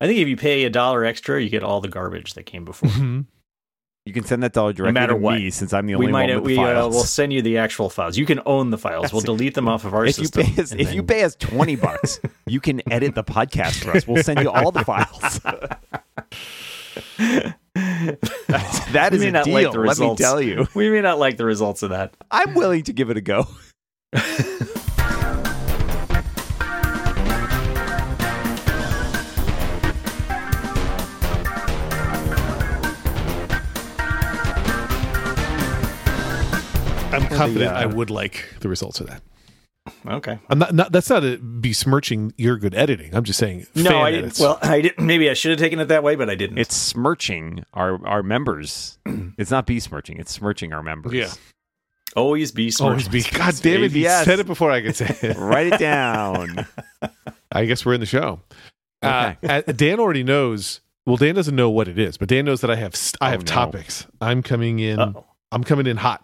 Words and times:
I 0.00 0.06
think 0.06 0.18
if 0.18 0.28
you 0.28 0.36
pay 0.36 0.64
a 0.64 0.70
dollar 0.70 1.04
extra, 1.04 1.42
you 1.42 1.50
get 1.50 1.62
all 1.62 1.80
the 1.80 1.88
garbage 1.88 2.34
that 2.34 2.44
came 2.44 2.64
before. 2.64 2.88
Mhm. 2.88 3.26
You 4.06 4.14
can 4.14 4.24
send 4.24 4.42
that 4.42 4.54
dollar 4.54 4.72
directly 4.72 4.94
matter 4.94 5.12
to 5.12 5.16
what. 5.18 5.34
me 5.38 5.50
since 5.50 5.74
I'm 5.74 5.86
the 5.86 5.94
we 5.94 6.06
only 6.06 6.12
might 6.12 6.30
one 6.30 6.36
with 6.36 6.44
we 6.46 6.54
the 6.56 6.62
uh, 6.62 6.74
files. 6.74 6.94
will 6.94 7.02
send 7.04 7.34
you 7.34 7.42
the 7.42 7.58
actual 7.58 7.90
files. 7.90 8.16
You 8.16 8.24
can 8.24 8.40
own 8.46 8.70
the 8.70 8.78
files. 8.78 9.12
We'll 9.12 9.20
delete 9.22 9.52
them 9.54 9.68
off 9.68 9.84
of 9.84 9.92
our 9.92 10.06
if 10.06 10.16
you 10.18 10.24
system. 10.24 10.44
pay 10.46 10.62
us, 10.62 10.72
and 10.72 10.80
if 10.80 10.94
you 10.94 11.02
pay 11.02 11.22
us 11.22 11.36
twenty 11.36 11.76
bucks, 11.76 12.18
you 12.46 12.60
can 12.60 12.80
edit 12.90 13.14
the 13.14 13.22
podcast 13.22 13.84
for 13.84 13.90
us. 13.90 14.06
We'll 14.08 14.22
send 14.22 14.40
you 14.40 14.48
all 14.50 14.72
the 14.72 14.84
files. 14.84 15.40
that 17.74 19.12
is 19.12 19.12
We 19.12 19.16
is 19.16 19.22
may 19.22 19.28
a 19.28 19.32
not 19.32 19.44
deal. 19.44 19.54
like 19.54 19.72
the 19.72 19.78
let 19.80 19.98
me 19.98 20.16
tell 20.16 20.40
you, 20.40 20.66
we 20.74 20.88
may 20.90 21.02
not 21.02 21.18
like 21.18 21.36
the 21.36 21.44
results 21.44 21.82
of 21.82 21.90
that. 21.90 22.14
I'm 22.30 22.54
willing 22.54 22.84
to 22.84 22.92
give 22.94 23.10
it 23.10 23.16
a 23.18 23.20
go. 23.20 23.46
I'm 37.12 37.26
confident 37.26 37.72
uh, 37.72 37.76
I 37.76 37.86
would 37.86 38.10
like 38.10 38.44
the 38.60 38.68
results 38.68 39.00
of 39.00 39.06
that. 39.08 39.22
Okay. 40.06 40.38
I'm 40.48 40.58
not, 40.58 40.74
not 40.74 40.92
that's 40.92 41.10
not 41.10 41.24
a 41.24 41.38
besmirching 41.38 42.32
your 42.36 42.56
good 42.56 42.74
editing. 42.74 43.14
I'm 43.14 43.24
just 43.24 43.38
saying 43.38 43.66
No, 43.74 43.90
fan 43.90 43.94
I 43.94 44.10
didn't. 44.10 44.24
edits. 44.26 44.40
Well, 44.40 44.58
I 44.62 44.80
didn't. 44.82 45.04
Maybe 45.06 45.28
I 45.30 45.34
should 45.34 45.50
have 45.50 45.58
taken 45.58 45.80
it 45.80 45.86
that 45.88 46.02
way, 46.02 46.14
but 46.16 46.28
I 46.30 46.34
didn't. 46.34 46.58
It's 46.58 46.76
smirching 46.76 47.64
our 47.74 48.04
our 48.06 48.22
members. 48.22 48.98
it's 49.38 49.50
not 49.50 49.66
besmirching. 49.66 50.18
It's 50.18 50.30
smirching 50.32 50.72
our 50.72 50.82
members. 50.82 51.12
Yeah. 51.14 51.30
always 52.14 52.52
be 52.52 52.70
always 52.80 53.08
be. 53.08 53.22
God 53.22 53.54
damn 53.62 53.82
it! 53.84 53.92
You 53.92 54.04
said 54.08 54.38
it 54.38 54.46
before 54.46 54.70
I 54.70 54.82
could 54.82 54.94
say 54.96 55.16
it. 55.22 55.36
Write 55.38 55.68
it 55.72 55.80
down. 55.80 56.66
I 57.52 57.64
guess 57.64 57.84
we're 57.84 57.94
in 57.94 58.00
the 58.00 58.06
show. 58.06 58.40
Uh, 59.02 59.32
Okay. 59.42 59.62
uh, 59.66 59.72
Dan 59.72 59.98
already 59.98 60.22
knows. 60.22 60.80
Well, 61.06 61.16
Dan 61.16 61.34
doesn't 61.34 61.56
know 61.56 61.70
what 61.70 61.88
it 61.88 61.98
is, 61.98 62.16
but 62.18 62.28
Dan 62.28 62.44
knows 62.44 62.60
that 62.60 62.70
I 62.70 62.76
have 62.76 62.94
st- 62.94 63.18
I 63.22 63.28
Oh, 63.28 63.30
have 63.32 63.40
no. 63.40 63.46
topics. 63.46 64.06
I'm 64.20 64.42
coming 64.42 64.78
in. 64.78 65.00
Uh-oh. 65.00 65.24
I'm 65.50 65.64
coming 65.64 65.86
in 65.86 65.96
hot. 65.96 66.22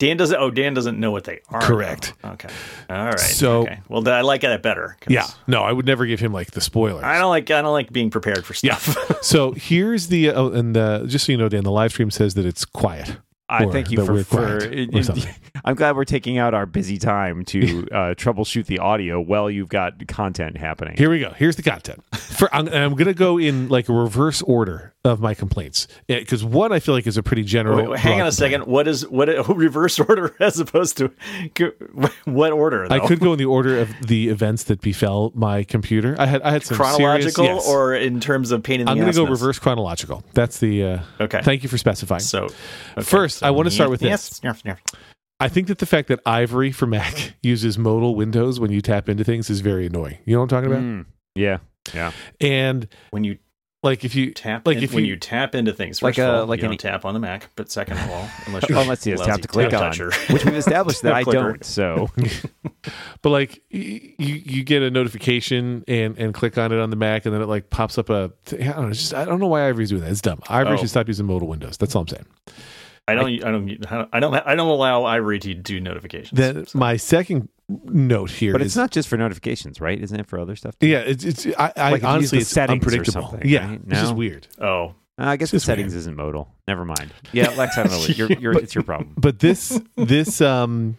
Dan 0.00 0.16
doesn't. 0.16 0.36
Oh, 0.40 0.50
Dan 0.50 0.72
doesn't 0.74 0.98
know 0.98 1.10
what 1.12 1.24
they 1.24 1.40
are. 1.50 1.60
Correct. 1.60 2.14
though. 2.22 2.30
Okay. 2.30 2.48
All 2.88 3.04
right. 3.04 3.20
So- 3.20 3.60
okay. 3.62 3.80
well, 3.88 4.06
I 4.08 4.22
like 4.22 4.40
that 4.40 4.62
better. 4.62 4.96
Yeah. 5.06 5.26
No, 5.46 5.62
I 5.62 5.72
would 5.72 5.84
never 5.86 6.06
give 6.06 6.18
him 6.20 6.32
like 6.32 6.52
the 6.52 6.62
spoilers. 6.62 7.04
I 7.04 7.18
don't 7.18 7.28
like. 7.28 7.50
I 7.50 7.60
don't 7.62 7.72
like 7.72 7.92
being 7.92 8.10
prepared 8.10 8.44
for 8.44 8.54
Yeah. 8.66 8.74
stuff. 8.76 9.18
So 9.22 9.52
here's 9.52 10.08
the 10.08 10.30
oh, 10.30 10.48
and 10.50 10.74
uh, 10.76 11.04
just 11.04 11.26
so 11.26 11.32
you 11.32 11.38
know, 11.38 11.50
Dan, 11.50 11.62
the 11.62 11.70
live 11.70 11.92
stream 11.92 12.10
says 12.10 12.32
that 12.34 12.46
it's 12.46 12.64
quiet. 12.64 13.18
I 13.50 13.66
thank 13.66 13.90
you 13.90 14.04
for. 14.06 14.12
we're 14.14 14.24
for 14.24 14.58
quiet 14.60 14.94
or 14.94 15.02
something. 15.02 15.34
I'm 15.64 15.74
glad 15.74 15.96
we're 15.96 16.04
taking 16.04 16.38
out 16.38 16.54
our 16.54 16.64
busy 16.66 16.96
time 16.98 17.44
to 17.46 17.86
uh, 17.90 17.96
troubleshoot 18.14 18.66
the 18.66 18.78
audio 18.78 19.20
while 19.20 19.50
you've 19.50 19.68
got 19.68 20.06
content 20.06 20.56
happening. 20.56 20.96
Here 20.96 21.10
we 21.10 21.18
go. 21.18 21.30
Here's 21.32 21.56
the 21.56 21.62
content. 21.62 22.02
For 22.14 22.48
I'm, 22.54 22.68
I'm 22.68 22.92
going 22.94 23.08
to 23.08 23.14
go 23.14 23.38
in 23.38 23.68
like 23.68 23.88
a 23.88 23.92
reverse 23.92 24.40
order 24.42 24.94
of 25.04 25.18
my 25.20 25.32
complaints 25.32 25.88
because 26.08 26.44
one 26.44 26.72
I 26.72 26.80
feel 26.80 26.94
like 26.94 27.06
is 27.06 27.16
a 27.16 27.22
pretty 27.22 27.42
general. 27.42 27.78
Wait, 27.78 27.88
wait, 27.88 28.00
hang 28.00 28.20
on 28.20 28.26
a 28.26 28.32
second. 28.32 28.66
What 28.66 28.86
is 28.86 29.08
what 29.08 29.28
reverse 29.56 29.98
order 29.98 30.34
as 30.40 30.60
opposed 30.60 30.98
to 30.98 31.10
what 32.24 32.52
order? 32.52 32.86
Though? 32.86 32.94
I 32.94 33.06
could 33.06 33.20
go 33.20 33.32
in 33.32 33.38
the 33.38 33.46
order 33.46 33.78
of 33.78 33.88
the 34.06 34.28
events 34.28 34.64
that 34.64 34.80
befell 34.80 35.32
my 35.34 35.64
computer. 35.64 36.16
I 36.18 36.26
had 36.26 36.42
I 36.42 36.50
had 36.50 36.64
some 36.64 36.76
chronological 36.76 37.44
serious, 37.44 37.64
yes. 37.64 37.68
or 37.68 37.94
in 37.94 38.20
terms 38.20 38.50
of 38.50 38.62
pain 38.62 38.80
in 38.80 38.86
the 38.86 38.92
I'm 38.92 38.98
going 38.98 39.10
to 39.10 39.16
go 39.16 39.24
reverse 39.24 39.58
chronological. 39.58 40.22
That's 40.34 40.58
the. 40.58 40.84
Uh, 40.84 40.98
Okay. 41.20 41.42
Thank 41.42 41.62
you 41.62 41.68
for 41.68 41.78
specifying. 41.78 42.20
So 42.20 42.44
okay, 42.44 42.54
First, 43.02 43.38
so 43.38 43.46
I 43.46 43.50
want 43.50 43.66
to 43.66 43.70
start 43.70 43.90
with 43.90 44.02
yes, 44.02 44.28
this. 44.28 44.40
yes, 44.42 44.62
yes. 44.64 44.78
I 45.38 45.48
think 45.48 45.68
that 45.68 45.78
the 45.78 45.86
fact 45.86 46.08
that 46.08 46.20
Ivory 46.26 46.72
for 46.72 46.86
Mac 46.86 47.34
uses 47.42 47.78
modal 47.78 48.14
windows 48.14 48.58
when 48.60 48.70
you 48.70 48.80
tap 48.80 49.08
into 49.08 49.24
things 49.24 49.48
is 49.48 49.60
very 49.60 49.86
annoying. 49.86 50.18
You 50.24 50.34
know 50.34 50.40
what 50.40 50.52
I'm 50.52 50.62
talking 50.62 50.70
about? 50.70 50.82
Mm, 50.82 51.06
yeah, 51.34 51.58
yeah. 51.94 52.12
And 52.40 52.88
When 53.10 53.24
you 53.24 53.38
like 53.82 54.04
if 54.04 54.14
you 54.14 54.32
tap, 54.32 54.66
Like 54.66 54.76
in- 54.78 54.82
if 54.84 54.92
when 54.94 55.04
you- 55.04 55.12
you 55.12 55.16
tap 55.16 55.54
into 55.54 55.72
things, 55.72 56.02
Like 56.02 56.16
first 56.16 56.18
of 56.28 56.34
a- 56.34 56.38
all, 56.40 56.46
like 56.46 56.60
you 56.60 56.68
don't 56.68 56.78
tap 56.78 57.04
on 57.06 57.14
the 57.14 57.20
Mac, 57.20 57.48
but 57.56 57.70
second 57.70 57.96
of 57.98 58.10
all, 58.10 58.28
unless 58.46 58.68
you're 58.68 58.78
unless 58.78 59.06
you 59.06 59.12
just 59.14 59.20
lousy 59.20 59.32
tap 59.32 59.40
to 59.42 59.48
click 59.48 59.72
on, 59.72 59.80
toucher. 59.80 60.10
which 60.30 60.44
we've 60.44 60.54
established 60.54 61.02
that 61.02 61.14
I 61.14 61.22
don't. 61.22 61.64
So 61.64 62.10
but 63.22 63.30
like 63.30 63.62
you 63.70 64.00
you 64.18 64.64
get 64.64 64.82
a 64.82 64.90
notification 64.90 65.84
and 65.88 66.16
and 66.18 66.34
click 66.34 66.58
on 66.58 66.72
it 66.72 66.78
on 66.78 66.90
the 66.90 66.96
Mac 66.96 67.24
and 67.26 67.34
then 67.34 67.40
it 67.42 67.46
like 67.46 67.70
pops 67.70 67.96
up 67.98 68.10
a 68.10 68.30
I 68.52 68.56
don't 68.56 68.82
know 68.82 68.88
it's 68.88 68.98
just 69.00 69.14
I 69.14 69.24
don't 69.24 69.40
know 69.40 69.46
why 69.48 69.66
Ivory's 69.68 69.90
doing 69.90 70.02
that. 70.02 70.10
It's 70.10 70.20
dumb. 70.20 70.40
Ivory 70.48 70.74
Oh. 70.74 70.76
should 70.76 70.90
stop 70.90 71.08
using 71.08 71.26
modal 71.26 71.48
windows. 71.48 71.76
That's 71.78 71.94
all 71.94 72.02
I'm 72.02 72.08
saying. 72.08 72.26
I 73.10 73.14
don't, 73.14 73.44
I 73.44 73.50
don't, 73.50 74.08
I 74.12 74.20
don't, 74.20 74.34
I 74.34 74.54
don't 74.54 74.68
allow 74.68 75.04
Ivory 75.04 75.38
to 75.40 75.54
do 75.54 75.80
notifications. 75.80 76.36
Then 76.38 76.66
my 76.74 76.96
second 76.96 77.48
note 77.68 78.30
here 78.30 78.52
but 78.52 78.60
is- 78.62 78.68
it's 78.68 78.76
not 78.76 78.90
just 78.90 79.08
for 79.08 79.16
notifications, 79.16 79.80
right? 79.80 80.00
Isn't 80.00 80.18
it 80.18 80.26
for 80.26 80.38
other 80.38 80.56
stuff? 80.56 80.78
too? 80.78 80.86
yeah 80.88 80.98
it's 81.00 81.24
it's 81.24 81.46
I, 81.58 81.72
I 81.76 81.90
Like 81.92 82.02
if 82.02 82.02
you 82.02 82.08
use 82.08 82.14
honestly 82.14 82.38
the 82.38 82.42
it's 82.42 82.56
unpredictable. 82.58 83.38
yeah, 83.44 83.68
right? 83.70 83.80
it's 83.86 84.00
just 84.00 84.12
No? 84.12 84.16
weird. 84.16 84.46
oh, 84.60 84.94
Uh, 85.18 85.24
I 85.26 85.36
guess 85.36 85.52
It's 85.54 85.64
the 85.64 85.70
settings 85.72 85.92
weird. 85.92 85.98
isn't 86.00 86.16
modal. 86.16 86.48
Never 86.66 86.84
mind. 86.84 87.12
Yeah, 87.32 87.50
Lex, 87.50 87.76
I 87.78 87.84
don't 87.84 87.92
know. 87.92 88.06
You're, 88.14 88.32
you're, 88.32 88.52
But- 88.54 88.62
it's 88.64 88.74
your 88.74 88.84
problem. 88.84 89.14
But 89.16 89.38
this 89.38 89.80
this 89.96 90.40
um 90.40 90.96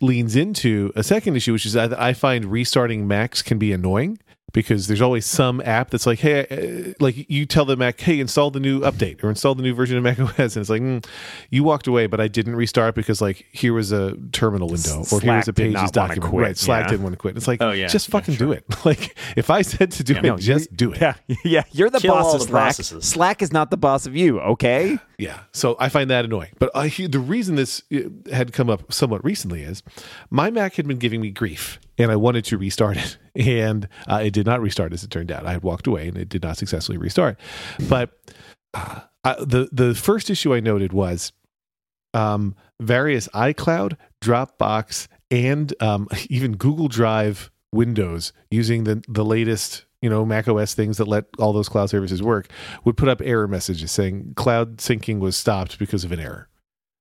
leans 0.00 0.34
into 0.36 0.92
a 0.96 1.02
second 1.04 1.36
issue, 1.36 1.52
which 1.52 1.64
is 1.64 1.72
that 1.74 1.98
I 1.98 2.12
find 2.14 2.46
restarting 2.46 3.06
Macs 3.06 3.42
can 3.42 3.58
be 3.58 3.72
annoying 3.72 4.18
because 4.54 4.86
there's 4.86 5.02
always 5.02 5.26
some 5.26 5.60
app 5.62 5.90
that's 5.90 6.06
like, 6.06 6.20
hey, 6.20 6.46
uh, 6.88 6.94
like 7.00 7.28
you 7.28 7.44
tell 7.44 7.66
the 7.66 7.76
Mac, 7.76 8.00
hey, 8.00 8.18
install 8.20 8.50
the 8.50 8.60
new 8.60 8.80
update 8.80 9.22
or 9.22 9.28
install 9.28 9.54
the 9.54 9.62
new 9.62 9.74
version 9.74 9.98
of 9.98 10.02
Mac 10.02 10.18
OS, 10.18 10.56
and 10.56 10.62
it's 10.62 10.70
like, 10.70 10.80
mm, 10.80 11.04
you 11.50 11.62
walked 11.62 11.86
away, 11.86 12.06
but 12.06 12.20
I 12.20 12.28
didn't 12.28 12.56
restart 12.56 12.94
because 12.94 13.20
like 13.20 13.44
here 13.52 13.74
was 13.74 13.92
a 13.92 14.16
terminal 14.32 14.68
window 14.68 15.04
or 15.12 15.20
here 15.20 15.36
was 15.36 15.48
a 15.48 15.52
did 15.52 15.74
pages 15.74 15.90
document. 15.90 16.30
quit, 16.30 16.42
right, 16.42 16.56
Slack 16.56 16.84
yeah. 16.84 16.88
didn't 16.90 17.02
want 17.02 17.12
to 17.12 17.18
quit. 17.18 17.36
It's 17.36 17.46
like, 17.46 17.60
Oh, 17.60 17.72
yeah. 17.72 17.88
just 17.88 18.08
Yeah, 18.08 18.12
fucking 18.12 18.36
do 18.36 18.52
it. 18.52 18.64
Like 18.86 19.16
if 19.36 19.50
I 19.50 19.62
said 19.62 19.90
to 19.92 20.04
do 20.04 20.12
Yeah. 20.14 20.18
it, 20.20 20.22
No, 20.22 20.36
just 20.38 20.74
do 20.76 20.92
it. 20.92 21.00
Yeah, 21.00 21.14
yeah. 21.44 21.64
You're 21.72 21.90
the 21.90 21.98
Kill 22.00 22.14
boss 22.14 22.34
of 22.34 22.40
the 22.40 22.46
Slack. 22.46 22.62
processes. 22.64 23.04
Slack 23.04 23.42
is 23.42 23.52
not 23.52 23.70
the 23.70 23.76
boss 23.76 24.06
of 24.06 24.16
you. 24.16 24.40
Okay. 24.40 24.98
Yeah. 25.16 25.38
So 25.52 25.76
I 25.78 25.90
find 25.90 26.10
that 26.10 26.24
annoying. 26.24 26.50
But 26.58 26.72
I, 26.74 26.88
the 26.88 27.20
reason 27.20 27.54
this 27.54 27.84
uh, 27.94 28.00
had 28.32 28.52
come 28.52 28.68
up 28.68 28.92
somewhat 28.92 29.24
recently 29.24 29.62
is 29.62 29.80
my 30.28 30.50
Mac 30.50 30.74
had 30.74 30.88
been 30.88 30.98
giving 30.98 31.20
me 31.20 31.30
grief 31.30 31.78
and 31.96 32.10
I 32.10 32.16
wanted 32.16 32.44
to 32.46 32.58
restart 32.58 32.96
it. 32.96 33.16
And 33.36 33.88
uh, 34.06 34.20
it 34.24 34.32
did 34.32 34.46
not 34.46 34.60
restart 34.60 34.92
as 34.92 35.02
it 35.02 35.10
turned 35.10 35.32
out. 35.32 35.44
I 35.46 35.52
had 35.52 35.62
walked 35.62 35.86
away 35.86 36.08
and 36.08 36.16
it 36.16 36.28
did 36.28 36.42
not 36.42 36.56
successfully 36.56 36.98
restart. 36.98 37.38
But 37.88 38.10
uh, 38.74 39.00
I, 39.24 39.34
the, 39.34 39.68
the 39.72 39.94
first 39.94 40.30
issue 40.30 40.54
I 40.54 40.60
noted 40.60 40.92
was 40.92 41.32
um, 42.12 42.54
various 42.80 43.28
iCloud, 43.28 43.96
Dropbox, 44.22 45.08
and 45.30 45.74
um, 45.82 46.08
even 46.28 46.56
Google 46.56 46.88
Drive 46.88 47.50
windows 47.72 48.32
using 48.50 48.84
the, 48.84 49.02
the 49.08 49.24
latest 49.24 49.84
you 50.00 50.08
know 50.08 50.24
mac 50.24 50.46
os 50.46 50.74
things 50.74 50.96
that 50.98 51.08
let 51.08 51.24
all 51.40 51.52
those 51.52 51.68
cloud 51.68 51.90
services 51.90 52.22
work 52.22 52.48
would 52.84 52.96
put 52.96 53.08
up 53.08 53.20
error 53.24 53.48
messages 53.48 53.90
saying 53.90 54.32
cloud 54.36 54.76
syncing 54.76 55.18
was 55.18 55.36
stopped 55.36 55.76
because 55.78 56.04
of 56.04 56.12
an 56.12 56.20
error 56.20 56.48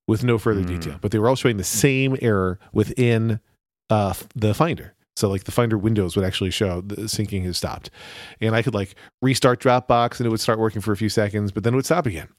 with 0.07 0.23
no 0.23 0.39
further 0.39 0.61
Hmm. 0.61 0.67
detail 0.79 0.97
but 0.99 1.11
they 1.11 1.19
were 1.19 1.29
all 1.29 1.35
showing 1.35 1.57
the 1.57 1.63
same 1.63 2.17
error 2.23 2.57
within 2.71 3.39
uh, 3.91 4.13
the 4.35 4.55
finder 4.55 4.95
so 5.15 5.29
like 5.29 5.43
the 5.43 5.51
finder 5.51 5.77
windows 5.77 6.15
would 6.15 6.25
actually 6.25 6.51
show 6.51 6.81
the 6.81 6.95
syncing 7.03 7.43
has 7.45 7.57
stopped. 7.57 7.89
And 8.41 8.55
i 8.55 8.61
could 8.61 8.73
like 8.73 8.95
restart 9.21 9.59
dropbox 9.61 10.19
and 10.19 10.27
it 10.27 10.29
would 10.29 10.39
start 10.39 10.59
working 10.59 10.81
for 10.81 10.91
a 10.91 10.97
few 10.97 11.09
seconds 11.09 11.51
but 11.51 11.63
then 11.63 11.73
it 11.73 11.75
would 11.75 11.85
stop 11.85 12.05
again. 12.05 12.29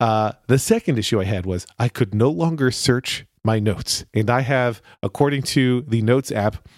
Uh, 0.00 0.32
the 0.48 0.58
second 0.58 0.98
issue 0.98 1.20
i 1.20 1.24
had 1.24 1.46
was 1.46 1.66
i 1.78 1.88
could 1.88 2.14
no 2.14 2.30
longer 2.30 2.70
search 2.70 3.26
my 3.44 3.58
notes. 3.58 4.04
And 4.14 4.30
i 4.30 4.40
have 4.40 4.82
according 5.02 5.42
to 5.42 5.82
the 5.82 6.02
notes 6.02 6.30
app 6.32 6.68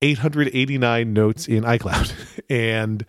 889 0.00 1.12
notes 1.12 1.48
in 1.48 1.64
iCloud, 1.64 2.12
and 2.50 3.04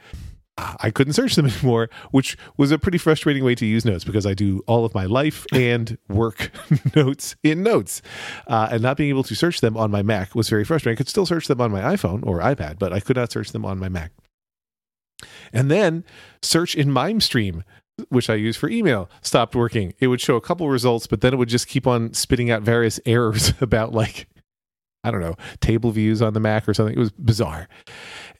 I 0.79 0.91
couldn't 0.91 1.13
search 1.13 1.35
them 1.35 1.45
anymore, 1.47 1.89
which 2.11 2.37
was 2.57 2.71
a 2.71 2.79
pretty 2.79 2.97
frustrating 2.97 3.43
way 3.43 3.55
to 3.55 3.65
use 3.65 3.85
notes 3.85 4.03
because 4.03 4.25
I 4.25 4.33
do 4.33 4.61
all 4.67 4.85
of 4.85 4.93
my 4.93 5.05
life 5.05 5.45
and 5.53 5.97
work 6.07 6.51
notes 6.95 7.35
in 7.43 7.63
notes, 7.63 8.01
uh, 8.47 8.69
and 8.71 8.81
not 8.81 8.97
being 8.97 9.09
able 9.09 9.23
to 9.23 9.35
search 9.35 9.61
them 9.61 9.77
on 9.77 9.91
my 9.91 10.01
Mac 10.01 10.35
was 10.35 10.49
very 10.49 10.63
frustrating. 10.63 10.97
I 10.97 10.97
could 10.97 11.09
still 11.09 11.25
search 11.25 11.47
them 11.47 11.61
on 11.61 11.71
my 11.71 11.81
iPhone 11.81 12.25
or 12.25 12.39
iPad, 12.39 12.79
but 12.79 12.93
I 12.93 12.99
could 12.99 13.15
not 13.15 13.31
search 13.31 13.51
them 13.51 13.65
on 13.65 13.79
my 13.79 13.89
Mac. 13.89 14.11
And 15.51 15.69
then 15.69 16.05
search 16.41 16.75
in 16.75 16.89
MimeStream 16.89 17.63
which 18.07 18.29
I 18.29 18.35
use 18.35 18.55
for 18.55 18.69
email, 18.69 19.09
stopped 19.21 19.57
working. 19.57 19.93
It 19.99 20.07
would 20.07 20.21
show 20.21 20.37
a 20.37 20.41
couple 20.41 20.69
results, 20.69 21.05
but 21.05 21.19
then 21.19 21.33
it 21.33 21.35
would 21.35 21.49
just 21.49 21.67
keep 21.67 21.85
on 21.85 22.13
spitting 22.13 22.49
out 22.49 22.61
various 22.61 22.97
errors 23.05 23.51
about 23.61 23.91
like 23.93 24.27
I 25.03 25.11
don't 25.11 25.21
know, 25.21 25.35
table 25.61 25.91
views 25.91 26.21
on 26.21 26.33
the 26.33 26.39
Mac 26.39 26.67
or 26.67 26.73
something. 26.73 26.95
It 26.95 26.99
was 26.99 27.11
bizarre. 27.11 27.69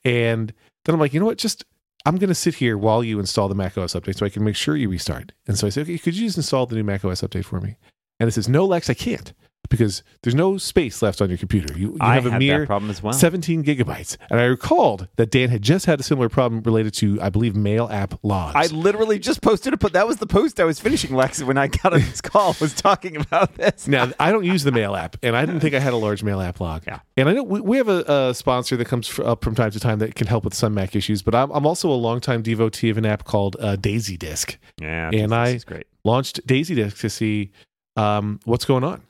And 0.04 0.54
then 0.84 0.94
I'm 0.94 1.00
like, 1.00 1.14
you 1.14 1.20
know 1.20 1.26
what? 1.26 1.38
Just 1.38 1.64
I'm 2.06 2.18
going 2.18 2.30
to 2.30 2.36
sit 2.36 2.56
here 2.56 2.78
while 2.78 3.04
you 3.04 3.20
install 3.20 3.48
the 3.48 3.56
Mac 3.56 3.78
OS 3.78 3.94
update 3.94 4.18
so 4.18 4.26
I 4.26 4.30
can 4.30 4.44
make 4.44 4.56
sure 4.56 4.76
you 4.76 4.90
restart. 4.90 5.34
And 5.48 5.58
so 5.58 5.68
I 5.68 5.70
say, 5.70 5.82
okay, 5.82 5.98
could 5.98 6.16
you 6.16 6.28
just 6.28 6.38
install 6.38 6.66
the 6.66 6.76
new 6.76 6.84
Mac 6.84 7.04
OS 7.04 7.22
update 7.22 7.46
for 7.46 7.60
me? 7.60 7.76
And 8.20 8.28
it 8.28 8.32
says, 8.32 8.50
no, 8.50 8.66
Lex, 8.66 8.90
I 8.90 8.94
can't 8.94 9.34
because 9.70 10.02
there's 10.24 10.34
no 10.36 10.58
space 10.58 11.02
left 11.02 11.22
on 11.22 11.30
your 11.30 11.38
computer. 11.38 11.78
You, 11.78 11.92
you 11.92 11.98
have 12.02 12.26
a 12.26 12.40
mere 12.40 12.66
problem 12.66 12.90
as 12.90 13.04
well. 13.04 13.14
17 13.14 13.64
gigabytes. 13.64 14.18
And 14.32 14.40
I 14.40 14.46
recalled 14.46 15.08
that 15.18 15.30
Dan 15.30 15.50
had 15.50 15.62
just 15.62 15.86
had 15.86 16.00
a 16.00 16.04
similar 16.04 16.28
problem 16.28 16.64
related 16.64 16.94
to, 16.96 17.22
I 17.22 17.30
believe, 17.30 17.56
mail 17.56 17.88
app 17.92 18.16
logs. 18.24 18.56
I 18.56 18.66
literally 18.76 19.20
just 19.20 19.42
posted 19.44 19.74
a 19.74 19.78
put. 19.78 19.94
That 19.94 20.08
was 20.08 20.18
the 20.18 20.26
post 20.26 20.60
I 20.60 20.64
was 20.64 20.80
finishing, 20.80 21.16
Lex, 21.16 21.44
when 21.44 21.58
I 21.58 21.68
got 21.68 21.94
on 21.94 22.00
this 22.00 22.20
call. 22.22 22.56
Was 22.60 22.74
talking 22.74 23.16
about 23.16 23.56
this. 23.56 23.88
now, 23.88 24.12
I 24.20 24.32
don't 24.32 24.44
use 24.44 24.64
the 24.64 24.72
mail 24.72 24.96
app, 24.96 25.18
and 25.22 25.36
I 25.36 25.46
didn't 25.46 25.62
think 25.62 25.76
I 25.76 25.80
had 25.80 25.94
a 25.94 25.98
large 25.98 26.24
mail 26.24 26.42
app 26.42 26.60
log. 26.60 26.84
Yeah. 26.88 27.00
And 27.16 27.30
I 27.30 27.34
know 27.34 27.44
we, 27.44 27.62
we 27.62 27.78
have 27.78 27.90
a, 27.90 28.30
a 28.30 28.34
sponsor 28.34 28.76
that 28.78 28.86
comes 28.86 29.20
up 29.20 29.44
from 29.44 29.54
time 29.56 29.70
to 29.72 29.80
time 29.80 30.00
that 30.00 30.16
can 30.16 30.26
help 30.26 30.46
with 30.46 30.56
some 30.56 30.74
Mac 30.74 30.96
issues, 30.96 31.22
but 31.22 31.36
I'm, 31.36 31.52
I'm 31.52 31.68
also 31.68 31.92
a 31.92 31.94
longtime 31.94 32.42
devotee 32.42 32.90
of 32.90 32.98
an 32.98 33.06
app 33.06 33.24
called 33.26 33.56
uh, 33.60 33.76
DaisyDisk. 33.76 34.58
Yeah, 34.82 35.12
And 35.14 35.34
I- 35.34 35.60
launched 36.04 36.46
DaisyDisk 36.48 37.00
to 37.02 37.10
see 37.10 37.52
um, 37.96 38.40
what's 38.46 38.66
going 38.66 38.84
on, 38.84 39.04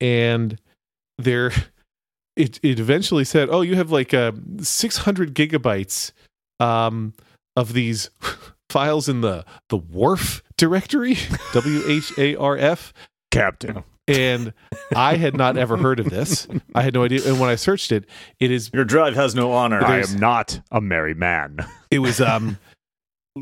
and 0.00 0.58
there, 1.18 1.52
it 2.36 2.58
it 2.62 2.78
eventually 2.80 3.24
said, 3.24 3.48
"Oh, 3.50 3.60
you 3.60 3.76
have 3.76 3.90
like 3.90 4.14
uh, 4.14 4.32
600 4.60 5.34
gigabytes 5.34 6.12
um, 6.60 7.14
of 7.56 7.72
these 7.72 8.10
files 8.70 9.08
in 9.08 9.20
the 9.20 9.44
the 9.68 9.76
Wharf 9.76 10.42
directory, 10.56 11.16
W 11.52 11.82
H 11.86 12.12
A 12.18 12.36
R 12.36 12.56
F, 12.56 12.92
Captain. 13.30 13.84
And 14.06 14.54
I 14.96 15.16
had 15.16 15.36
not 15.36 15.58
ever 15.58 15.76
heard 15.76 16.00
of 16.00 16.08
this. 16.08 16.48
I 16.74 16.80
had 16.80 16.94
no 16.94 17.04
idea. 17.04 17.20
And 17.26 17.38
when 17.38 17.50
I 17.50 17.56
searched 17.56 17.92
it, 17.92 18.06
it 18.40 18.50
is 18.50 18.70
Your 18.72 18.86
drive 18.86 19.14
has 19.16 19.34
no 19.34 19.52
honor. 19.52 19.84
I 19.84 19.98
am 19.98 20.18
not 20.18 20.60
a 20.70 20.80
merry 20.80 21.12
man. 21.12 21.58
it 21.90 21.98
was 21.98 22.18
um 22.18 22.58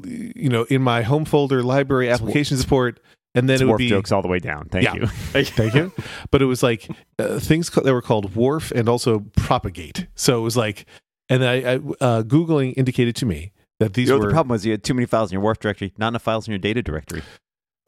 you 0.04 0.48
know 0.48 0.64
in 0.64 0.82
my 0.82 1.02
home 1.02 1.24
folder 1.24 1.62
library 1.62 2.10
application 2.10 2.56
support 2.56 2.98
and 3.36 3.48
then 3.48 3.54
It's 3.54 3.62
it 3.62 3.64
would 3.66 3.70
wharf 3.72 3.78
be 3.78 3.88
jokes 3.88 4.10
all 4.12 4.22
the 4.22 4.28
way 4.28 4.38
down. 4.38 4.68
Thank 4.70 4.84
Yeah. 4.84 4.94
you. 4.94 5.06
Thank 5.44 5.74
you. 5.74 5.92
But 6.30 6.42
it 6.42 6.46
was 6.46 6.62
like 6.62 6.88
uh, 7.18 7.38
things 7.38 7.70
ca- 7.70 7.82
that 7.82 7.92
were 7.92 8.02
called 8.02 8.34
Wharf 8.34 8.70
and 8.72 8.88
also 8.88 9.20
Propagate. 9.36 10.06
So 10.14 10.38
it 10.38 10.42
was 10.42 10.56
like, 10.56 10.86
and 11.28 11.44
I, 11.44 11.54
I 11.54 11.74
uh, 11.76 12.22
googling 12.22 12.74
indicated 12.76 13.14
to 13.16 13.26
me 13.26 13.52
that 13.80 13.94
these 13.94 14.08
You 14.08 14.14
know, 14.14 14.20
were 14.20 14.26
the 14.26 14.32
problem 14.32 14.52
was 14.54 14.64
you 14.64 14.72
had 14.72 14.82
too 14.82 14.94
many 14.94 15.06
files 15.06 15.30
in 15.30 15.34
your 15.34 15.42
wharf 15.42 15.58
directory, 15.60 15.92
not 15.98 16.08
enough 16.08 16.22
files 16.22 16.48
in 16.48 16.52
your 16.52 16.58
data 16.58 16.82
directory. 16.82 17.22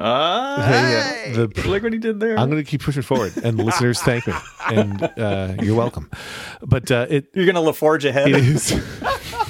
Ah, 0.01 0.63
Hey, 0.65 1.33
uh, 1.33 1.47
the- 1.47 1.69
look 1.69 1.83
what 1.83 1.93
he 1.93 1.99
did 1.99 2.21
there. 2.21 2.39
I'm 2.39 2.49
going 2.51 2.63
to 2.63 2.71
keep 2.71 2.83
pushing 2.83 3.03
forward, 3.03 3.33
and 3.43 3.57
listeners 3.59 4.01
thank 4.01 4.29
me, 4.29 4.35
and 4.71 5.03
uh, 5.03 5.55
you're 5.61 5.75
welcome. 5.75 6.09
But 6.63 6.89
uh, 6.93 7.07
it 7.11 7.27
You're 7.35 7.47
gonna 7.47 7.61
LaForge 7.61 8.05
ahead. 8.05 8.29
it 8.29 8.37
is. 8.37 8.71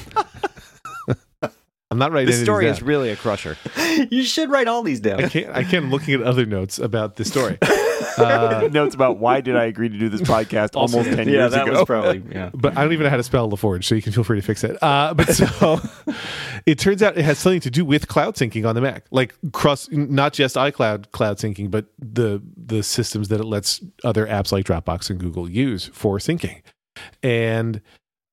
I'm 1.90 1.99
not 1.99 2.12
writing 2.12 2.26
This 2.26 2.43
story 2.43 2.67
these 2.67 2.76
is 2.76 2.82
really 2.82 3.11
a 3.11 3.17
crusher. 3.17 3.56
you 4.11 4.23
should 4.23 4.50
write 4.50 4.69
all 4.69 4.82
these 4.82 5.00
down. 5.00 5.25
I 5.25 5.29
can't. 5.29 5.56
I 5.56 5.64
can't. 5.64 5.88
Looking 5.88 6.14
at 6.14 6.23
other 6.23 6.44
notes 6.44 6.79
about 6.79 7.17
this 7.17 7.29
story. 7.29 7.58
Uh, 8.17 8.69
Notes 8.73 8.94
about 8.94 9.19
why 9.19 9.40
did 9.40 9.56
I 9.56 9.64
agree 9.64 9.88
to 9.88 9.96
do 9.96 10.08
this 10.08 10.20
podcast 10.23 10.70
almost 10.75 11.08
10 11.08 11.19
yeah, 11.19 11.35
years 11.35 11.52
that 11.52 11.67
ago. 11.67 11.79
was 11.79 11.85
probably 11.85 12.23
yeah. 12.32 12.50
but 12.52 12.76
I 12.76 12.82
don't 12.82 12.93
even 12.93 13.05
know 13.05 13.11
how 13.11 13.17
to 13.17 13.23
spell 13.23 13.49
LaForge, 13.49 13.85
so 13.85 13.94
you 13.94 14.02
can 14.02 14.12
feel 14.12 14.25
free 14.25 14.40
to 14.40 14.44
fix 14.44 14.64
it. 14.64 14.81
Uh, 14.82 15.14
but 15.14 15.32
so 15.32 15.81
it 16.67 16.79
turns 16.79 17.02
out 17.02 17.17
it 17.17 17.25
has 17.25 17.38
something 17.38 17.61
to 17.61 17.70
do 17.70 17.85
with 17.85 18.08
cloud 18.08 18.35
syncing 18.35 18.69
on 18.69 18.75
the 18.75 18.81
Mac, 18.81 19.05
like 19.11 19.35
cross, 19.52 19.88
not 19.90 20.32
just 20.32 20.56
iCloud 20.56 21.12
cloud 21.12 21.38
syncing, 21.38 21.70
but 21.70 21.87
the 21.99 22.43
the 22.56 22.82
systems 22.82 23.29
that 23.29 23.40
it 23.40 23.44
lets 23.44 23.81
other 24.05 24.26
apps 24.26 24.52
like 24.52 24.64
Dropbox 24.64 25.11
and 25.11 25.20
Google 25.20 25.49
use 25.49 25.87
for 25.87 26.19
syncing. 26.19 26.62
And 27.23 27.81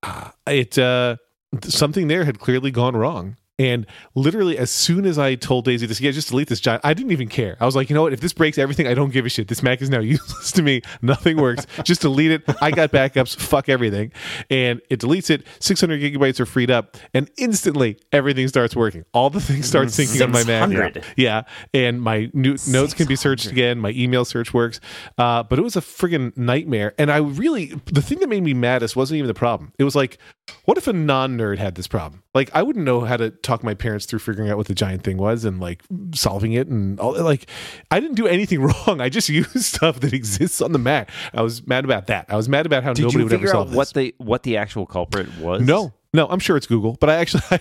uh, 0.03 0.31
it 0.47 0.79
uh, 0.79 1.17
something 1.63 2.07
there 2.07 2.25
had 2.25 2.39
clearly 2.39 2.71
gone 2.71 2.95
wrong. 2.95 3.37
And 3.57 3.85
literally, 4.15 4.57
as 4.57 4.69
soon 4.69 5.05
as 5.05 5.17
I 5.17 5.35
told 5.35 5.65
Daisy 5.65 5.85
this, 5.85 6.01
yeah, 6.01 6.11
just 6.11 6.29
delete 6.29 6.49
this 6.49 6.59
giant, 6.59 6.81
I 6.83 6.93
didn't 6.93 7.11
even 7.11 7.29
care. 7.29 7.55
I 7.59 7.65
was 7.65 7.75
like, 7.75 7.89
you 7.89 7.93
know 7.95 8.01
what? 8.01 8.11
If 8.11 8.19
this 8.19 8.33
breaks 8.33 8.57
everything, 8.57 8.85
I 8.85 8.93
don't 8.93 9.11
give 9.11 9.25
a 9.25 9.29
shit. 9.29 9.47
This 9.47 9.63
Mac 9.63 9.81
is 9.81 9.89
now 9.89 9.99
useless 10.01 10.51
to 10.53 10.61
me. 10.61 10.81
Nothing 11.01 11.37
works. 11.37 11.65
just 11.83 12.01
delete 12.01 12.31
it. 12.31 12.43
I 12.61 12.71
got 12.71 12.91
backups. 12.91 13.35
Fuck 13.37 13.69
everything. 13.69 14.11
And 14.49 14.81
it 14.89 14.99
deletes 14.99 15.29
it. 15.29 15.45
600 15.59 16.01
gigabytes 16.01 16.39
are 16.39 16.45
freed 16.45 16.69
up. 16.69 16.97
And 17.13 17.29
instantly, 17.37 17.97
everything 18.11 18.47
starts 18.47 18.75
working. 18.75 19.05
All 19.13 19.29
the 19.29 19.39
things 19.39 19.67
start 19.67 19.87
syncing 19.87 20.23
on 20.23 20.31
my 20.31 20.43
Mac. 20.43 21.03
Yeah. 21.15 21.43
And 21.73 22.01
my 22.01 22.29
new 22.33 22.57
notes 22.67 22.93
can 22.93 23.07
be 23.07 23.15
searched 23.15 23.47
again. 23.47 23.79
My 23.79 23.91
email 23.91 24.25
search 24.25 24.53
works. 24.53 24.81
Uh, 25.17 25.43
but 25.43 25.59
it 25.59 25.61
was 25.61 25.75
a 25.75 25.81
friggin' 25.81 26.35
nightmare. 26.35 26.93
And 26.97 27.09
I 27.09 27.17
really, 27.17 27.73
the 27.85 28.01
thing 28.01 28.19
that 28.19 28.27
made 28.27 28.43
me 28.43 28.53
maddest 28.53 28.95
wasn't 28.95 29.17
even 29.19 29.27
the 29.27 29.33
problem. 29.33 29.71
It 29.79 29.85
was 29.85 29.95
like, 29.95 30.17
what 30.65 30.77
if 30.77 30.87
a 30.87 30.93
non 30.93 31.37
nerd 31.37 31.57
had 31.57 31.75
this 31.75 31.87
problem? 31.87 32.23
Like, 32.35 32.51
I 32.53 32.61
wouldn't 32.61 32.85
know 32.85 32.99
how 33.01 33.17
to 33.17 33.31
talk 33.31 33.63
my 33.63 33.73
parents 33.73 34.05
through 34.05 34.19
figuring 34.19 34.51
out 34.51 34.57
what 34.57 34.67
the 34.67 34.75
giant 34.75 35.03
thing 35.03 35.17
was 35.17 35.45
and 35.45 35.59
like 35.59 35.81
solving 36.13 36.51
it. 36.53 36.67
And 36.67 36.99
all 36.99 37.13
like, 37.23 37.49
I 37.89 37.99
didn't 37.99 38.15
do 38.17 38.27
anything 38.27 38.61
wrong. 38.87 38.99
I 39.01 39.09
just 39.09 39.29
used 39.41 39.55
stuff 39.61 40.01
that 40.01 40.13
exists 40.13 40.61
on 40.61 40.73
the 40.73 40.77
Mac. 40.79 41.09
I 41.33 41.41
was 41.41 41.65
mad 41.65 41.85
about 41.85 42.07
that. 42.07 42.25
I 42.29 42.35
was 42.35 42.47
mad 42.47 42.65
about 42.65 42.83
how 42.83 42.93
Did 42.93 43.03
nobody 43.03 43.23
would 43.23 43.33
ever 43.33 43.47
solve 43.47 43.67
out 43.67 43.71
this. 43.71 43.77
what 43.77 43.93
the 43.93 44.15
what 44.17 44.43
the 44.43 44.57
actual 44.57 44.85
culprit 44.85 45.35
was? 45.39 45.61
no, 45.61 45.93
no, 46.15 46.27
I'm 46.27 46.39
sure 46.39 46.55
it's 46.57 46.65
Google, 46.65 46.97
but 46.99 47.09
I 47.09 47.15
actually, 47.15 47.43
I, 47.51 47.59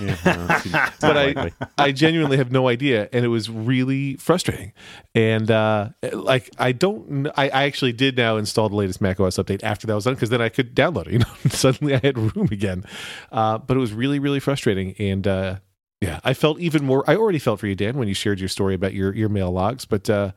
Yeah, 0.00 0.16
no, 0.24 0.46
it's 0.50 0.98
but 1.00 1.16
I. 1.16 1.52
I 1.78 1.92
genuinely 1.92 2.36
have 2.36 2.50
no 2.50 2.68
idea, 2.68 3.08
and 3.12 3.24
it 3.24 3.28
was 3.28 3.48
really 3.48 4.16
frustrating. 4.16 4.72
And 5.14 5.50
uh, 5.50 5.90
like, 6.12 6.50
I 6.58 6.72
don't, 6.72 7.28
I, 7.36 7.48
I 7.48 7.64
actually 7.64 7.92
did 7.92 8.16
now 8.16 8.36
install 8.36 8.68
the 8.68 8.76
latest 8.76 9.00
Mac 9.00 9.20
OS 9.20 9.36
update 9.36 9.62
after 9.62 9.86
that 9.86 9.94
was 9.94 10.04
done 10.04 10.14
because 10.14 10.30
then 10.30 10.42
I 10.42 10.48
could 10.48 10.74
download 10.74 11.06
it. 11.06 11.12
You 11.14 11.18
know, 11.20 11.26
suddenly 11.48 11.94
I 11.94 12.00
had 12.02 12.18
room 12.18 12.48
again. 12.50 12.84
Uh, 13.30 13.58
but 13.58 13.76
it 13.76 13.80
was 13.80 13.92
really, 13.92 14.18
really 14.18 14.40
frustrating, 14.40 14.96
and 14.98 15.26
uh, 15.28 15.56
yeah, 16.00 16.18
I 16.24 16.34
felt 16.34 16.58
even 16.58 16.84
more. 16.84 17.08
I 17.08 17.14
already 17.14 17.38
felt 17.38 17.60
for 17.60 17.68
you, 17.68 17.76
Dan, 17.76 17.96
when 17.96 18.08
you 18.08 18.14
shared 18.14 18.40
your 18.40 18.48
story 18.48 18.74
about 18.74 18.94
your 18.94 19.14
your 19.14 19.28
mail 19.28 19.52
logs, 19.52 19.84
but 19.84 20.10
uh, 20.10 20.32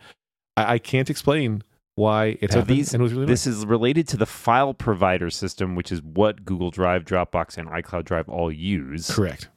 I, 0.56 0.74
I 0.74 0.78
can't 0.78 1.10
explain 1.10 1.64
why 1.98 2.38
it 2.42 2.52
So 2.52 2.60
happened. 2.60 2.78
these- 2.78 2.94
and 2.94 3.02
it 3.02 3.04
was 3.04 3.14
really 3.14 3.26
This 3.26 3.46
is 3.48 3.66
related 3.66 4.08
to 4.10 4.18
the 4.18 4.26
file 4.26 4.74
provider 4.74 5.30
system, 5.30 5.76
which 5.76 5.92
is 5.92 6.02
what 6.02 6.46
Google 6.46 6.70
Drive, 6.72 7.04
Dropbox, 7.04 7.58
and 7.58 7.68
iCloud 7.70 8.06
Drive 8.06 8.30
all 8.30 8.52
use. 8.52 9.10
correct. 9.12 9.50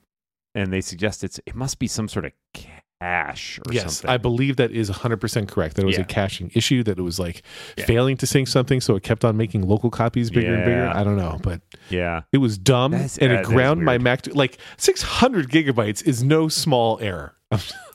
And 0.55 0.73
they 0.73 0.81
suggest 0.81 1.23
it's 1.23 1.39
it 1.47 1.55
must 1.55 1.79
be 1.79 1.87
some 1.87 2.09
sort 2.09 2.25
of 2.25 2.33
cache 2.55 3.61
or 3.67 3.73
yes, 3.73 3.99
something. 3.99 4.11
I 4.11 4.17
believe 4.17 4.57
that 4.57 4.71
is 4.73 4.91
100% 4.91 5.49
correct. 5.49 5.77
That 5.77 5.83
it 5.83 5.87
was 5.87 5.97
Yeah. 5.97 6.03
a 6.03 6.07
caching 6.07 6.51
issue, 6.55 6.83
that 6.83 6.99
it 6.99 7.03
was 7.03 7.19
like 7.19 7.43
Yeah. 7.79 7.85
failing 7.85 8.17
to 8.19 8.27
sync 8.27 8.49
something, 8.49 8.81
so 8.81 8.97
it 8.97 9.03
kept 9.03 9.25
on 9.25 9.37
making 9.37 9.67
local 9.69 9.91
copies 9.91 10.31
bigger 10.31 10.55
and 10.55 10.65
bigger. 10.65 10.89
I 10.89 11.05
don't 11.05 11.17
know, 11.17 11.39
but 11.43 11.61
yeah. 11.89 12.23
it 12.33 12.39
was 12.39 12.59
dumb 12.59 12.93
That's- 12.93 13.17
and 13.19 13.33
uh, 13.33 13.37
it 13.37 13.45
ground 13.45 13.85
my. 13.85 13.97
Mac 13.99 14.23
to 14.23 14.35
like 14.35 14.59
600 14.77 15.49
gigabytes 15.51 16.03
is 16.07 16.23
no 16.25 16.49
small 16.49 16.99
error. 17.01 17.35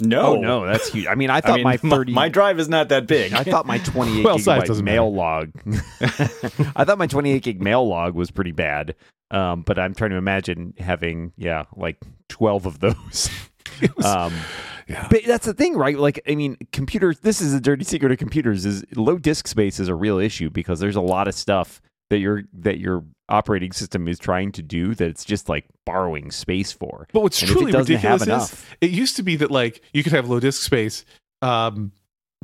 No, 0.01 0.35
Oh 0.35 0.41
no, 0.41 0.65
that's 0.65 0.89
huge. 0.89 1.07
I 1.07 1.15
mean, 1.15 1.29
I 1.29 1.39
thought 1.39 1.51
I 1.51 1.55
mean, 1.55 1.63
my 1.63 1.77
thirty. 1.77 2.11
my 2.11 2.27
drive 2.27 2.59
is 2.59 2.67
not 2.67 2.89
that 2.89 3.07
big. 3.07 3.33
I 3.33 3.43
thought 3.43 3.65
my 3.65 3.77
28 3.85 4.25
Well, 4.25 4.37
gigabyte 4.37 4.81
mail 4.81 5.13
log. 5.13 5.51
I 6.75 6.83
thought 6.83 6.97
my 6.97 7.07
28 7.07 7.41
gig 7.41 7.61
mail 7.61 7.87
log 7.87 8.15
was 8.15 8.31
pretty 8.31 8.51
bad, 8.51 8.95
um, 9.31 9.61
but 9.61 9.79
I'm 9.79 9.93
trying 9.95 10.09
to 10.11 10.17
imagine 10.17 10.73
having 10.77 11.31
yeah 11.37 11.65
like 11.75 11.97
12 12.29 12.65
of 12.65 12.79
those. 12.79 13.29
Was- 13.95 14.05
um, 14.05 14.33
yeah. 14.87 15.07
but 15.09 15.21
that's 15.25 15.45
the 15.45 15.53
thing, 15.53 15.75
right? 15.75 15.97
Like, 15.97 16.19
I 16.27 16.35
mean, 16.35 16.57
computers. 16.71 17.19
This 17.19 17.41
is 17.41 17.53
a 17.53 17.61
dirty 17.61 17.85
secret 17.85 18.11
of 18.11 18.17
computers: 18.17 18.65
is 18.65 18.83
low 18.95 19.17
disk 19.17 19.47
space 19.47 19.79
is 19.79 19.87
a 19.87 19.95
real 19.95 20.19
issue 20.19 20.49
because 20.49 20.79
there's 20.81 20.95
a 20.97 21.01
lot 21.01 21.27
of 21.29 21.33
stuff 21.33 21.81
that 22.09 22.19
your 22.19 22.43
that 22.53 22.77
your 22.79 23.03
operating 23.29 23.71
system 23.71 24.07
is 24.07 24.19
trying 24.19 24.51
to 24.51 24.61
do 24.61 24.93
that 24.95 25.07
it's 25.07 25.25
just 25.25 25.49
like 25.49 25.65
borrowing 25.85 26.29
space 26.31 26.71
for. 26.71 27.07
But 27.11 27.21
what's 27.21 27.41
And 27.41 27.49
truly 27.51 27.71
ridiculous 27.71 28.21
is 28.21 28.27
enough- 28.27 28.75
it 28.81 28.91
used 28.91 29.15
to 29.15 29.23
be 29.23 29.35
that 29.37 29.49
like 29.51 29.81
you 29.93 30.03
could 30.03 30.13
have 30.13 30.29
low 30.29 30.39
disk 30.39 30.61
space, 30.61 31.05
um, 31.41 31.91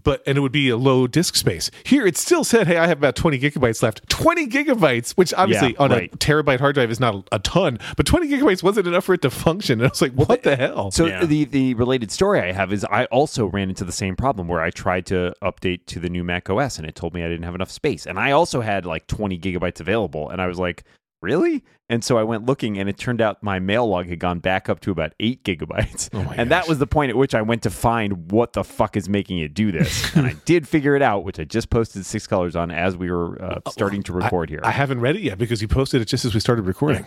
but 0.03 0.21
and 0.25 0.37
it 0.37 0.41
would 0.41 0.51
be 0.51 0.69
a 0.69 0.77
low 0.77 1.07
disk 1.07 1.35
space. 1.35 1.69
Here 1.85 2.05
it 2.05 2.17
still 2.17 2.43
said, 2.43 2.67
"Hey, 2.67 2.77
I 2.77 2.87
have 2.87 2.97
about 2.97 3.15
20 3.15 3.39
gigabytes 3.39 3.81
left." 3.83 4.07
20 4.09 4.47
gigabytes, 4.47 5.11
which 5.13 5.33
obviously 5.33 5.69
Yeah, 5.71 5.83
on 5.83 5.91
right. 5.91 6.13
a 6.13 6.17
terabyte 6.17 6.59
hard 6.59 6.75
drive 6.75 6.91
is 6.91 6.99
not 6.99 7.15
a, 7.15 7.23
a 7.35 7.39
ton, 7.39 7.79
but 7.97 8.05
20 8.05 8.27
gigabytes 8.27 8.63
wasn't 8.63 8.87
enough 8.87 9.05
for 9.05 9.13
it 9.13 9.21
to 9.23 9.29
function. 9.29 9.79
And 9.81 9.87
I 9.87 9.89
was 9.89 10.01
like, 10.01 10.13
"What 10.13 10.43
the 10.43 10.55
hell?" 10.55 10.91
So 10.91 11.05
Yeah. 11.05 11.25
the 11.25 11.45
the 11.45 11.73
related 11.75 12.11
story 12.11 12.39
I 12.41 12.51
have 12.51 12.71
is 12.73 12.85
I 12.85 13.05
also 13.05 13.45
ran 13.47 13.69
into 13.69 13.83
the 13.83 13.91
same 13.91 14.15
problem 14.15 14.47
where 14.47 14.61
I 14.61 14.69
tried 14.69 15.05
to 15.07 15.33
update 15.41 15.85
to 15.87 15.99
the 15.99 16.09
new 16.09 16.23
Mac 16.23 16.49
OS 16.49 16.77
and 16.77 16.87
it 16.87 16.95
told 16.95 17.13
me 17.13 17.23
I 17.23 17.27
didn't 17.27 17.43
have 17.43 17.55
enough 17.55 17.71
space. 17.71 18.05
And 18.05 18.19
I 18.19 18.31
also 18.31 18.61
had 18.61 18.85
like 18.85 19.07
20 19.07 19.37
gigabytes 19.39 19.79
available 19.79 20.29
and 20.29 20.41
I 20.41 20.47
was 20.47 20.59
like, 20.59 20.83
"Really?" 21.21 21.63
And 21.89 22.05
so 22.05 22.17
I 22.17 22.23
went 22.23 22.45
looking 22.45 22.77
and 22.77 22.87
it 22.87 22.97
turned 22.97 23.19
out 23.19 23.43
my 23.43 23.59
mail 23.59 23.85
log 23.85 24.07
had 24.07 24.17
gone 24.19 24.39
back 24.39 24.69
up 24.69 24.79
to 24.81 24.91
about 24.91 25.13
8 25.19 25.43
gigabytes. 25.43 26.09
Oh 26.13 26.23
my 26.23 26.35
and 26.35 26.49
that 26.49 26.67
was 26.67 26.79
the 26.79 26.87
point 26.87 27.09
at 27.09 27.17
which 27.17 27.35
I 27.35 27.41
went 27.41 27.63
to 27.63 27.69
find 27.69 28.31
what 28.31 28.53
the 28.53 28.63
fuck 28.63 28.95
is 28.95 29.09
making 29.09 29.39
it 29.39 29.53
do 29.53 29.73
this. 29.73 30.15
and 30.15 30.25
I 30.25 30.33
did 30.45 30.67
figure 30.69 30.95
it 30.95 31.01
out, 31.01 31.25
which 31.25 31.37
I 31.37 31.43
just 31.43 31.69
posted 31.69 32.05
Six 32.05 32.27
Colors 32.27 32.55
on 32.55 32.71
as 32.71 32.95
we 32.95 33.11
were 33.11 33.41
uh, 33.43 33.59
starting 33.69 34.03
to 34.03 34.13
record 34.13 34.49
here. 34.49 34.61
I 34.63 34.71
haven't 34.71 35.01
read 35.01 35.17
it 35.17 35.21
yet 35.21 35.37
because 35.37 35.61
you 35.61 35.67
posted 35.67 36.01
it 36.01 36.05
just 36.05 36.23
as 36.23 36.33
we 36.33 36.39
started 36.39 36.63
recording. 36.63 37.05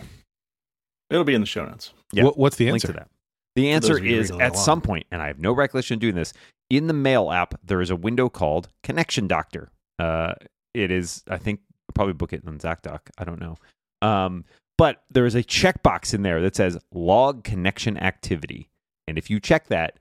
It'll 1.09 1.23
be 1.23 1.33
in 1.33 1.41
the 1.41 1.47
show 1.47 1.65
notes. 1.65 1.91
Yeah. 2.13 2.25
What, 2.25 2.37
what's 2.37 2.57
the 2.57 2.65
link 2.65 2.75
answer? 2.75 2.87
to 2.87 2.93
that. 2.93 3.09
The 3.55 3.71
answer 3.71 3.97
is 3.97 4.31
at 4.31 4.51
along. 4.51 4.53
some 4.53 4.81
point, 4.81 5.07
and 5.11 5.21
I 5.21 5.27
have 5.27 5.39
no 5.39 5.53
recollection 5.53 5.95
of 5.95 5.99
doing 6.01 6.15
this, 6.15 6.33
in 6.69 6.87
the 6.87 6.93
mail 6.93 7.31
app, 7.31 7.55
there 7.63 7.81
is 7.81 7.89
a 7.89 7.95
window 7.95 8.29
called 8.29 8.69
Connection 8.83 9.27
Doctor. 9.27 9.71
Uh, 9.97 10.33
it 10.73 10.91
is, 10.91 11.23
I 11.29 11.37
think, 11.37 11.61
probably 11.93 12.13
book 12.13 12.33
it 12.33 12.43
on 12.45 12.59
ZocDoc. 12.59 12.99
I 13.17 13.23
don't 13.23 13.39
know. 13.39 13.55
Um, 14.01 14.45
but 14.77 15.03
there 15.09 15.25
is 15.25 15.35
a 15.35 15.43
checkbox 15.43 16.13
in 16.13 16.21
there 16.21 16.41
that 16.41 16.55
says 16.55 16.77
log 16.93 17.43
connection 17.43 17.97
activity. 17.97 18.69
And 19.07 19.17
if 19.17 19.29
you 19.29 19.39
check 19.39 19.67
that, 19.67 19.97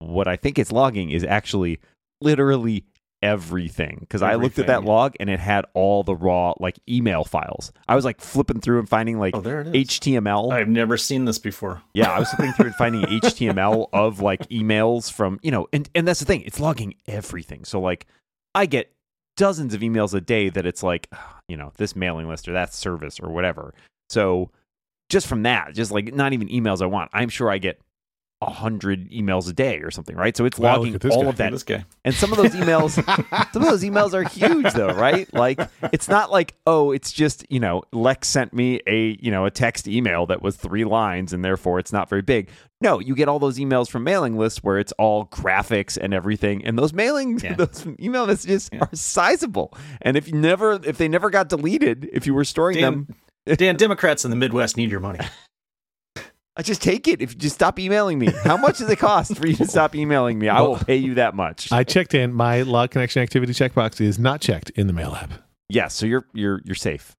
what 0.00 0.28
I 0.28 0.36
think 0.36 0.58
it's 0.58 0.72
logging 0.72 1.10
is 1.10 1.24
actually 1.24 1.80
literally 2.20 2.84
everything 3.20 3.98
because 4.00 4.22
I 4.22 4.36
looked 4.36 4.58
at 4.60 4.68
that 4.68 4.84
log 4.84 5.14
and 5.18 5.28
it 5.28 5.40
had 5.40 5.64
all 5.74 6.04
the 6.04 6.14
raw 6.14 6.54
like 6.60 6.78
email 6.88 7.24
files. 7.24 7.72
I 7.88 7.96
was 7.96 8.04
like 8.04 8.20
flipping 8.20 8.60
through 8.60 8.78
and 8.78 8.88
finding 8.88 9.18
like 9.18 9.34
Oh, 9.34 9.40
there 9.40 9.60
it 9.60 9.74
is. 9.74 9.88
HTML. 9.88 10.52
I've 10.52 10.68
never 10.68 10.96
seen 10.96 11.24
this 11.24 11.38
before. 11.38 11.82
Yeah, 11.94 12.10
I 12.12 12.18
was 12.20 12.30
flipping 12.30 12.52
through 12.52 12.66
and 12.66 12.74
finding 12.76 13.02
HTML 13.20 13.88
of 13.92 14.20
like 14.20 14.48
emails 14.50 15.10
from, 15.12 15.40
you 15.42 15.50
know, 15.50 15.66
and, 15.72 15.88
and 15.94 16.06
that's 16.06 16.20
the 16.20 16.26
thing, 16.26 16.42
it's 16.42 16.60
logging 16.60 16.94
everything. 17.08 17.64
So, 17.64 17.80
like, 17.80 18.06
I 18.54 18.66
get 18.66 18.92
dozens 19.38 19.72
of 19.72 19.80
emails 19.80 20.12
a 20.12 20.20
day 20.20 20.50
that 20.50 20.66
it's 20.66 20.82
like, 20.82 21.08
ah, 21.14 21.38
you 21.48 21.56
know, 21.56 21.72
this 21.78 21.96
mailing 21.96 22.28
list 22.28 22.46
or 22.46 22.52
that 22.52 22.74
service 22.74 23.18
or 23.18 23.30
whatever. 23.30 23.72
So, 24.10 24.50
just 25.08 25.26
from 25.26 25.44
that, 25.44 25.74
just 25.74 25.90
like 25.90 26.12
not 26.12 26.34
even 26.34 26.48
emails 26.48 26.82
I 26.82 26.86
want, 26.86 27.10
I'm 27.14 27.30
sure 27.30 27.50
I 27.50 27.56
get 27.56 27.80
hundred 28.42 29.10
emails 29.10 29.48
a 29.48 29.52
day 29.52 29.78
or 29.80 29.90
something, 29.90 30.14
right? 30.14 30.36
So 30.36 30.44
it's 30.44 30.58
Wow, 30.58 30.76
logging 30.78 30.94
all 31.10 31.24
guy. 31.24 31.28
of 31.28 31.36
that 31.38 31.50
This 31.52 31.62
guy. 31.64 31.84
and 32.04 32.14
some 32.14 32.30
of 32.30 32.38
those 32.38 32.52
emails, 32.52 32.92
some 33.52 33.62
of 33.62 33.68
those 33.68 33.82
emails 33.82 34.14
are 34.14 34.22
huge, 34.22 34.72
though, 34.74 34.92
right? 34.94 35.32
Like, 35.34 35.60
it's 35.92 36.08
not 36.08 36.30
like, 36.30 36.54
oh, 36.66 36.92
it's 36.92 37.10
just 37.12 37.44
you 37.50 37.58
know, 37.60 37.82
Lex 37.92 38.28
sent 38.28 38.52
me 38.52 38.80
a 38.86 39.18
you 39.20 39.30
know 39.30 39.44
a 39.44 39.50
text 39.50 39.88
email 39.88 40.26
that 40.26 40.40
was 40.40 40.56
three 40.56 40.84
lines, 40.84 41.32
and 41.32 41.44
therefore 41.44 41.78
it's 41.80 41.92
not 41.92 42.08
very 42.08 42.22
big. 42.22 42.48
No, 42.80 43.00
you 43.00 43.16
get 43.16 43.26
all 43.28 43.40
those 43.40 43.58
emails 43.58 43.90
from 43.90 44.04
mailing 44.04 44.38
lists 44.38 44.62
where 44.62 44.78
it's 44.78 44.92
all 44.98 45.26
graphics 45.26 45.98
and 46.00 46.14
everything, 46.14 46.64
and 46.64 46.78
those 46.78 46.92
mailing 46.92 47.40
Yeah. 47.40 47.54
those 47.58 47.84
email 48.00 48.24
messages 48.26 48.70
Yeah. 48.72 48.80
are 48.82 48.88
sizable. 48.94 49.74
And 50.00 50.16
if 50.16 50.28
you 50.28 50.34
never, 50.34 50.78
if 50.84 50.96
they 50.96 51.08
never 51.08 51.28
got 51.30 51.48
deleted, 51.48 52.08
if 52.12 52.24
you 52.24 52.34
were 52.34 52.44
storing 52.44 52.80
them, 52.80 53.08
Dan, 53.46 53.56
Dan, 53.56 53.76
Democrats 53.76 54.24
in 54.24 54.30
the 54.30 54.36
Midwest 54.36 54.76
need 54.76 54.92
your 54.92 55.00
money. 55.00 55.18
I 56.58 56.62
just 56.62 56.82
take 56.82 57.06
it. 57.06 57.22
If 57.22 57.32
you 57.34 57.38
just 57.38 57.54
stop 57.54 57.78
emailing 57.78 58.18
me, 58.18 58.32
how 58.42 58.56
much 58.56 58.78
does 58.78 58.90
it 58.90 58.98
cost 58.98 59.36
for 59.36 59.46
you 59.46 59.54
to 59.56 59.66
stop 59.66 59.94
emailing 59.94 60.38
me? 60.40 60.48
I 60.48 60.60
will 60.60 60.76
pay 60.76 60.96
you 60.96 61.14
that 61.14 61.34
much. 61.36 61.70
I 61.70 61.84
checked 61.84 62.14
in. 62.14 62.32
My 62.32 62.62
log 62.62 62.90
connection 62.90 63.22
activity 63.22 63.52
checkbox 63.52 64.00
is 64.00 64.18
not 64.18 64.40
checked 64.40 64.70
in 64.70 64.88
the 64.88 64.92
mail 64.92 65.14
app. 65.14 65.30
yeah, 65.68 65.86
so 65.88 66.04
you're 66.04 66.26
you're 66.34 66.60
you're 66.64 66.74
safe. 66.74 67.14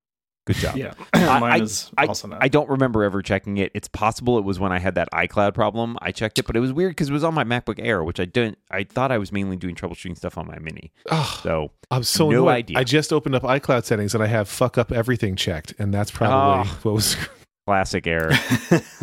Good 0.46 0.56
job. 0.58 0.76
Yeah, 0.78 0.94
I- 1.14 1.40
mine 1.40 1.62
is 1.62 1.90
also 1.98 2.28
not. 2.28 2.40
I 2.44 2.48
don't 2.50 2.68
remember 2.70 3.04
ever 3.04 3.22
checking 3.22 3.58
it. 3.58 3.72
It's 3.76 3.88
possible 3.88 4.38
it 4.40 4.44
was 4.44 4.60
when 4.60 4.72
I 4.74 4.80
had 4.80 4.96
that 4.96 5.08
iCloud 5.14 5.54
problem. 5.54 5.96
I 6.02 6.12
checked 6.12 6.38
it, 6.40 6.46
but 6.48 6.56
it 6.58 6.60
was 6.60 6.74
weird 6.74 6.92
because 6.92 7.10
it 7.10 7.14
was 7.14 7.24
on 7.24 7.34
my 7.34 7.44
MacBook 7.44 7.76
Air, 7.80 8.04
which 8.04 8.20
I 8.20 8.26
didn't. 8.26 8.58
I 8.72 8.84
thought 8.84 9.12
I 9.12 9.20
was 9.20 9.32
mainly 9.32 9.56
doing 9.58 9.76
troubleshooting 9.76 10.18
stuff 10.18 10.38
on 10.38 10.48
my 10.48 10.58
Mini. 10.60 10.92
Oh, 11.12 11.40
So 11.44 11.72
I'm 11.92 12.04
so 12.04 12.30
No 12.32 12.40
annoyed. 12.44 12.52
idea. 12.56 12.80
I 12.80 12.84
just 12.84 13.14
opened 13.14 13.36
up 13.36 13.44
iCloud 13.44 13.86
settings 13.86 14.14
and 14.16 14.24
I 14.24 14.28
have 14.28 14.50
fuck 14.50 14.78
up 14.78 14.92
everything 14.92 15.36
checked, 15.36 15.76
and 15.80 15.94
that's 15.94 16.10
probably 16.12 16.70
Oh. 16.70 16.80
what 16.82 16.94
was. 16.96 17.16
classic 17.70 18.08
error. 18.08 18.32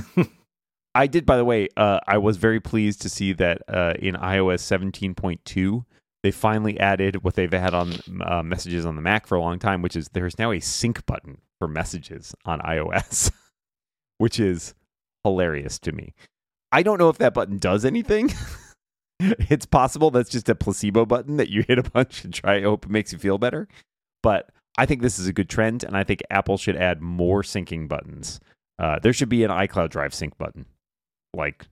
I 0.97 1.07
did, 1.07 1.25
by 1.25 1.37
the 1.37 1.45
way. 1.45 1.69
Uh, 1.77 2.01
I 2.09 2.19
was 2.19 2.37
very 2.37 2.59
pleased 2.59 3.01
to 3.03 3.09
see 3.09 3.33
that 3.35 3.63
uh, 3.69 3.95
in 3.97 4.17
iOS 4.17 4.61
17.2 5.15 5.85
they 6.25 6.33
finally 6.33 6.81
added 6.81 7.23
what 7.23 7.35
they've 7.35 7.53
had 7.53 7.75
on 7.75 7.93
uh, 8.25 8.43
messages 8.43 8.85
on 8.85 8.97
the 8.97 9.03
Mac 9.03 9.29
for 9.29 9.37
a 9.37 9.41
long 9.41 9.61
time, 9.61 9.83
which 9.83 9.95
is 9.95 10.09
there's 10.09 10.37
now 10.37 10.51
a 10.51 10.59
sync 10.59 11.07
button 11.07 11.39
for 11.61 11.69
messages 11.69 12.35
on 12.45 12.59
iOS, 12.63 13.31
which 14.19 14.41
is 14.41 14.75
hilarious 15.23 15.79
to 15.79 15.93
me. 15.93 16.13
I 16.73 16.83
don't 16.83 16.99
know 16.99 17.09
if 17.09 17.19
that 17.19 17.35
button 17.35 17.59
does 17.59 17.85
anything. 17.85 18.33
it's 19.21 19.67
possible 19.67 20.11
that's 20.11 20.31
just 20.31 20.49
a 20.49 20.57
placebo 20.57 21.07
button 21.07 21.37
that 21.37 21.51
you 21.51 21.63
hit 21.69 21.79
a 21.79 21.85
bunch 21.85 22.25
and 22.25 22.35
try. 22.35 22.57
I 22.57 22.63
hope 22.63 22.87
it 22.87 22.91
makes 22.91 23.13
you 23.13 23.19
feel 23.21 23.39
better. 23.39 23.69
But 24.25 24.51
I 24.77 24.87
think 24.87 25.03
this 25.03 25.21
is 25.21 25.29
a 25.29 25.33
good 25.33 25.49
trend, 25.49 25.85
and 25.85 25.97
I 25.97 26.03
think 26.03 26.23
Apple 26.31 26.59
should 26.59 26.77
add 26.77 27.01
more 27.01 27.43
syncing 27.43 27.87
buttons. 27.87 28.41
Uh, 28.79 28.99
there 28.99 29.13
should 29.13 29.29
be 29.29 29.45
an 29.45 29.51
iCloud 29.51 29.91
Drive 29.91 30.15
sync 30.15 30.37
button, 30.39 30.67
like 31.35 31.67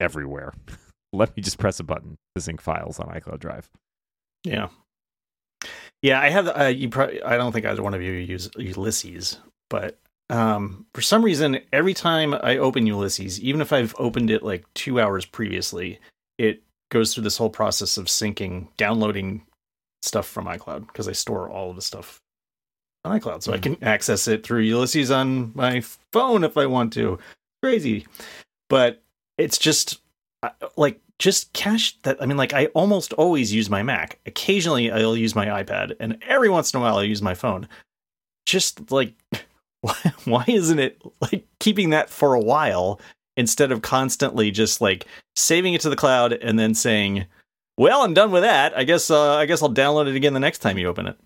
everywhere. 0.00 0.52
Let 1.12 1.36
me 1.36 1.42
just 1.42 1.58
press 1.58 1.78
a 1.78 1.84
button 1.84 2.16
to 2.34 2.42
sync 2.42 2.60
files 2.60 2.98
on 2.98 3.08
iCloud 3.08 3.40
Drive. 3.40 3.70
yeah, 4.44 4.68
yeah. 6.00 6.20
I 6.20 6.30
have. 6.30 6.48
Uh, 6.48 6.64
you 6.64 6.88
probably. 6.88 7.22
I 7.22 7.36
don't 7.36 7.52
think 7.52 7.66
either 7.66 7.82
one 7.82 7.94
of 7.94 8.02
you 8.02 8.12
use 8.12 8.50
Ulysses, 8.56 9.38
but 9.68 9.98
um, 10.30 10.86
for 10.94 11.02
some 11.02 11.22
reason, 11.24 11.60
every 11.72 11.94
time 11.94 12.34
I 12.34 12.56
open 12.56 12.86
Ulysses, 12.86 13.40
even 13.40 13.60
if 13.60 13.72
I've 13.72 13.94
opened 13.98 14.30
it 14.30 14.42
like 14.42 14.64
two 14.74 14.98
hours 14.98 15.26
previously, 15.26 16.00
it 16.38 16.62
goes 16.90 17.12
through 17.12 17.24
this 17.24 17.36
whole 17.36 17.50
process 17.50 17.98
of 17.98 18.06
syncing, 18.06 18.68
downloading 18.76 19.44
stuff 20.00 20.26
from 20.26 20.46
iCloud 20.46 20.86
because 20.86 21.06
I 21.06 21.12
store 21.12 21.48
all 21.50 21.70
of 21.70 21.76
the 21.76 21.82
stuff 21.82 22.21
iCloud, 23.04 23.42
so 23.42 23.52
I 23.52 23.58
can 23.58 23.82
access 23.82 24.28
it 24.28 24.44
through 24.44 24.60
Ulysses 24.60 25.10
on 25.10 25.52
my 25.54 25.82
phone 26.12 26.44
if 26.44 26.56
I 26.56 26.66
want 26.66 26.92
to. 26.94 27.18
Crazy, 27.62 28.06
but 28.68 29.02
it's 29.38 29.58
just 29.58 30.00
uh, 30.42 30.50
like 30.76 31.00
just 31.18 31.52
cache 31.52 31.98
that. 32.02 32.20
I 32.22 32.26
mean, 32.26 32.36
like 32.36 32.52
I 32.52 32.66
almost 32.66 33.12
always 33.14 33.52
use 33.52 33.70
my 33.70 33.82
Mac. 33.82 34.18
Occasionally, 34.26 34.90
I'll 34.90 35.16
use 35.16 35.34
my 35.34 35.46
iPad, 35.46 35.96
and 36.00 36.18
every 36.26 36.48
once 36.48 36.72
in 36.72 36.78
a 36.78 36.82
while, 36.82 36.98
I 36.98 37.02
use 37.02 37.22
my 37.22 37.34
phone. 37.34 37.68
Just 38.46 38.90
like 38.90 39.14
why, 39.80 39.94
why 40.24 40.44
isn't 40.46 40.78
it 40.78 41.00
like 41.20 41.46
keeping 41.60 41.90
that 41.90 42.10
for 42.10 42.34
a 42.34 42.40
while 42.40 43.00
instead 43.36 43.72
of 43.72 43.82
constantly 43.82 44.50
just 44.50 44.80
like 44.80 45.06
saving 45.34 45.74
it 45.74 45.80
to 45.80 45.90
the 45.90 45.96
cloud 45.96 46.32
and 46.32 46.58
then 46.58 46.74
saying, 46.74 47.26
"Well, 47.76 48.02
I'm 48.02 48.14
done 48.14 48.30
with 48.30 48.42
that. 48.42 48.76
I 48.76 48.84
guess 48.84 49.10
uh, 49.10 49.36
I 49.36 49.46
guess 49.46 49.62
I'll 49.62 49.74
download 49.74 50.08
it 50.08 50.16
again 50.16 50.34
the 50.34 50.40
next 50.40 50.58
time 50.58 50.78
you 50.78 50.88
open 50.88 51.06
it." 51.06 51.16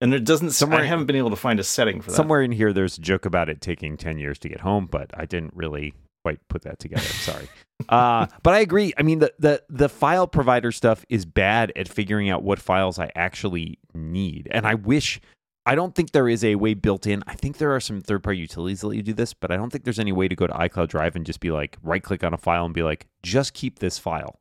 And 0.00 0.12
there 0.12 0.20
doesn't. 0.20 0.50
Somewhere- 0.50 0.80
I 0.80 0.84
haven't 0.84 1.06
been 1.06 1.16
able 1.16 1.30
to 1.30 1.36
find 1.36 1.60
a 1.60 1.64
setting 1.64 2.00
for 2.00 2.10
that. 2.10 2.16
Somewhere 2.16 2.42
in 2.42 2.52
here, 2.52 2.72
there's 2.72 2.96
a 2.98 3.00
joke 3.00 3.26
about 3.26 3.48
it 3.48 3.60
taking 3.60 3.96
10 3.96 4.18
years 4.18 4.38
to 4.40 4.48
get 4.48 4.60
home, 4.60 4.86
but 4.90 5.10
I 5.14 5.26
didn't 5.26 5.54
really 5.54 5.94
quite 6.24 6.38
put 6.48 6.62
that 6.62 6.78
together. 6.78 7.02
Sorry. 7.02 7.48
uh, 7.88 8.26
but 8.42 8.54
I 8.54 8.60
agree. 8.60 8.92
I 8.98 9.02
mean, 9.02 9.20
the, 9.20 9.32
the, 9.38 9.62
the 9.68 9.88
file 9.88 10.26
provider 10.26 10.70
stuff 10.72 11.04
is 11.08 11.24
bad 11.24 11.72
at 11.76 11.88
figuring 11.88 12.28
out 12.30 12.42
what 12.42 12.58
files 12.58 12.98
I 12.98 13.10
actually 13.14 13.78
need. 13.94 14.48
And 14.50 14.66
I 14.66 14.74
wish, 14.74 15.20
I 15.64 15.74
don't 15.74 15.94
think 15.94 16.12
there 16.12 16.28
is 16.28 16.44
a 16.44 16.54
way 16.56 16.74
built 16.74 17.06
in. 17.06 17.22
I 17.26 17.34
think 17.34 17.56
there 17.58 17.74
are 17.74 17.80
some 17.80 18.00
third 18.02 18.22
party 18.22 18.38
utilities 18.38 18.80
that 18.82 18.88
let 18.88 18.96
you 18.96 19.02
do 19.02 19.14
this, 19.14 19.32
but 19.32 19.50
I 19.50 19.56
don't 19.56 19.70
think 19.70 19.84
there's 19.84 19.98
any 19.98 20.12
way 20.12 20.28
to 20.28 20.36
go 20.36 20.46
to 20.46 20.52
iCloud 20.52 20.88
Drive 20.88 21.16
and 21.16 21.24
just 21.24 21.40
be 21.40 21.50
like, 21.50 21.78
right 21.82 22.02
click 22.02 22.22
on 22.24 22.34
a 22.34 22.38
file 22.38 22.64
and 22.66 22.74
be 22.74 22.82
like, 22.82 23.06
just 23.22 23.54
keep 23.54 23.78
this 23.78 23.98
file 23.98 24.40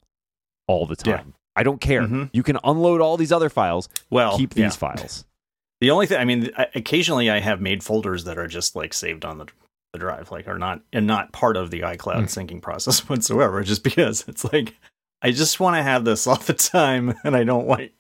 all 0.68 0.86
the 0.86 0.96
Yeah. 1.06 1.18
time. 1.18 1.34
I 1.56 1.64
don't 1.64 1.82
care. 1.82 2.04
Mhm. 2.04 2.30
You 2.34 2.44
can 2.44 2.58
unload 2.64 3.02
all 3.02 3.18
these 3.18 3.32
other 3.34 3.50
files, 3.50 3.90
well, 4.10 4.38
keep 4.38 4.56
yeah. 4.56 4.66
these 4.66 4.76
files. 4.78 5.26
The 5.82 5.92
only 5.92 6.08
thing, 6.08 6.18
I 6.20 6.26
mean, 6.26 6.52
occasionally 6.76 7.30
I 7.30 7.40
have 7.40 7.62
made 7.62 7.84
folders 7.84 8.26
that 8.26 8.38
are 8.38 8.48
just 8.48 8.76
like 8.76 8.94
saved 8.94 9.24
on 9.24 9.38
the, 9.38 9.46
the 9.94 10.00
drive, 10.00 10.30
like 10.32 10.48
are 10.48 10.60
not 10.60 10.82
and 10.92 11.08
not 11.08 11.32
part 11.32 11.56
of 11.58 11.72
the 11.72 11.82
iCloud 11.82 12.16
Hmm. 12.20 12.24
syncing 12.26 12.62
process 12.62 13.00
whatsoever. 13.10 13.64
Just 13.64 13.84
because 13.84 14.26
it's 14.28 14.44
like 14.52 14.76
I 15.22 15.32
just 15.32 15.60
want 15.60 15.76
to 15.78 15.84
have 15.84 16.04
this 16.06 16.28
all 16.28 16.36
the 16.36 16.54
time, 16.54 17.14
and 17.24 17.36
I 17.36 17.44
don't 17.44 17.66
want 17.66 17.92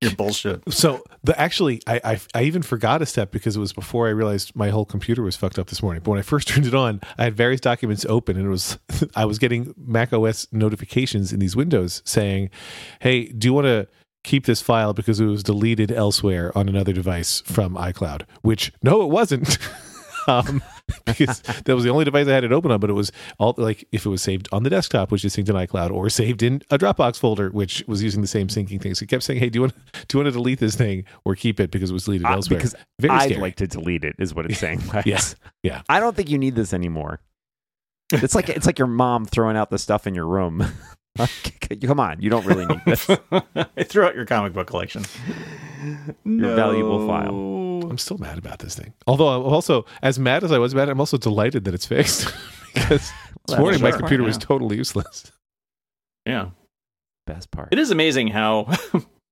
your 0.00 0.14
bullshit. 0.14 0.62
So 0.72 1.02
the 1.22 1.38
actually, 1.40 1.80
I, 1.86 2.00
I 2.04 2.20
I 2.34 2.42
even 2.44 2.62
forgot 2.62 3.00
a 3.02 3.06
step 3.06 3.30
because 3.30 3.56
it 3.56 3.60
was 3.60 3.72
before 3.72 4.06
I 4.06 4.10
realized 4.10 4.54
my 4.54 4.68
whole 4.70 4.84
computer 4.84 5.22
was 5.22 5.34
fucked 5.34 5.58
up 5.58 5.68
this 5.68 5.82
morning. 5.82 6.02
But 6.04 6.10
when 6.10 6.18
I 6.20 6.22
first 6.22 6.46
turned 6.54 6.66
it 6.66 6.74
on, 6.74 7.00
I 7.18 7.24
had 7.24 7.34
various 7.36 7.60
documents 7.60 8.04
open, 8.08 8.36
and 8.36 8.46
it 8.46 8.50
was 8.50 8.78
I 9.16 9.24
was 9.24 9.38
getting 9.40 9.74
Mac 9.76 10.12
OS 10.12 10.46
notifications 10.52 11.32
in 11.32 11.40
these 11.40 11.56
windows 11.56 12.00
saying, 12.04 12.50
"Hey, 13.00 13.26
do 13.26 13.48
you 13.48 13.52
want 13.54 13.66
to?" 13.66 13.88
Keep 14.24 14.46
this 14.46 14.60
file 14.60 14.92
because 14.92 15.20
it 15.20 15.26
was 15.26 15.42
deleted 15.42 15.92
elsewhere 15.92 16.50
on 16.56 16.68
another 16.68 16.92
device 16.92 17.42
from 17.46 17.74
iCloud. 17.76 18.22
Which 18.42 18.72
no, 18.82 19.02
it 19.02 19.08
wasn't. 19.08 19.58
um, 20.26 20.62
because 21.06 21.40
that 21.40 21.74
was 21.74 21.84
the 21.84 21.90
only 21.90 22.04
device 22.04 22.26
I 22.26 22.32
had 22.32 22.44
it 22.44 22.52
open 22.52 22.70
on. 22.70 22.80
But 22.80 22.90
it 22.90 22.94
was 22.94 23.12
all 23.38 23.54
like 23.56 23.86
if 23.92 24.04
it 24.04 24.08
was 24.08 24.20
saved 24.22 24.48
on 24.52 24.62
the 24.62 24.70
desktop, 24.70 25.10
which 25.10 25.24
is 25.24 25.34
synced 25.36 25.48
in 25.50 25.54
iCloud, 25.56 25.90
or 25.90 26.08
saved 26.10 26.42
in 26.42 26.62
a 26.70 26.76
Dropbox 26.78 27.18
folder, 27.18 27.50
which 27.50 27.84
was 27.86 28.02
using 28.02 28.20
the 28.22 28.26
same 28.26 28.48
syncing 28.48 28.80
thing. 28.80 28.94
So 28.94 29.04
it 29.04 29.08
kept 29.08 29.22
saying, 29.22 29.40
"Hey, 29.40 29.48
do 29.50 29.58
you 29.58 29.60
want 29.62 29.74
do 30.08 30.18
you 30.18 30.24
want 30.24 30.32
to 30.32 30.38
delete 30.38 30.58
this 30.58 30.74
thing 30.74 31.04
or 31.24 31.34
keep 31.34 31.60
it 31.60 31.70
because 31.70 31.90
it 31.90 31.94
was 31.94 32.04
deleted 32.04 32.26
Uh, 32.26 32.32
elsewhere?" 32.32 32.58
because 32.58 32.74
Very 33.00 33.14
I'd 33.14 33.24
scary. 33.30 33.40
like 33.40 33.56
to 33.56 33.66
delete 33.66 34.04
it, 34.04 34.16
is 34.18 34.34
what 34.34 34.46
it's 34.46 34.58
saying. 34.58 34.82
Yes. 35.04 35.36
Yeah. 35.62 35.82
I 35.88 36.00
don't 36.00 36.16
think 36.16 36.28
you 36.30 36.38
need 36.38 36.54
this 36.54 36.72
anymore. 36.74 37.20
It's 38.12 38.34
like 38.34 38.48
it's 38.50 38.66
like 38.66 38.78
your 38.78 38.88
mom 38.88 39.24
throwing 39.26 39.56
out 39.56 39.70
the 39.70 39.78
stuff 39.78 40.06
in 40.06 40.14
your 40.14 40.26
room. 40.26 40.64
Come 41.16 42.00
on, 42.00 42.20
you 42.20 42.28
don't 42.28 42.44
really 42.44 42.66
need 42.66 42.80
this. 42.86 43.08
I 43.30 43.84
threw 43.84 44.04
out 44.04 44.14
your 44.16 44.26
comic 44.26 44.52
book 44.52 44.66
collection. 44.66 45.04
Your 46.24 46.56
valuable 46.56 47.06
file. 47.06 47.88
I'm 47.90 47.98
still 47.98 48.18
mad 48.18 48.36
about 48.38 48.58
this 48.58 48.74
thing. 48.74 48.92
Although 49.06 49.28
I'm 49.28 49.42
also 49.42 49.86
as 50.02 50.18
mad 50.18 50.42
as 50.42 50.50
I 50.50 50.58
was 50.58 50.72
about 50.72 50.88
it, 50.88 50.90
I'm 50.90 51.00
also 51.00 51.16
delighted 51.16 51.64
that 51.64 51.74
it's 51.74 51.86
fixed 51.86 52.26
because 52.74 52.88
this 52.88 53.12
Well, 53.48 53.60
morning 53.60 53.80
my 53.80 53.92
computer 53.92 54.24
was 54.24 54.36
Yeah. 54.36 54.40
totally 54.46 54.76
useless. 54.76 55.30
Yeah, 56.26 56.50
Best 57.26 57.50
part. 57.50 57.68
it 57.70 57.78
is 57.78 57.90
amazing 57.90 58.28
how 58.28 58.68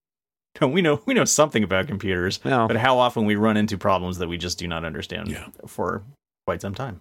we 0.60 0.82
know 0.82 1.00
we 1.06 1.14
know 1.14 1.24
something 1.24 1.64
about 1.64 1.88
computers, 1.88 2.38
No, 2.44 2.68
but 2.68 2.76
how 2.76 2.98
often 2.98 3.24
we 3.24 3.34
run 3.34 3.56
into 3.56 3.76
problems 3.76 4.18
that 4.18 4.28
we 4.28 4.38
just 4.38 4.58
do 4.58 4.68
not 4.68 4.84
understand 4.84 5.28
Yeah. 5.30 5.46
for 5.66 6.02
quite 6.46 6.60
some 6.60 6.74
time. 6.74 7.00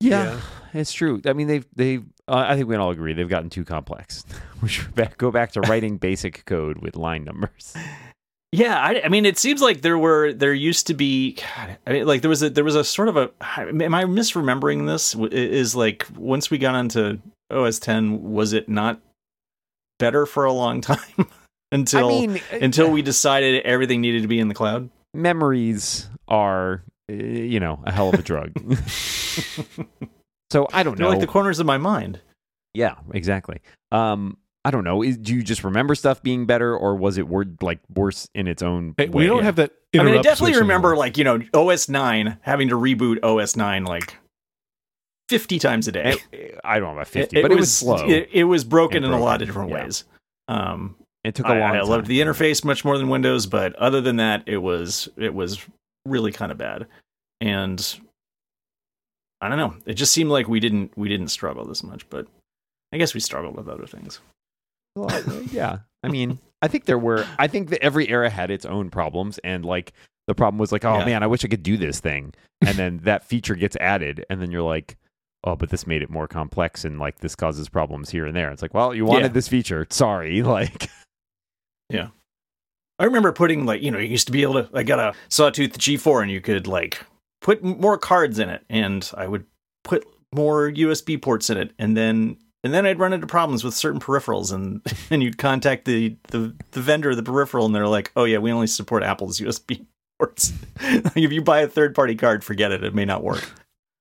Yeah, 0.00 0.40
it's 0.72 0.92
true. 0.92 1.20
I 1.26 1.32
mean, 1.32 1.46
they've 1.46 1.66
they've. 1.74 2.04
Uh, 2.28 2.44
I 2.48 2.56
think 2.56 2.68
we 2.68 2.74
can 2.74 2.80
all 2.80 2.90
agree 2.90 3.12
they've 3.12 3.28
gotten 3.28 3.50
too 3.50 3.64
complex. 3.64 4.24
we 4.62 4.68
should 4.68 4.94
back, 4.94 5.16
go 5.16 5.30
back 5.30 5.52
to 5.52 5.60
writing 5.68 5.96
basic 5.96 6.44
code 6.44 6.78
with 6.78 6.96
line 6.96 7.24
numbers. 7.24 7.74
Yeah, 8.52 8.78
I, 8.78 9.02
I 9.04 9.08
mean, 9.08 9.26
it 9.26 9.38
seems 9.38 9.60
like 9.60 9.82
there 9.82 9.98
were 9.98 10.32
there 10.32 10.54
used 10.54 10.86
to 10.86 10.94
be, 10.94 11.34
God, 11.34 11.76
I 11.86 11.92
mean, 11.92 12.06
like 12.06 12.22
there 12.22 12.28
was 12.28 12.42
a 12.42 12.50
there 12.50 12.64
was 12.64 12.74
a 12.74 12.84
sort 12.84 13.08
of 13.08 13.16
a. 13.16 13.30
Am 13.58 13.94
I 13.94 14.04
misremembering 14.04 14.86
this? 14.86 15.14
Is 15.14 15.76
like 15.76 16.06
once 16.16 16.50
we 16.50 16.58
got 16.58 16.74
onto 16.74 17.18
OS 17.50 17.78
10, 17.78 18.32
was 18.32 18.52
it 18.52 18.68
not 18.68 19.00
better 19.98 20.26
for 20.26 20.44
a 20.44 20.52
long 20.52 20.80
time? 20.82 21.28
until 21.72 22.08
I 22.08 22.26
mean, 22.26 22.40
until 22.52 22.90
we 22.90 23.02
decided 23.02 23.62
everything 23.64 24.00
needed 24.00 24.22
to 24.22 24.28
be 24.28 24.38
in 24.38 24.48
the 24.48 24.54
cloud. 24.54 24.88
memories 25.14 26.08
are, 26.28 26.74
uh, 26.74 26.78
you 27.08 27.60
know, 27.60 27.80
a 27.84 27.92
hell 27.92 28.08
of 28.08 28.14
a 28.18 28.22
drug. 28.22 28.52
so 30.50 30.66
I 30.72 30.82
don't 30.82 30.96
They're 30.96 31.04
know. 31.06 31.10
like 31.10 31.20
the 31.20 31.26
corners 31.26 31.58
of 31.58 31.66
my 31.66 31.78
mind. 31.78 32.20
yeah, 32.74 32.94
exactly. 33.12 33.60
Um, 33.92 34.36
I 34.64 34.70
don't 34.72 34.82
know. 34.84 35.02
Is, 35.02 35.16
do 35.16 35.32
you 35.34 35.42
just 35.44 35.62
remember 35.62 35.94
stuff 35.94 36.22
being 36.22 36.46
better, 36.46 36.76
or 36.76 36.96
was 36.96 37.18
it 37.18 37.28
word 37.28 37.58
like 37.62 37.78
worse 37.94 38.28
in 38.34 38.48
its 38.48 38.62
own? 38.62 38.94
Hey, 38.98 39.08
way? 39.08 39.22
we 39.22 39.26
don't 39.26 39.44
have 39.44 39.56
that. 39.56 39.70
I 39.94 40.02
mean, 40.02 40.18
I 40.18 40.22
definitely 40.22 40.58
remember 40.58 40.88
anymore. 40.88 40.98
like 40.98 41.16
you 41.16 41.24
know 41.24 41.40
OS 41.54 41.88
nine 41.88 42.38
having 42.42 42.68
to 42.70 42.74
reboot 42.74 43.22
OS 43.22 43.54
nine 43.54 43.84
like 43.84 44.16
fifty 45.28 45.58
times 45.60 45.86
a 45.88 45.92
day. 45.92 46.16
It- 46.32 46.60
I 46.64 46.80
don't 46.80 46.88
know 46.88 46.94
about 46.94 47.06
fifty, 47.06 47.40
but 47.40 47.52
it 47.52 47.56
was, 47.56 47.72
slow. 47.72 48.04
It, 48.04 48.10
It, 48.10 48.28
it 48.32 48.44
was 48.44 48.64
broken 48.64 49.04
And 49.04 49.12
in 49.12 49.12
a 49.12 49.22
lot 49.22 49.40
of 49.40 49.46
different 49.46 49.70
yeah. 49.70 49.84
ways. 49.84 50.04
Um, 50.48 50.96
it 51.22 51.36
took 51.36 51.46
a 51.46 51.50
I, 51.50 51.60
long 51.60 51.76
I 51.76 51.78
time. 51.78 51.88
loved 51.88 52.06
the 52.08 52.20
interface 52.20 52.64
much 52.64 52.84
more 52.84 52.98
than 52.98 53.08
Windows, 53.08 53.46
but 53.46 53.74
other 53.76 54.00
than 54.00 54.16
that, 54.16 54.42
it 54.46 54.58
was 54.58 55.08
it 55.16 55.32
was 55.32 55.60
really 56.06 56.32
kind 56.32 56.50
of 56.52 56.58
bad. 56.58 56.86
And 57.40 57.98
I 59.40 59.48
don't 59.48 59.58
know. 59.58 59.74
It 59.86 59.94
just 59.94 60.12
seemed 60.12 60.30
like 60.30 60.48
we 60.48 60.60
didn't 60.60 60.96
we 60.96 61.08
didn't 61.08 61.28
struggle 61.28 61.64
this 61.66 61.82
much, 61.82 62.08
but 62.08 62.26
I 62.92 62.96
guess 62.98 63.14
we 63.14 63.20
struggled 63.20 63.56
with 63.56 63.68
other 63.68 63.86
things. 63.86 64.20
Well, 64.94 65.10
uh, 65.12 65.40
yeah. 65.50 65.78
I 66.02 66.08
mean, 66.08 66.38
I 66.62 66.68
think 66.68 66.84
there 66.86 66.98
were. 66.98 67.26
I 67.38 67.46
think 67.48 67.68
that 67.70 67.82
every 67.82 68.08
era 68.08 68.30
had 68.30 68.50
its 68.50 68.64
own 68.64 68.88
problems, 68.90 69.38
and 69.44 69.64
like 69.64 69.92
the 70.26 70.34
problem 70.34 70.58
was 70.58 70.72
like, 70.72 70.84
oh 70.84 70.98
Yeah. 70.98 71.04
man, 71.04 71.22
I 71.22 71.26
wish 71.26 71.44
I 71.44 71.48
could 71.48 71.62
do 71.62 71.76
this 71.76 72.00
thing, 72.00 72.32
and 72.62 72.76
then 72.78 72.98
that 73.04 73.24
feature 73.24 73.54
gets 73.54 73.76
added, 73.76 74.24
and 74.30 74.40
then 74.40 74.50
you're 74.50 74.62
like. 74.62 74.96
Oh, 75.44 75.54
but 75.54 75.70
this 75.70 75.86
made 75.86 76.02
it 76.02 76.10
more 76.10 76.26
complex, 76.26 76.84
and 76.84 76.98
like 76.98 77.18
this 77.18 77.36
causes 77.36 77.68
problems 77.68 78.10
here 78.10 78.26
and 78.26 78.34
there. 78.34 78.50
It's 78.50 78.62
like, 78.62 78.74
well, 78.74 78.92
you 78.92 79.04
wanted 79.04 79.26
Yeah. 79.26 79.28
this 79.28 79.46
feature. 79.46 79.86
Sorry, 79.90 80.42
like, 80.42 80.90
I 82.98 83.04
remember 83.04 83.32
putting 83.32 83.66
like 83.66 83.82
you 83.82 83.90
know 83.90 83.98
you 83.98 84.08
used 84.08 84.26
to 84.26 84.32
be 84.32 84.42
able 84.42 84.54
to 84.54 84.70
I 84.72 84.82
got 84.82 84.98
a 84.98 85.14
sawtooth 85.28 85.78
G4 85.78 86.22
and 86.22 86.30
you 86.30 86.40
could 86.40 86.66
like 86.66 86.98
put 87.40 87.62
more 87.62 87.98
cards 87.98 88.38
in 88.38 88.48
it 88.48 88.64
and 88.68 89.08
I 89.16 89.26
would 89.26 89.44
put 89.84 90.06
more 90.34 90.70
USB 90.70 91.20
ports 91.20 91.50
in 91.50 91.58
it 91.58 91.72
and 91.78 91.96
then 91.96 92.38
and 92.64 92.72
then 92.72 92.86
I'd 92.86 92.98
run 92.98 93.12
into 93.12 93.26
problems 93.26 93.62
with 93.62 93.74
certain 93.74 94.00
peripherals 94.00 94.52
and 94.52 94.80
and 95.10 95.22
you'd 95.22 95.38
contact 95.38 95.84
the 95.84 96.16
the, 96.28 96.54
the 96.72 96.80
vendor 96.80 97.10
of 97.10 97.16
the 97.16 97.22
peripheral 97.22 97.66
and 97.66 97.74
they're 97.74 97.88
like 97.88 98.12
oh 98.16 98.24
yeah 98.24 98.38
we 98.38 98.50
only 98.50 98.66
support 98.66 99.02
Apple's 99.02 99.40
USB 99.40 99.84
ports. 100.18 100.52
If 101.16 101.32
you 101.32 101.42
buy 101.42 101.60
a 101.60 101.68
third 101.68 101.94
party 101.94 102.14
card 102.14 102.44
forget 102.44 102.72
it 102.72 102.82
it 102.82 102.94
may 102.94 103.04
not 103.04 103.22
work. 103.22 103.50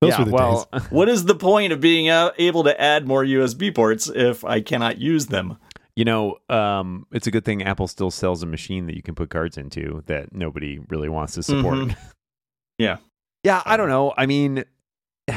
Those 0.01 0.11
yeah, 0.11 0.25
well, 0.25 0.67
what 0.89 1.07
is 1.07 1.23
the 1.23 1.35
point 1.35 1.71
of 1.71 1.79
being 1.79 2.09
uh, 2.09 2.31
able 2.37 2.65
to 2.65 2.81
add 2.81 3.07
more 3.07 3.23
USB 3.23 3.73
ports 3.73 4.09
if 4.13 4.43
I 4.43 4.59
cannot 4.59 4.97
use 4.97 5.27
them 5.27 5.57
You 5.95 6.03
know, 6.05 6.37
um, 6.49 7.05
it's 7.13 7.25
a 7.27 7.31
good 7.31 7.45
thing 7.45 7.63
Apple 7.63 7.87
still 7.87 8.11
sells 8.11 8.43
a 8.43 8.45
machine 8.45 8.85
that 8.87 8.95
you 8.97 9.01
can 9.01 9.15
put 9.15 9.29
cards 9.29 9.57
into 9.57 10.03
that 10.07 10.33
nobody 10.33 10.79
really 10.89 11.07
wants 11.09 11.33
to 11.35 11.43
support. 11.43 11.75
Mhm. 11.75 11.95
Yeah. 12.77 12.97
yeah, 13.45 13.61
I 13.65 13.77
don't 13.77 13.87
know. 13.87 14.13
I 14.17 14.25
mean, 14.25 14.65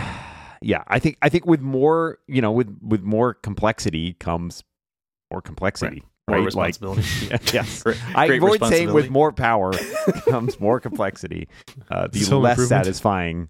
yeah, 0.60 0.82
I 0.88 0.98
think 0.98 1.16
I 1.22 1.28
think 1.28 1.46
with 1.46 1.60
more, 1.60 2.18
you 2.26 2.42
know, 2.42 2.50
with 2.50 2.76
with 2.82 3.02
more 3.02 3.34
complexity 3.34 4.14
comes 4.14 4.64
more 5.30 5.40
complexity, 5.40 6.02
more 6.28 6.38
right? 6.38 6.54
Like, 6.54 6.66
responsibility 6.74 7.02
yeah, 7.30 7.38
yes. 7.52 7.82
Great- 7.84 8.16
I 8.16 8.26
great 8.26 8.38
avoid 8.38 8.64
saying 8.64 8.92
with 8.92 9.10
more 9.10 9.30
power 9.32 9.72
comes 10.28 10.58
more 10.58 10.80
complexity. 10.80 11.46
Uh, 11.90 12.08
the 12.08 12.18
So 12.20 12.40
less 12.40 12.66
satisfying 12.68 13.48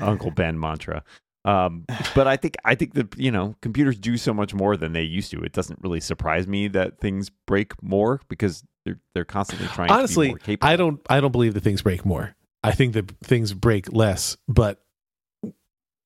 Uncle 0.00 0.32
Ben 0.32 0.58
mantra. 0.58 1.04
Um, 1.44 1.86
but 2.14 2.26
I 2.26 2.36
think 2.36 2.56
I 2.64 2.74
think 2.74 2.94
that 2.94 3.16
you 3.18 3.30
know 3.30 3.54
computers 3.62 3.98
do 3.98 4.16
so 4.16 4.34
much 4.34 4.54
more 4.54 4.76
than 4.76 4.92
they 4.92 5.02
used 5.02 5.30
to. 5.30 5.40
It 5.42 5.52
doesn't 5.52 5.78
really 5.82 6.00
surprise 6.00 6.46
me 6.46 6.68
that 6.68 7.00
things 7.00 7.30
break 7.46 7.80
more 7.82 8.20
because 8.28 8.64
they're 8.84 8.98
they're 9.14 9.24
constantly 9.24 9.68
trying. 9.68 9.88
to 9.88 9.94
be 9.94 9.98
Honestly, 9.98 10.28
more 10.28 10.38
capable. 10.38 10.68
I 10.68 10.76
don't. 10.76 11.00
I 11.08 11.20
don't 11.20 11.32
believe 11.32 11.54
that 11.54 11.62
things 11.62 11.82
break 11.82 12.04
more. 12.04 12.34
I 12.64 12.72
think 12.72 12.94
that 12.94 13.10
things 13.22 13.54
break 13.54 13.92
less, 13.92 14.36
but 14.48 14.82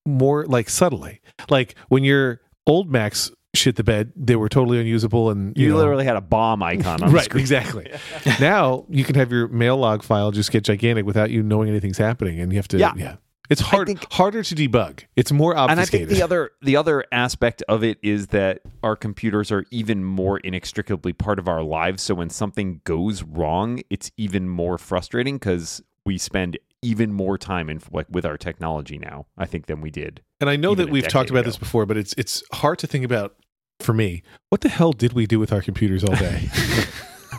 more 0.05 0.45
like 0.45 0.69
subtly. 0.69 1.21
Like 1.49 1.75
when 1.87 2.03
your 2.03 2.41
old 2.67 2.91
Macs 2.91 3.31
shit 3.55 3.75
the 3.75 3.83
bed, 3.83 4.11
they 4.15 4.35
were 4.35 4.49
totally 4.49 4.79
unusable, 4.79 5.29
and 5.29 5.55
You, 5.57 5.65
you, 5.65 5.69
know, 5.71 5.77
literally 5.77 6.05
had 6.05 6.15
a 6.15 6.21
bomb 6.21 6.61
icon 6.63 7.01
on 7.03 7.09
the 7.09 7.15
right, 7.15 7.25
screen. 7.25 7.41
exactly. 7.41 7.91
now 8.39 8.85
you 8.89 9.03
can 9.03 9.15
have 9.15 9.31
your 9.31 9.47
mail 9.47 9.77
log 9.77 10.03
file 10.03 10.31
just 10.31 10.51
get 10.51 10.63
gigantic 10.63 11.05
without 11.05 11.29
you 11.31 11.43
knowing 11.43 11.69
anything's 11.69 11.97
happening, 11.97 12.39
and 12.39 12.51
you 12.51 12.57
have 12.57 12.67
to. 12.69 12.77
Yeah. 12.77 12.93
Yeah, 12.95 13.15
it's 13.49 13.61
hard, 13.61 13.87
think- 13.87 14.11
harder 14.11 14.43
to 14.43 14.55
debug. 14.55 15.03
It's 15.15 15.31
more 15.31 15.57
And 15.57 15.79
I 15.79 15.85
think 15.85 16.09
the 16.09 16.21
other 16.21 16.51
the 16.61 16.75
other 16.75 17.03
aspect 17.11 17.61
of 17.67 17.83
it 17.83 17.97
is 18.01 18.27
that 18.27 18.61
our 18.81 18.95
computers 18.95 19.51
are 19.51 19.65
even 19.71 20.03
more 20.03 20.39
inextricably 20.39 21.13
part 21.13 21.39
of 21.39 21.47
our 21.47 21.61
lives. 21.61 22.03
So 22.03 22.15
when 22.15 22.29
something 22.29 22.81
goes 22.83 23.23
wrong, 23.23 23.81
it's 23.89 24.11
even 24.17 24.47
more 24.47 24.77
frustrating 24.77 25.35
because 25.35 25.81
we 26.05 26.17
spend 26.17 26.57
even 26.81 27.13
more 27.13 27.37
time 27.37 27.69
in 27.69 27.81
like 27.91 28.07
with 28.09 28.25
our 28.25 28.37
technology 28.37 28.97
now. 28.97 29.25
I 29.37 29.45
think 29.45 29.65
than 29.65 29.81
we 29.81 29.89
did. 29.89 30.21
And 30.39 30.49
I 30.49 30.55
know 30.55 30.75
that 30.75 30.89
we've 30.89 31.07
talked 31.07 31.29
about 31.29 31.41
ago. 31.41 31.49
this 31.49 31.57
before, 31.57 31.85
but 31.85 31.97
it's 31.97 32.13
it's 32.17 32.43
hard 32.53 32.79
to 32.79 32.87
think 32.87 33.05
about 33.05 33.35
for 33.79 33.93
me. 33.93 34.23
What 34.49 34.61
the 34.61 34.69
hell 34.69 34.93
did 34.93 35.13
we 35.13 35.25
do 35.25 35.39
with 35.39 35.51
our 35.51 35.61
computers 35.61 36.03
all 36.03 36.15
day? 36.15 36.49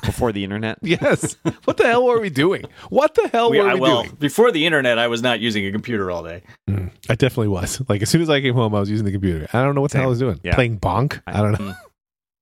before 0.04 0.32
the 0.32 0.44
internet. 0.44 0.78
yes. 0.82 1.36
What 1.64 1.76
the 1.76 1.84
hell 1.84 2.04
were 2.04 2.20
we 2.20 2.30
doing? 2.30 2.64
What 2.90 3.14
the 3.14 3.28
hell 3.28 3.50
We- 3.50 3.58
were 3.60 3.68
I- 3.70 3.74
we 3.74 3.80
well, 3.80 4.02
doing? 4.04 4.16
before 4.18 4.50
the 4.52 4.66
internet, 4.66 4.98
I 4.98 5.08
was 5.08 5.22
not 5.22 5.40
using 5.40 5.66
a 5.66 5.72
computer 5.72 6.10
all 6.10 6.22
day. 6.22 6.42
Mm, 6.68 6.90
I 7.08 7.14
definitely 7.14 7.48
was. 7.48 7.80
Like 7.88 8.02
as 8.02 8.10
soon 8.10 8.22
as 8.22 8.30
I 8.30 8.40
came 8.40 8.54
home, 8.54 8.74
I 8.74 8.80
was 8.80 8.90
using 8.90 9.04
the 9.04 9.12
computer. 9.12 9.46
I 9.52 9.62
don't 9.62 9.74
know 9.74 9.80
what 9.80 9.90
the 9.90 9.98
hell 9.98 10.06
I 10.06 10.10
was 10.10 10.18
doing. 10.18 10.40
Yeah. 10.42 10.54
Playing 10.54 10.78
bonk. 10.78 11.20
I 11.26 11.40
don't 11.40 11.58
know. 11.58 11.74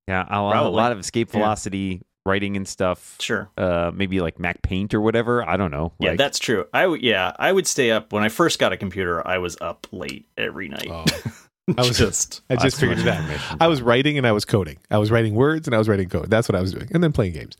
Yeah, 0.08 0.26
a 0.28 0.42
lot, 0.42 0.56
a 0.66 0.68
lot 0.68 0.90
of 0.90 0.98
escape 0.98 1.28
Yeah. 1.32 1.38
velocity, 1.38 2.02
writing 2.26 2.56
and 2.56 2.66
stuff. 2.66 3.16
Sure. 3.20 3.48
Uh, 3.56 3.92
maybe 3.94 4.20
like 4.20 4.36
MacPaint 4.36 4.94
or 4.94 5.00
whatever. 5.00 5.48
I 5.48 5.56
don't 5.56 5.70
know. 5.70 5.92
Yeah, 6.00 6.10
Like, 6.10 6.18
that's 6.18 6.40
true. 6.40 6.66
I 6.74 6.82
w- 6.82 7.00
yeah, 7.02 7.32
I 7.38 7.52
would 7.52 7.68
stay 7.68 7.92
up 7.92 8.12
when 8.12 8.24
I 8.24 8.28
first 8.28 8.58
got 8.58 8.72
a 8.72 8.76
computer. 8.76 9.24
I 9.26 9.38
was 9.38 9.56
up 9.60 9.86
late 9.92 10.26
every 10.36 10.68
night. 10.68 10.88
Oh, 10.90 11.04
I 11.78 11.82
was 11.82 11.96
just 11.96 12.42
I 12.50 12.56
just 12.56 12.78
too 12.80 12.88
figured 12.88 13.06
it 13.06 13.08
out. 13.08 13.56
I 13.60 13.68
was 13.68 13.80
writing 13.82 14.18
and 14.18 14.26
I 14.26 14.32
was 14.32 14.44
coding. 14.44 14.78
I 14.90 14.98
was 14.98 15.10
writing 15.10 15.34
words 15.34 15.68
and 15.68 15.74
I 15.74 15.78
was 15.78 15.88
writing 15.88 16.08
code. 16.08 16.28
That's 16.28 16.48
what 16.48 16.56
I 16.56 16.60
was 16.60 16.72
doing, 16.72 16.88
and 16.92 17.02
then 17.02 17.12
playing 17.12 17.34
games. 17.34 17.56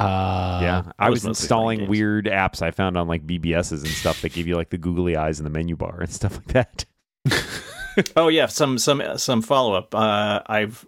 Uh, 0.00 0.60
yeah, 0.62 0.82
I 0.98 1.06
I 1.06 1.10
was, 1.10 1.24
was 1.24 1.40
installing 1.40 1.88
weird 1.88 2.26
apps 2.26 2.62
I 2.62 2.70
found 2.70 2.96
on 2.96 3.08
like 3.08 3.26
BBSs 3.26 3.72
and 3.82 3.88
stuff 3.88 4.22
that 4.22 4.32
give 4.32 4.46
you 4.46 4.54
like 4.54 4.70
the 4.70 4.78
googly 4.78 5.16
eyes 5.16 5.40
in 5.40 5.44
the 5.44 5.50
menu 5.50 5.74
bar 5.74 6.00
and 6.00 6.10
stuff 6.12 6.36
like 6.36 6.46
that. 6.48 6.84
oh 8.16 8.28
yeah, 8.28 8.46
some 8.46 8.78
some 8.78 9.02
some 9.16 9.42
follow 9.42 9.74
up. 9.74 9.92
Uh, 9.94 10.40
I've 10.46 10.86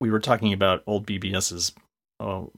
we 0.00 0.10
were 0.10 0.20
talking 0.20 0.52
about 0.52 0.82
old 0.86 1.06
BBSs 1.06 1.72
oh, 2.20 2.52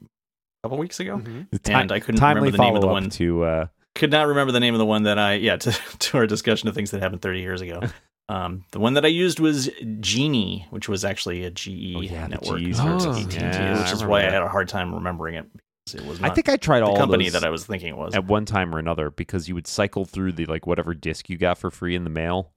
a 0.63 0.67
couple 0.67 0.77
weeks 0.77 0.99
ago, 0.99 1.17
Mhm. 1.17 1.47
and 1.73 1.91
I 1.93 2.01
couldn't 2.01 2.19
Timely 2.19 2.51
remember 2.51 2.57
the 2.57 2.63
name 2.63 2.75
of 2.75 2.81
the 2.81 2.87
one. 2.87 3.09
to 3.11 3.43
uh, 3.43 3.67
Could 3.95 4.11
not 4.11 4.27
remember 4.27 4.51
the 4.51 4.59
name 4.59 4.73
of 4.73 4.79
the 4.79 4.85
one 4.85 5.03
that 5.03 5.17
I 5.17 5.35
yeah 5.35 5.55
to 5.57 5.71
to 5.99 6.17
our 6.17 6.27
discussion 6.27 6.67
of 6.67 6.75
things 6.75 6.91
that 6.91 7.01
happened 7.01 7.21
30 7.21 7.39
years 7.39 7.61
ago. 7.61 7.81
Um, 8.29 8.63
the 8.71 8.79
one 8.79 8.93
that 8.93 9.03
I 9.05 9.09
used 9.09 9.39
was 9.39 9.69
GEnie, 9.99 10.65
which 10.69 10.87
was 10.87 11.03
actually 11.03 11.43
a 11.43 11.51
GE 11.51 11.95
Oh, 11.97 12.01
yeah, 12.01 12.27
network, 12.27 12.61
Gs 12.61 12.79
Oh, 12.79 12.83
versus 12.85 13.05
versus 13.05 13.25
AT&T, 13.25 13.35
yeah, 13.37 13.77
which 13.77 13.87
is 13.87 13.93
remember 14.03 14.07
why 14.11 14.19
I 14.27 14.29
had 14.31 14.41
a 14.41 14.47
hard 14.47 14.69
time 14.69 14.93
remembering 14.95 15.35
it. 15.35 15.45
because 15.85 16.01
It 16.01 16.07
was 16.07 16.21
I 16.21 16.29
think 16.29 16.47
I 16.47 16.55
tried 16.55 16.79
the 16.81 16.85
all 16.85 16.95
company 16.97 17.25
those 17.25 17.33
that 17.33 17.43
I 17.43 17.49
was 17.49 17.65
thinking 17.65 17.89
it 17.89 17.97
was. 17.97 18.15
at 18.15 18.25
one 18.25 18.45
time 18.45 18.73
or 18.73 18.79
another 18.79 19.09
because 19.09 19.49
you 19.49 19.55
would 19.55 19.67
cycle 19.67 20.05
through 20.05 20.31
the 20.33 20.45
like 20.45 20.65
whatever 20.65 20.93
disc 20.93 21.29
you 21.29 21.37
got 21.37 21.57
for 21.57 21.69
free 21.69 21.95
in 21.95 22.05
the 22.05 22.09
mail. 22.09 22.51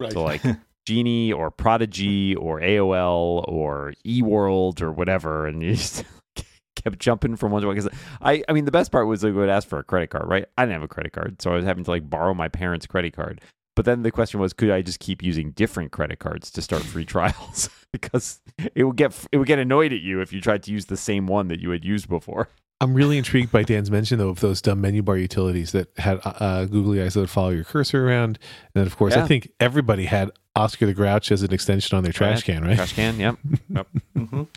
Right. 0.00 0.12
So 0.12 0.22
like 0.24 0.42
GEnie 0.86 1.32
or 1.32 1.50
Prodigy 1.50 2.34
or 2.34 2.60
AOL 2.60 3.44
or 3.46 3.92
eWorld 4.06 4.80
or 4.80 4.90
whatever, 4.90 5.46
and 5.46 5.62
you 5.62 5.74
just 5.74 6.04
kept 6.82 6.98
jumping 6.98 7.36
from 7.36 7.52
one 7.52 7.60
to 7.60 7.68
one. 7.68 7.76
Because 7.76 7.90
I, 8.22 8.42
I 8.48 8.52
mean, 8.54 8.64
the 8.64 8.72
best 8.72 8.90
part 8.90 9.06
was 9.06 9.20
they 9.20 9.30
would 9.30 9.50
ask 9.50 9.68
for 9.68 9.78
a 9.78 9.84
credit 9.84 10.08
card, 10.10 10.26
right? 10.26 10.46
I 10.56 10.62
didn't 10.64 10.72
have 10.72 10.82
a 10.82 10.88
credit 10.88 11.12
card, 11.12 11.40
so 11.42 11.52
I 11.52 11.56
was 11.56 11.64
having 11.66 11.84
to 11.84 11.90
like 11.90 12.08
borrow 12.08 12.32
my 12.34 12.48
parents' 12.48 12.86
credit 12.86 13.12
card. 13.12 13.40
But 13.74 13.84
then 13.86 14.02
the 14.02 14.10
question 14.10 14.38
was, 14.38 14.52
could 14.52 14.70
I 14.70 14.82
just 14.82 15.00
keep 15.00 15.22
using 15.22 15.52
different 15.52 15.92
credit 15.92 16.18
cards 16.18 16.50
to 16.52 16.62
start 16.62 16.82
free 16.82 17.04
trials? 17.06 17.70
because 17.92 18.40
it 18.74 18.84
would 18.84 18.96
get 18.96 19.14
it 19.32 19.38
would 19.38 19.46
get 19.48 19.58
annoyed 19.58 19.92
at 19.92 20.00
you 20.00 20.20
if 20.20 20.32
you 20.32 20.40
tried 20.40 20.62
to 20.64 20.72
use 20.72 20.86
the 20.86 20.96
same 20.96 21.26
one 21.26 21.48
that 21.48 21.60
you 21.60 21.70
had 21.70 21.84
used 21.84 22.08
before. 22.08 22.48
I'm 22.80 22.94
really 22.94 23.16
intrigued 23.16 23.52
by 23.52 23.62
Dan's 23.62 23.90
mention 23.92 24.18
though 24.18 24.28
of 24.30 24.40
those 24.40 24.60
dumb 24.60 24.80
menu 24.80 25.02
bar 25.02 25.16
utilities 25.16 25.70
that 25.72 25.88
had 25.98 26.18
uh, 26.24 26.30
uh, 26.40 26.64
googly 26.64 27.00
eyes 27.00 27.14
that 27.14 27.20
would 27.20 27.30
follow 27.30 27.50
your 27.50 27.64
cursor 27.64 28.06
around, 28.08 28.38
and 28.74 28.80
then 28.82 28.86
of 28.86 28.96
course 28.96 29.14
Yeah. 29.14 29.22
I 29.24 29.26
think 29.28 29.50
everybody 29.60 30.04
had 30.06 30.30
Oscar 30.56 30.86
the 30.86 30.92
Grouch 30.94 31.30
as 31.30 31.42
an 31.42 31.52
extension 31.54 31.96
on 31.96 32.02
their 32.02 32.12
trash 32.12 32.38
Right. 32.38 32.56
can, 32.56 32.64
right? 32.64 32.74
Trash 32.76 32.92
can, 32.94 33.18
yep. 33.20 33.36
Mhm. 34.16 34.48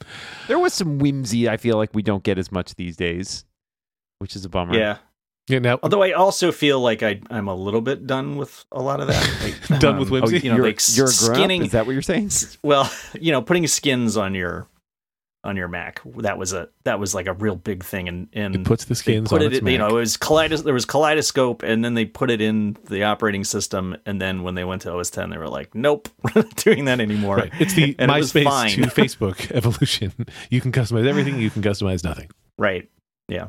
There 0.47 0.60
was 0.60 0.73
some 0.73 0.97
whimsy. 0.97 1.47
I 1.47 1.58
feel 1.58 1.78
like 1.78 1.91
we 1.93 2.01
don't 2.01 2.23
get 2.23 2.38
as 2.38 2.51
much 2.51 2.75
these 2.75 2.97
days, 2.97 3.45
which 4.19 4.36
is 4.36 4.43
a 4.43 4.49
bummer. 4.49 4.75
Yeah. 4.78 4.97
Yeah. 5.47 5.60
Now 5.60 5.79
Although 5.84 6.01
I 6.03 6.12
also 6.13 6.51
feel 6.51 6.79
like 6.79 7.03
I 7.03 7.19
I'm 7.29 7.47
a 7.47 7.55
little 7.55 7.81
bit 7.81 8.08
done 8.08 8.36
with 8.38 8.65
a 8.71 8.81
lot 8.81 8.99
of 8.99 9.08
that. 9.08 9.53
Like, 9.69 9.79
Done 9.79 9.99
with 9.99 10.08
um, 10.08 10.13
whimsy? 10.21 10.39
You 10.39 10.49
know, 10.51 10.55
you're, 10.58 10.65
like 10.65 10.81
you're 10.95 11.08
a 11.08 11.13
grown 11.19 11.29
up? 11.31 11.36
skinning. 11.38 11.65
Is 11.65 11.71
that 11.73 11.86
what 11.86 11.93
you're 11.93 12.01
saying? 12.01 12.31
Well, 12.63 12.91
you 13.19 13.31
know, 13.31 13.41
putting 13.41 13.67
skins 13.67 14.17
on 14.17 14.34
your 14.36 14.67
on 15.43 15.55
your 15.55 15.67
Mac. 15.67 16.01
That 16.17 16.39
was 16.39 16.53
a 16.53 16.69
that 16.86 16.99
was 16.99 17.13
like 17.13 17.27
a 17.27 17.34
real 17.34 17.55
big 17.55 17.84
thing, 17.84 18.08
and 18.10 18.27
and 18.34 18.55
It 18.55 18.63
puts 18.63 18.86
the 18.86 18.95
they 18.95 18.99
skins 18.99 19.29
put 19.29 19.41
on 19.41 19.47
it. 19.47 19.53
its 19.53 19.60
in- 19.62 19.67
You 19.67 19.77
know, 19.77 19.89
it 19.89 19.93
was 19.93 20.17
kaleidos- 20.17 20.63
There 20.63 20.73
was 20.73 20.86
kaleidoscope, 20.86 21.62
and 21.62 21.86
then 21.86 21.93
they 21.93 22.05
put 22.05 22.31
it 22.31 22.41
in 22.41 22.75
the 22.89 23.03
operating 23.03 23.43
system, 23.43 23.95
and 24.08 24.19
then 24.19 24.41
when 24.41 24.55
they 24.55 24.63
went 24.63 24.81
to 24.84 24.91
OS 24.91 25.12
10, 25.12 25.29
they 25.29 25.38
were 25.38 25.47
like, 25.47 25.75
"Nope, 25.75 26.10
we're 26.23 26.41
not 26.41 26.55
doing 26.55 26.86
that 26.86 26.99
anymore." 26.99 27.36
Right. 27.38 27.51
It's 27.60 27.75
the 27.75 27.95
And 27.99 28.10
MySpace 28.10 28.43
fine. 28.45 28.69
to 28.71 28.81
Facebook 28.89 29.51
evolution. 29.51 30.12
You 30.49 30.62
can 30.62 30.71
customize 30.71 31.05
everything. 31.05 31.39
You 31.39 31.51
can 31.51 31.62
customize 31.62 32.03
nothing. 32.03 32.31
Right. 32.58 32.89
Yeah. 33.27 33.47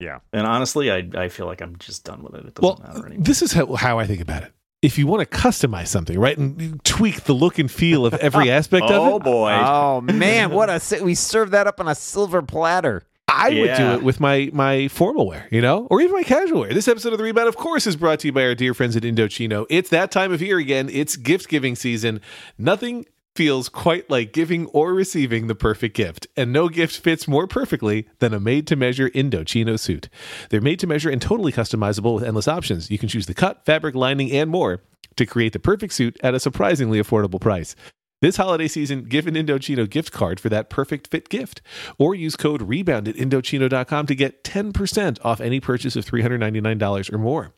Yeah. 0.00 0.18
And 0.32 0.46
honestly, 0.46 0.90
I 0.90 1.08
I 1.14 1.28
feel 1.28 1.46
like 1.46 1.60
I'm 1.60 1.76
just 1.78 2.04
done 2.04 2.22
with 2.22 2.34
it. 2.34 2.46
It 2.46 2.54
doesn't 2.54 2.62
Well, 2.62 2.80
matter 2.82 3.04
uh, 3.04 3.06
anymore. 3.06 3.24
this 3.24 3.42
is 3.42 3.52
how, 3.52 3.74
how 3.74 3.98
I 3.98 4.06
think 4.06 4.20
about 4.20 4.42
it. 4.42 4.52
If 4.82 4.96
you 4.98 5.06
want 5.06 5.20
to 5.30 5.38
customize 5.38 5.88
something, 5.88 6.18
right, 6.18 6.36
and 6.38 6.82
tweak 6.84 7.24
the 7.24 7.34
look 7.34 7.58
and 7.58 7.70
feel 7.70 8.06
of 8.06 8.14
every 8.14 8.50
aspect 8.58 8.86
oh 8.88 8.88
of 8.88 8.92
it, 8.92 8.98
Oh, 9.14 9.18
boy. 9.18 9.52
Oh 9.52 10.00
man, 10.00 10.50
what 10.52 10.70
a 10.70 10.80
si- 10.80 11.02
we 11.02 11.14
serve 11.14 11.50
that 11.50 11.66
up 11.66 11.80
on 11.80 11.86
a 11.88 11.94
silver 11.94 12.40
platter. 12.40 13.02
I 13.28 13.50
would 13.50 13.76
do 13.76 13.86
it 13.92 14.02
with 14.02 14.18
my 14.20 14.50
my 14.52 14.88
formal 14.88 15.26
wear, 15.26 15.46
you 15.52 15.60
know, 15.60 15.86
or 15.90 16.00
even 16.00 16.14
my 16.16 16.22
casual 16.24 16.60
wear. 16.60 16.72
This 16.74 16.88
episode 16.88 17.12
of 17.12 17.18
the 17.18 17.24
Rebound, 17.24 17.46
of 17.48 17.56
course, 17.56 17.86
is 17.86 17.94
brought 17.94 18.20
to 18.20 18.28
you 18.28 18.32
by 18.32 18.42
our 18.42 18.54
dear 18.56 18.74
friends 18.74 18.96
at 18.96 19.02
Indochino. 19.04 19.66
It's 19.70 19.90
that 19.90 20.10
time 20.10 20.32
of 20.32 20.40
year 20.42 20.58
again. 20.58 20.88
It's 20.90 21.14
gift 21.14 21.48
giving 21.48 21.76
season. 21.76 22.20
Nothing 22.58 23.06
feels 23.34 23.68
quite 23.68 24.10
like 24.10 24.32
giving 24.32 24.66
or 24.66 24.92
receiving 24.92 25.46
the 25.46 25.54
perfect 25.54 25.96
gift, 25.96 26.26
and 26.36 26.52
no 26.52 26.68
gift 26.68 26.96
fits 26.98 27.28
more 27.28 27.46
perfectly 27.46 28.08
than 28.18 28.34
a 28.34 28.40
made 28.40 28.66
to 28.66 28.76
measure 28.76 29.10
Indochino 29.10 29.78
suit. 29.78 30.08
They're 30.50 30.60
made 30.60 30.78
to 30.80 30.86
measure 30.86 31.10
and 31.10 31.22
totally 31.22 31.52
customizable 31.52 32.14
with 32.14 32.24
endless 32.24 32.48
options. 32.48 32.90
You 32.90 32.98
can 32.98 33.08
choose 33.08 33.26
the 33.26 33.34
cut, 33.34 33.64
fabric, 33.64 33.94
lining, 33.94 34.30
and 34.32 34.50
more 34.50 34.82
to 35.16 35.26
create 35.26 35.52
the 35.52 35.58
perfect 35.58 35.92
suit 35.92 36.18
at 36.22 36.34
a 36.34 36.40
surprisingly 36.40 37.00
affordable 37.00 37.40
price. 37.40 37.74
This 38.20 38.36
holiday 38.36 38.68
season, 38.68 39.04
give 39.04 39.26
an 39.26 39.34
Indochino 39.34 39.88
gift 39.88 40.12
card 40.12 40.38
for 40.38 40.50
that 40.50 40.68
perfect 40.68 41.08
fit 41.08 41.30
gift. 41.30 41.62
Or 41.98 42.14
use 42.14 42.36
code 42.36 42.60
REBOUND 42.60 43.08
at 43.08 43.14
Indochino.com 43.16 44.06
to 44.06 44.14
get 44.14 44.44
10% 44.44 45.18
off 45.24 45.40
any 45.40 45.58
purchase 45.58 45.96
of 45.96 46.04
$399 46.04 47.12
or 47.12 47.18
more. 47.18 47.54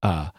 Uh, 0.00 0.30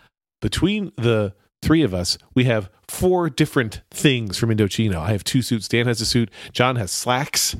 between 0.41 0.93
the 0.95 1.33
three 1.61 1.83
of 1.83 1.93
us, 1.93 2.17
we 2.35 2.45
have 2.45 2.69
four 2.87 3.29
different 3.29 3.81
things 3.91 4.37
from 4.37 4.49
Indochino. 4.49 4.95
I 4.95 5.11
have 5.11 5.23
two 5.23 5.41
suits. 5.41 5.67
Dan 5.67 5.87
has 5.87 6.01
a 6.01 6.05
suit. 6.05 6.31
John 6.51 6.75
has 6.75 6.91
slacks. 6.91 7.55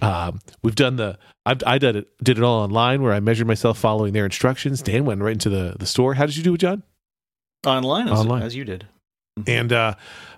Um, 0.00 0.40
we've 0.62 0.74
done 0.74 0.96
the. 0.96 1.18
I've, 1.44 1.62
I 1.66 1.78
did 1.78 1.96
it. 1.96 2.08
Did 2.22 2.38
it 2.38 2.44
all 2.44 2.62
online 2.62 3.02
where 3.02 3.12
I 3.12 3.20
measured 3.20 3.46
myself 3.46 3.78
following 3.78 4.12
their 4.12 4.24
instructions. 4.24 4.82
Dan 4.82 5.04
went 5.04 5.20
right 5.22 5.32
into 5.32 5.50
the 5.50 5.76
the 5.78 5.86
store. 5.86 6.14
How 6.14 6.26
did 6.26 6.36
you 6.36 6.42
do 6.42 6.54
it, 6.54 6.58
John? 6.58 6.82
Online, 7.66 8.08
as, 8.08 8.20
Online. 8.20 8.42
as 8.42 8.56
you 8.56 8.64
did. 8.64 8.86
And 9.46 9.72
uh, 9.72 9.94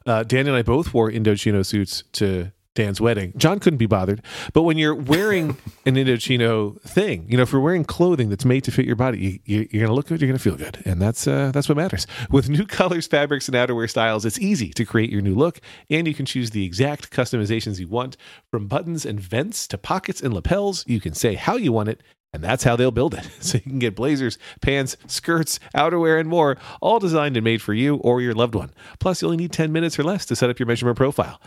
uh, 0.06 0.22
Dan 0.24 0.46
and 0.46 0.56
I 0.56 0.62
both 0.62 0.94
wore 0.94 1.10
Indochino 1.10 1.64
suits 1.64 2.04
to 2.12 2.52
Dan's 2.74 3.00
wedding. 3.00 3.32
John 3.36 3.60
couldn't 3.60 3.78
be 3.78 3.86
bothered. 3.86 4.22
But 4.52 4.62
when 4.62 4.78
you're 4.78 4.94
wearing 4.94 5.50
an 5.86 5.94
Indochino 5.94 6.80
thing, 6.82 7.26
you 7.28 7.36
know, 7.36 7.44
if 7.44 7.52
you're 7.52 7.60
wearing 7.60 7.84
clothing 7.84 8.28
that's 8.30 8.44
made 8.44 8.64
to 8.64 8.72
fit 8.72 8.84
your 8.84 8.96
body, 8.96 9.18
you, 9.18 9.38
you, 9.44 9.68
you're 9.70 9.80
going 9.80 9.88
to 9.88 9.94
look 9.94 10.08
good, 10.08 10.20
you're 10.20 10.28
going 10.28 10.38
to 10.38 10.42
feel 10.42 10.56
good. 10.56 10.82
And 10.84 11.00
that's, 11.00 11.26
uh, 11.26 11.52
that's 11.52 11.68
what 11.68 11.76
matters. 11.76 12.06
With 12.30 12.48
new 12.48 12.66
colors, 12.66 13.06
fabrics, 13.06 13.48
and 13.48 13.56
outerwear 13.56 13.88
styles, 13.88 14.24
it's 14.24 14.40
easy 14.40 14.70
to 14.70 14.84
create 14.84 15.10
your 15.10 15.22
new 15.22 15.34
look. 15.34 15.60
And 15.88 16.08
you 16.08 16.14
can 16.14 16.26
choose 16.26 16.50
the 16.50 16.64
exact 16.64 17.10
customizations 17.10 17.78
you 17.78 17.88
want 17.88 18.16
from 18.50 18.66
buttons 18.66 19.06
and 19.06 19.20
vents 19.20 19.68
to 19.68 19.78
pockets 19.78 20.20
and 20.20 20.34
lapels. 20.34 20.84
You 20.88 21.00
can 21.00 21.14
say 21.14 21.34
how 21.34 21.56
you 21.56 21.72
want 21.72 21.88
it. 21.88 22.02
And 22.32 22.42
that's 22.42 22.64
how 22.64 22.74
they'll 22.74 22.90
build 22.90 23.14
it. 23.14 23.30
So 23.40 23.58
you 23.58 23.62
can 23.62 23.78
get 23.78 23.94
blazers, 23.94 24.38
pants, 24.60 24.96
skirts, 25.06 25.60
outerwear, 25.76 26.18
and 26.18 26.28
more, 26.28 26.56
all 26.80 26.98
designed 26.98 27.36
and 27.36 27.44
made 27.44 27.62
for 27.62 27.74
you 27.74 27.96
or 27.96 28.20
your 28.20 28.34
loved 28.34 28.56
one. 28.56 28.72
Plus, 28.98 29.22
you 29.22 29.28
only 29.28 29.36
need 29.36 29.52
10 29.52 29.70
minutes 29.70 29.98
or 29.98 30.02
less 30.02 30.26
to 30.26 30.34
set 30.34 30.50
up 30.50 30.58
your 30.58 30.66
measurement 30.66 30.96
profile. 30.96 31.40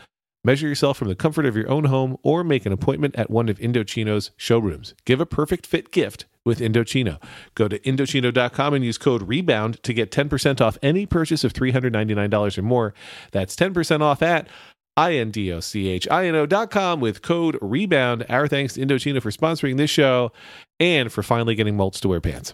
Measure 0.47 0.69
yourself 0.69 0.97
from 0.97 1.09
the 1.09 1.15
comfort 1.15 1.45
of 1.45 1.57
your 1.57 1.69
own 1.69 1.83
home 1.83 2.15
or 2.23 2.41
make 2.41 2.65
an 2.65 2.71
appointment 2.71 3.13
at 3.17 3.29
one 3.29 3.49
of 3.49 3.57
Indochino's 3.59 4.31
showrooms. 4.37 4.93
Give 5.03 5.19
a 5.19 5.25
perfect 5.25 5.67
fit 5.67 5.91
gift 5.91 6.23
with 6.45 6.61
Indochino. 6.61 7.21
Go 7.53 7.67
to 7.67 7.77
Indochino.com 7.79 8.73
and 8.73 8.85
use 8.85 8.97
code 8.97 9.27
REBOUND 9.27 9.81
to 9.81 9.93
get 9.93 10.09
10% 10.09 10.61
off 10.61 10.77
any 10.81 11.05
purchase 11.05 11.43
of 11.43 11.51
$399 11.51 12.57
or 12.57 12.61
more. 12.61 12.93
That's 13.33 13.57
10% 13.57 13.99
off 13.99 14.21
at 14.21 14.47
I-N-D-O-C-H-I-N-O.com 14.95 17.01
with 17.01 17.21
code 17.21 17.57
REBOUND. 17.61 18.25
Our 18.29 18.47
thanks 18.47 18.75
to 18.75 18.85
Indochino 18.85 19.21
for 19.21 19.31
sponsoring 19.31 19.75
this 19.75 19.89
show 19.89 20.31
and 20.79 21.11
for 21.11 21.23
finally 21.23 21.55
getting 21.55 21.75
Moltz 21.75 21.99
to 21.99 22.07
wear 22.07 22.21
pants. 22.21 22.53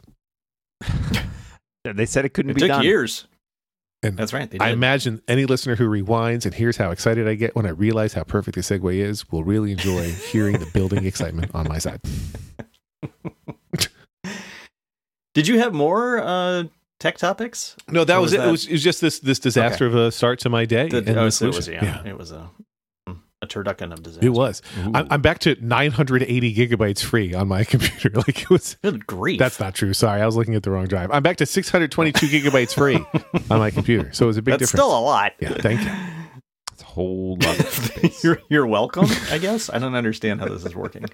They 1.86 2.06
said 2.06 2.24
it 2.24 2.30
couldn't 2.30 2.52
It 2.52 2.54
be 2.54 2.60
took 2.62 2.70
done. 2.70 2.84
years. 2.84 3.28
And 4.04 4.18
That's 4.18 4.34
right. 4.34 4.54
I 4.62 4.70
imagine 4.72 5.22
any 5.30 5.46
listener 5.46 5.76
who 5.76 5.88
rewinds 5.88 6.46
and 6.46 6.54
hears 6.54 6.76
how 6.78 6.92
excited 6.92 7.28
I 7.28 7.36
get 7.36 7.56
when 7.56 7.66
I 7.66 7.70
realize 7.70 8.14
how 8.14 8.24
perfect 8.24 8.56
the 8.56 8.62
segue 8.62 8.94
is 8.94 9.32
will 9.32 9.44
really 9.46 9.72
enjoy 9.72 10.12
hearing 10.32 10.60
the 10.60 10.66
building 10.74 11.06
excitement 11.06 11.52
on 11.56 11.68
my 11.70 11.78
side. 11.80 12.02
did 15.34 15.48
you 15.48 15.60
have 15.60 15.74
more 15.74 16.20
uh, 16.20 16.64
tech 17.00 17.18
topics? 17.18 17.76
No, 17.88 18.04
that 18.04 18.18
was, 18.18 18.32
was 18.32 18.34
it. 18.34 18.38
that- 18.38 18.48
It 18.48 18.52
was, 18.52 18.66
it 18.68 18.72
was 18.74 18.84
just 18.84 19.02
this 19.02 19.20
this 19.20 19.40
disaster 19.40 19.86
of 19.86 19.96
a 19.96 20.12
start 20.12 20.40
to 20.40 20.50
my 20.50 20.66
day. 20.66 20.90
The- 20.90 20.98
and 20.98 21.10
oh, 21.18 21.30
so 21.30 21.46
it 21.46 21.56
was, 21.56 21.66
solution. 21.66 21.84
yeah, 21.86 22.06
It 22.06 22.18
was 22.18 22.32
a 22.32 22.50
a 23.44 23.48
turducken 23.48 23.94
of 23.94 24.02
disaster. 24.02 24.26
It 24.26 24.32
was. 24.32 24.62
I'm, 24.94 25.08
I'm 25.12 25.22
back 25.22 25.40
to 25.40 25.56
980 25.62 26.56
gigabytes 26.56 27.04
free 27.04 27.34
on 27.34 27.48
my 27.48 27.64
computer. 27.66 28.10
Like 28.12 28.42
it 28.44 28.50
was. 28.50 28.78
Good 28.82 29.06
grief. 29.06 29.38
That's 29.40 29.60
not 29.60 29.76
true. 29.76 29.94
Sorry, 29.94 30.22
I 30.22 30.26
was 30.26 30.36
looking 30.36 30.56
at 30.56 30.64
the 30.64 30.72
wrong 30.72 30.88
drive. 30.88 31.12
I'm 31.12 31.22
back 31.24 31.38
to 31.38 31.46
622 31.46 32.26
gigabytes 32.28 32.74
free 32.74 32.96
on 33.52 33.60
my 33.60 33.70
computer. 33.70 34.12
So 34.14 34.26
it 34.26 34.28
was 34.28 34.38
a 34.38 34.42
big 34.42 34.54
That's 34.54 34.72
difference. 34.72 34.84
still 34.84 34.98
a 34.98 35.02
lot. 35.02 35.34
yeah, 35.40 35.54
thank 35.60 35.82
you. 35.82 35.92
It's 36.72 36.82
a 36.82 36.86
whole 36.86 37.38
lot 37.42 37.60
of 37.60 37.68
space. 37.70 38.24
you're 38.24 38.40
you're 38.50 38.66
welcome. 38.66 39.06
I 39.30 39.38
guess 39.38 39.70
I 39.70 39.78
don't 39.78 39.94
understand 39.96 40.40
how 40.40 40.48
this 40.48 40.66
is 40.66 40.76
working. 40.76 41.06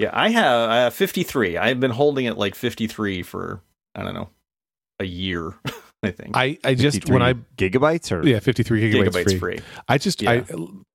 yeah, 0.00 0.10
I 0.12 0.30
have 0.30 0.70
uh, 0.70 0.90
53. 0.90 1.58
I've 1.58 1.80
been 1.80 1.90
holding 1.90 2.24
it 2.24 2.36
like 2.38 2.54
53 2.54 3.22
for 3.22 3.62
I 3.94 4.02
don't 4.02 4.14
know 4.14 4.30
a 4.98 5.04
year. 5.04 5.54
I 6.02 6.10
think 6.12 6.36
I, 6.36 6.58
I 6.64 6.74
just 6.74 7.10
when 7.10 7.20
I 7.20 7.34
53 7.34 7.70
gigabytes 7.70 8.10
or 8.12 8.26
yeah 8.26 8.38
53 8.40 8.80
gigabytes, 8.92 9.08
gigabytes 9.10 9.24
free. 9.24 9.38
free. 9.38 9.58
I 9.88 9.98
just 9.98 10.26
I 10.26 10.44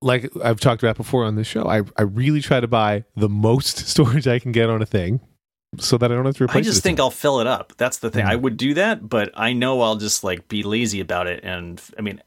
like 0.02 0.32
I've 0.44 0.60
talked 0.60 0.82
about 0.82 0.98
before 0.98 1.26
on 1.26 1.36
this 1.36 1.46
show. 1.46 1.68
I 1.68 1.84
I 1.96 2.02
really 2.02 2.42
try 2.42 2.60
to 2.60 2.68
buy 2.68 3.04
the 3.16 3.30
most 3.30 3.78
storage 3.88 4.28
I 4.28 4.40
can 4.40 4.52
get 4.52 4.70
on 4.70 4.82
a 4.82 4.86
thing, 4.86 5.20
so 5.78 6.00
that 6.00 6.12
I 6.12 6.16
don't 6.16 6.26
have 6.26 6.38
to 6.38 6.46
replace 6.46 6.66
it. 6.66 6.70
I 6.70 6.72
just 6.72 6.82
think. 6.84 7.00
I'll 7.00 7.12
fill 7.12 7.40
it 7.40 7.46
up. 7.46 7.74
That's 7.78 8.00
the 8.00 8.10
thing. 8.10 8.26
Mhm. 8.26 8.30
I 8.30 8.36
would 8.36 8.58
do 8.58 8.74
that, 8.74 9.08
but 9.08 9.32
I 9.36 9.54
know 9.54 9.82
I'll 9.82 9.98
just 9.98 10.24
like 10.24 10.48
be 10.48 10.64
lazy 10.64 11.00
about 11.02 11.28
it. 11.28 11.42
And 11.44 11.80
I 12.00 12.02
mean, 12.02 12.22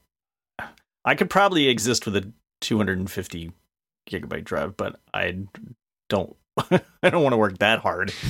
I 1.04 1.16
could 1.16 1.30
probably 1.30 1.68
exist 1.68 2.06
with 2.06 2.14
a 2.14 2.32
250 2.60 3.50
gigabyte 4.08 4.44
drive, 4.44 4.76
but 4.76 5.00
I 5.12 5.38
don't. 6.08 6.36
I 7.02 7.10
don't 7.10 7.22
want 7.24 7.32
to 7.32 7.38
work 7.38 7.58
that 7.58 7.80
hard. 7.80 8.12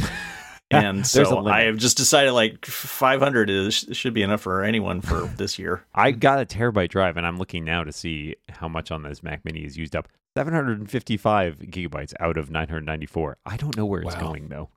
And 0.70 1.07
so. 1.07 1.46
I 1.46 1.62
have 1.62 1.78
just 1.78 1.96
decided 1.96 2.33
like 2.33 2.66
500 2.66 3.48
is 3.48 3.87
should 3.92 4.12
be 4.12 4.22
enough 4.22 4.42
for 4.42 4.62
anyone 4.62 5.00
for 5.00 5.20
this 5.37 5.59
year. 5.59 5.83
I 5.94 6.11
got 6.11 6.40
a 6.40 6.44
terabyte 6.44 6.90
drive, 6.90 7.16
and 7.16 7.26
I'm 7.26 7.38
looking 7.38 7.64
now 7.64 7.85
to 7.85 7.92
see 7.92 8.37
how 8.50 8.68
much 8.68 8.90
on 8.90 9.02
this 9.02 9.22
Mac 9.22 9.44
Mini 9.46 9.64
is 9.64 9.76
used 9.78 9.96
up. 9.96 10.09
755 10.37 11.59
gigabytes 11.61 12.12
out 12.20 12.37
of 12.37 12.50
994. 12.50 13.38
I 13.46 13.57
don't 13.57 13.76
know 13.76 13.87
where 13.87 14.02
it's 14.02 14.14
Wow. 14.14 14.20
going 14.20 14.48
though. 14.48 14.68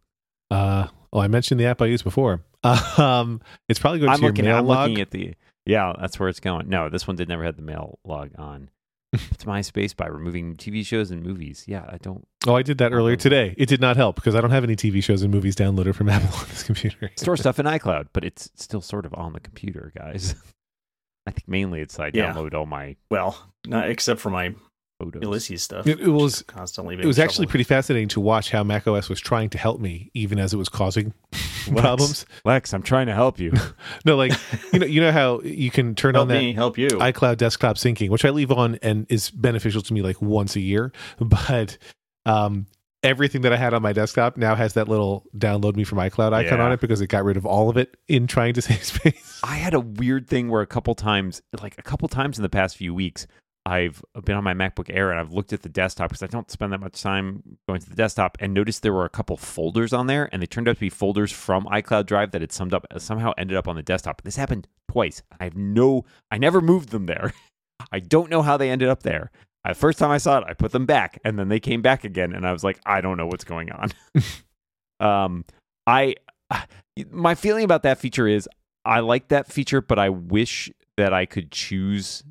Uh, 0.50 0.88
oh, 1.14 1.20
I 1.20 1.28
mentioned 1.28 1.60
the 1.60 1.66
app 1.66 1.82
I 1.82 1.86
used 1.88 2.04
before. 2.04 2.42
Um, 2.64 3.42
it's 3.68 3.80
probably 3.80 4.00
going 4.00 4.12
I'm 4.12 4.18
to 4.18 4.22
your 4.24 4.30
looking. 4.32 4.46
mail 4.46 4.58
I'm 4.58 4.68
log. 4.68 4.90
looking 4.90 5.02
at 5.02 5.12
the. 5.12 5.34
Yeah, 5.66 5.94
that's 6.00 6.20
where 6.20 6.30
it's 6.30 6.40
going. 6.40 6.70
No, 6.70 6.90
this 6.90 7.08
one 7.08 7.16
did 7.16 7.28
never 7.28 7.44
have 7.44 7.56
the 7.56 7.62
mail 7.64 8.00
log 8.04 8.32
on. 8.38 8.70
it's 9.32 9.46
my 9.46 9.62
space 9.62 9.94
by 9.94 10.08
removing 10.08 10.56
TV 10.56 10.86
shows 10.86 11.12
and 11.12 11.22
movies. 11.24 11.66
Yeah, 11.68 11.86
I 11.90 11.98
don't 11.98 12.26
oh, 12.48 12.56
I 12.56 12.62
did 12.62 12.78
that 12.78 12.94
earlier 12.94 13.16
today. 13.16 13.54
It 13.58 13.68
did 13.68 13.82
not 13.82 13.98
help 13.98 14.16
because 14.16 14.36
I 14.36 14.42
don't 14.42 14.52
have 14.52 14.64
any 14.64 14.76
TV 14.76 15.04
shows 15.04 15.22
and 15.22 15.34
movies 15.34 15.56
downloaded 15.56 15.96
from 15.96 16.10
Apple 16.16 16.38
on 16.38 16.46
this 16.50 16.64
computer. 16.64 17.12
store 17.18 17.36
stuff 17.38 17.60
in 17.60 17.66
iCloud, 17.66 18.08
but 18.14 18.24
it's 18.24 18.50
still 18.56 18.82
sort 18.82 19.06
of 19.06 19.14
on 19.16 19.34
the 19.34 19.40
computer, 19.40 19.92
guys. 19.96 20.36
I 21.28 21.32
think 21.32 21.48
mainly 21.48 21.82
it's 21.82 22.00
I 22.00 22.12
Yeah. 22.14 22.34
download 22.34 22.54
all 22.54 22.66
my 22.66 22.96
Well, 23.10 23.52
not 23.68 23.90
except 23.90 24.20
for 24.22 24.30
my 24.30 24.56
photos. 25.06 25.22
Ulysses 25.22 25.64
stuff. 25.64 25.88
It, 25.88 26.00
it 26.00 26.08
was 26.10 26.42
constantly. 26.44 26.96
it 26.96 27.06
was 27.06 27.20
actually 27.20 27.48
pretty 27.48 27.64
fascinating 27.64 28.08
to 28.10 28.20
watch 28.20 28.52
how 28.52 28.64
macOS 28.64 29.10
was 29.10 29.20
trying 29.20 29.50
to 29.52 29.58
help 29.58 29.80
me, 29.80 30.12
even 30.14 30.40
as 30.40 30.54
it 30.54 30.58
was 30.58 30.70
causing 30.70 31.14
Lex. 31.32 31.70
problems. 31.82 32.26
Lex, 32.46 32.74
I'm 32.74 32.84
trying 32.84 33.08
to 33.08 33.14
help 33.14 33.40
you. 33.40 33.54
No, 34.06 34.16
like 34.16 34.34
you 34.74 34.80
know, 34.80 34.86
you 34.86 35.02
know 35.02 35.12
how 35.12 35.42
you 35.42 35.70
can 35.72 35.96
turn 35.96 36.16
help 36.16 36.24
on 36.24 36.28
that 36.30 36.40
me 36.40 36.54
help 36.54 36.78
you. 36.78 36.88
iCloud 36.88 37.38
desktop 37.38 37.76
syncing, 37.78 38.10
which 38.10 38.26
I 38.26 38.30
leave 38.30 38.52
on 38.52 38.80
and 38.82 39.06
is 39.10 39.30
beneficial 39.32 39.82
to 39.82 39.94
me 39.94 40.02
like 40.02 40.22
once 40.22 40.56
a 40.56 40.60
year. 40.62 40.92
But 41.20 41.78
um, 42.26 42.66
everything 43.04 43.42
that 43.42 43.52
I 43.54 43.58
had 43.58 43.74
on 43.74 43.82
my 43.82 43.94
desktop 43.94 44.38
now 44.38 44.54
has 44.56 44.74
that 44.74 44.88
little 44.88 45.26
download 45.38 45.76
me 45.76 45.84
from 45.84 45.98
iCloud 46.00 46.34
icon 46.34 46.60
Yeah. 46.60 46.66
on 46.66 46.72
it 46.72 46.80
because 46.80 47.02
it 47.02 47.08
got 47.08 47.24
rid 47.24 47.38
of 47.38 47.46
all 47.46 47.70
of 47.70 47.78
it 47.78 47.98
in 48.08 48.28
trying 48.28 48.54
to 48.56 48.62
save 48.62 48.84
space. 48.84 49.40
I 49.44 49.56
had 49.56 49.74
a 49.74 49.80
weird 49.80 50.28
thing 50.28 50.50
where 50.50 50.62
a 50.62 50.68
couple 50.68 50.94
times, 50.96 51.42
like 51.62 51.76
a 51.78 51.82
couple 51.82 52.08
times 52.08 52.38
in 52.38 52.44
the 52.44 52.50
past 52.50 52.78
few 52.78 52.94
weeks, 52.94 53.26
I've 53.66 54.02
been 54.24 54.36
on 54.36 54.44
my 54.44 54.54
MacBook 54.54 54.90
Air 54.90 55.12
and 55.12 55.20
I've 55.20 55.34
looked 55.34 55.54
at 55.54 55.62
the 55.62 55.70
desktop 55.70 56.10
because 56.10 56.24
I 56.24 56.28
don't 56.28 56.50
spend 56.50 56.74
that 56.74 56.80
much 56.80 57.02
time 57.02 57.44
going 57.68 57.80
to 57.80 57.90
the 57.90 57.96
desktop 57.96 58.38
and 58.40 58.54
noticed 58.54 58.82
there 58.82 58.94
were 58.94 59.06
a 59.06 59.10
couple 59.10 59.38
folders 59.38 59.94
on 59.94 60.08
there 60.08 60.30
and 60.32 60.42
they 60.42 60.48
turned 60.48 60.68
out 60.68 60.76
to 60.76 60.80
be 60.80 60.90
folders 60.90 61.32
from 61.32 61.66
iCloud 61.66 62.08
Drive 62.08 62.32
that 62.32 62.42
had 62.42 62.52
summed 62.52 62.74
up 62.74 62.88
somehow 62.98 63.34
ended 63.38 63.58
up 63.58 63.68
on 63.68 63.76
the 63.76 63.84
desktop. 63.84 64.24
This 64.24 64.36
happened 64.36 64.68
twice. 64.90 65.22
I 65.40 65.44
have 65.44 65.56
no, 65.56 66.06
I 66.32 66.40
never 66.40 66.60
moved 66.60 66.90
them 66.90 67.06
there. 67.06 67.34
I 67.92 68.00
don't 68.00 68.32
know 68.32 68.42
how 68.42 68.58
they 68.58 68.70
ended 68.70 68.90
up 68.90 69.04
there. 69.04 69.32
The 69.68 69.76
first 69.76 70.00
time 70.00 70.10
I 70.10 70.18
saw 70.18 70.40
it, 70.40 70.46
I 70.48 70.54
put 70.54 70.72
them 70.72 70.88
back, 70.88 71.20
and 71.24 71.38
then 71.38 71.50
they 71.50 71.60
came 71.60 71.84
back 71.84 72.04
again, 72.04 72.34
and 72.34 72.48
I 72.48 72.52
was 72.52 72.64
like, 72.64 72.80
I 72.84 73.00
don't 73.00 73.18
know 73.18 73.28
what's 73.28 73.44
going 73.44 73.72
on. 73.72 73.92
um, 75.00 75.46
I 75.86 76.16
my 77.10 77.36
feeling 77.36 77.64
about 77.64 77.84
that 77.84 77.98
feature 77.98 78.28
is 78.28 78.50
I 78.86 79.00
like 79.02 79.28
that 79.30 79.48
feature, 79.48 79.82
but 79.82 80.00
I 80.00 80.10
wish 80.10 80.72
that 80.98 81.14
I 81.14 81.26
could 81.26 81.52
choose 81.52 82.24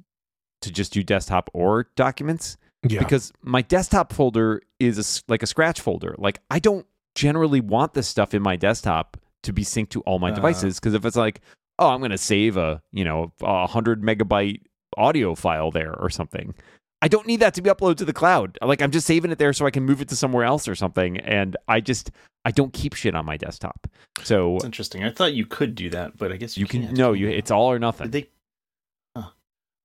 to 0.63 0.71
just 0.73 0.93
do 0.93 1.03
desktop 1.03 1.51
or 1.55 1.89
documents 1.97 2.57
Yeah. 2.83 2.99
because 3.01 3.33
my 3.43 3.63
desktop 3.63 4.13
folder 4.13 4.63
is 4.79 4.99
a 4.99 5.23
like 5.31 5.43
a 5.43 5.47
scratch 5.47 5.81
folder. 5.81 6.15
Like 6.19 6.41
I 6.51 6.59
don't 6.59 6.87
generally 7.15 7.61
want 7.61 7.95
this 7.95 8.09
stuff 8.09 8.35
in 8.35 8.43
my 8.43 8.57
desktop 8.57 9.17
to 9.43 9.53
be 9.53 9.65
synced 9.65 9.91
to 9.91 10.01
all 10.03 10.19
my 10.19 10.31
Uh. 10.31 10.35
devices 10.35 10.79
because 10.79 10.95
if 10.95 11.05
it's 11.05 11.17
like, 11.17 11.41
oh, 11.79 11.89
I'm 11.89 11.99
going 12.01 12.11
to 12.11 12.19
save 12.19 12.57
a 12.57 12.83
you 12.93 13.05
know 13.05 13.33
a 13.43 13.67
hundred 13.67 14.03
megabyte 14.03 14.61
audio 14.97 15.35
file 15.35 15.71
there 15.71 15.95
or 15.99 16.11
something. 16.11 16.55
I 17.03 17.09
don't 17.09 17.27
need 17.27 17.41
that 17.41 17.55
to 17.55 17.63
be 17.63 17.71
uploaded 17.71 17.97
to 17.99 18.05
the 18.05 18.13
cloud. 18.13 18.59
Like 18.61 18.83
I'm 18.83 18.91
just 18.91 19.07
saving 19.07 19.31
it 19.31 19.39
there 19.39 19.55
so 19.55 19.65
I 19.65 19.71
can 19.71 19.85
move 19.85 20.03
it 20.03 20.09
to 20.09 20.17
somewhere 20.17 20.45
else 20.45 20.69
or 20.69 20.75
something. 20.75 21.17
And 21.19 21.57
I 21.69 21.81
just 21.81 22.11
I 22.45 22.51
don't 22.51 22.73
keep 22.75 22.93
shit 22.95 23.15
on 23.15 23.25
my 23.25 23.39
desktop. 23.39 23.87
So 24.23 24.57
It's 24.57 24.65
interesting. 24.67 25.05
I 25.05 25.11
thought 25.11 25.33
you 25.33 25.47
could 25.47 25.75
do 25.75 25.89
that, 25.91 26.19
but 26.19 26.31
I 26.33 26.37
guess 26.37 26.59
you, 26.59 26.63
you 26.63 26.67
can 26.67 26.93
no, 26.93 27.13
you 27.15 27.29
it's 27.29 27.51
all 27.51 27.71
or 27.73 27.79
nothing. 27.79 28.11
Did 28.11 28.25
they? 28.25 28.31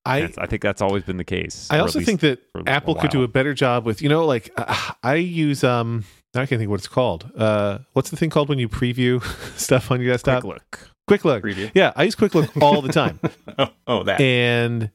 I 0.06 0.22
That's- 0.22 0.38
I 0.38 0.46
think 0.46 0.62
that's 0.62 0.82
always 0.82 1.04
been 1.04 1.18
the 1.18 1.24
case. 1.24 1.68
I 1.72 1.80
also 1.80 2.00
think 2.00 2.22
that 2.22 2.40
Apple 2.68 2.96
could 2.96 3.10
do 3.12 3.24
a 3.24 3.28
better 3.28 3.54
job 3.54 3.86
with, 3.86 4.02
you 4.02 4.10
know, 4.10 4.26
like 4.26 4.52
uh, 4.58 4.92
I 5.04 5.16
use 5.16 5.64
um 5.64 6.04
I 6.36 6.46
can't 6.46 6.60
think 6.60 6.70
what 6.70 6.80
it's 6.80 6.88
called. 6.88 7.32
Uh 7.38 7.80
what's 7.94 8.10
the 8.12 8.16
thing 8.18 8.30
called 8.30 8.50
when 8.50 8.60
you 8.60 8.70
preview 8.70 9.24
stuff 9.58 9.92
on 9.92 10.02
your 10.02 10.12
desktop? 10.14 10.42
quick 10.44 10.54
look. 10.54 10.90
Quick 11.08 11.26
look. 11.26 11.44
Preview. 11.44 11.72
Yeah, 11.74 11.92
I 11.96 12.04
use 12.04 12.16
Quick 12.16 12.34
Look 12.36 12.50
all 12.62 12.82
the 12.82 12.92
time. 12.92 13.20
Oh, 13.60 13.68
oh, 13.88 14.04
that. 14.04 14.20
and 14.22 14.92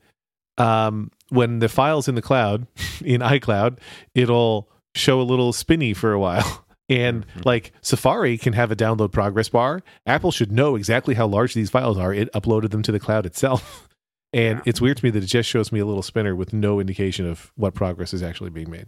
um 0.58 1.10
when 1.30 1.60
the 1.60 1.68
file's 1.68 2.08
in 2.08 2.14
the 2.16 2.22
cloud 2.22 2.66
in 3.04 3.20
iCloud, 3.20 3.78
it'll 4.14 4.68
show 4.96 5.20
a 5.20 5.22
little 5.22 5.52
spinny 5.52 5.94
for 5.94 6.12
a 6.12 6.18
while. 6.18 6.64
And 6.88 7.24
Mhm. 7.36 7.44
like 7.44 7.72
Safari 7.82 8.36
can 8.36 8.52
have 8.54 8.72
a 8.72 8.76
download 8.76 9.12
progress 9.12 9.48
bar. 9.48 9.80
Apple 10.06 10.32
should 10.32 10.50
know 10.50 10.74
exactly 10.74 11.14
how 11.14 11.28
large 11.28 11.54
these 11.54 11.70
files 11.70 11.96
are. 11.96 12.12
It 12.12 12.28
uploaded 12.32 12.70
them 12.70 12.82
to 12.82 12.90
the 12.90 12.98
cloud 12.98 13.26
itself. 13.26 13.88
And 14.32 14.58
Yeah. 14.58 14.62
it's 14.66 14.80
weird 14.80 14.96
to 14.98 15.04
me 15.04 15.10
that 15.10 15.22
it 15.24 15.26
just 15.26 15.48
shows 15.48 15.72
me 15.72 15.80
a 15.80 15.86
little 15.86 16.02
spinner 16.02 16.36
with 16.36 16.52
no 16.52 16.78
indication 16.80 17.26
of 17.26 17.50
what 17.56 17.74
progress 17.74 18.14
is 18.14 18.22
actually 18.22 18.50
being 18.50 18.70
made. 18.70 18.86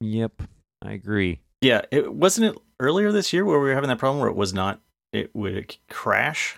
Yep, 0.00 0.42
I 0.82 0.92
agree. 0.92 1.40
Yeah, 1.60 1.82
it 1.92 2.12
wasn't 2.12 2.54
it 2.54 2.62
earlier 2.80 3.12
this 3.12 3.32
year 3.32 3.44
where 3.44 3.58
we 3.60 3.68
were 3.68 3.74
having 3.74 3.88
that 3.88 3.98
problem 3.98 4.20
where 4.20 4.28
it 4.28 4.36
was 4.36 4.52
not. 4.52 4.80
It 5.12 5.34
would 5.34 5.76
crash. 5.88 6.56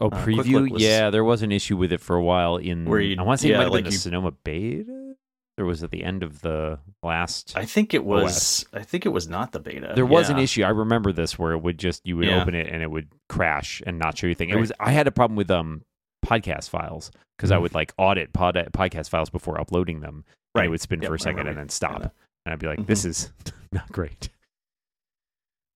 Oh, 0.00 0.08
Uh, 0.08 0.24
preview. 0.24 0.62
Look 0.62 0.72
was- 0.74 0.82
yeah, 0.82 1.10
there 1.10 1.24
was 1.24 1.42
an 1.42 1.50
issue 1.50 1.76
with 1.76 1.92
it 1.92 2.00
for 2.00 2.14
a 2.14 2.22
while. 2.22 2.56
In 2.56 2.84
Where 2.84 3.00
you- 3.00 3.16
I 3.18 3.22
want 3.22 3.40
to 3.40 3.42
say 3.42 3.48
yeah, 3.48 3.56
it 3.56 3.58
might 3.58 3.64
have 3.64 3.72
like 3.72 3.84
been 3.84 3.90
the 3.90 3.94
you- 3.94 3.98
Sonoma 3.98 4.30
beta, 4.30 5.16
or 5.58 5.64
was 5.64 5.82
at 5.82 5.90
the 5.90 6.04
end 6.04 6.22
of 6.22 6.40
the 6.42 6.78
last? 7.02 7.54
I 7.56 7.64
think 7.64 7.92
it 7.94 8.04
was. 8.04 8.64
I 8.72 8.84
think 8.84 9.04
it 9.04 9.08
was 9.08 9.28
not 9.28 9.50
the 9.50 9.58
beta. 9.58 9.92
there 9.96 10.06
was 10.06 10.30
an 10.30 10.38
issue. 10.38 10.62
I 10.62 10.68
remember 10.68 11.10
this 11.12 11.36
where 11.36 11.52
it 11.52 11.58
would 11.58 11.78
just 11.78 12.06
you 12.06 12.16
would 12.18 12.28
Yeah. 12.28 12.40
open 12.40 12.54
it 12.54 12.68
and 12.68 12.80
it 12.80 12.90
would 12.92 13.08
crash 13.28 13.82
and 13.84 13.98
not 13.98 14.16
show 14.16 14.28
you 14.28 14.30
anything. 14.30 14.50
It 14.50 14.54
Right. 14.54 14.60
was 14.60 14.72
I 14.78 14.92
had 14.92 15.08
a 15.08 15.10
problem 15.12 15.36
with 15.36 15.50
um 15.50 15.82
podcast 16.28 16.68
files 16.68 17.10
because 17.36 17.50
I 17.50 17.56
Mm. 17.56 17.62
would 17.62 17.74
like 17.74 17.92
audit 17.96 18.32
pod, 18.32 18.54
podcast 18.72 19.08
files 19.08 19.30
before 19.30 19.60
uploading 19.60 20.00
them. 20.00 20.24
And 20.54 20.64
it 20.66 20.68
would 20.70 20.80
spin 20.80 21.00
Yep, 21.00 21.08
for 21.08 21.14
I 21.14 21.16
a 21.16 21.18
second 21.18 21.36
remember 21.38 21.50
and 21.50 21.58
then 21.60 21.68
stop, 21.68 21.90
hearing 21.90 22.02
that. 22.02 22.14
and 22.46 22.52
I'd 22.52 22.58
be 22.58 22.66
like, 22.66 22.86
"This 22.86 23.04
is 23.04 23.32
not 23.72 23.90
great." 23.92 24.28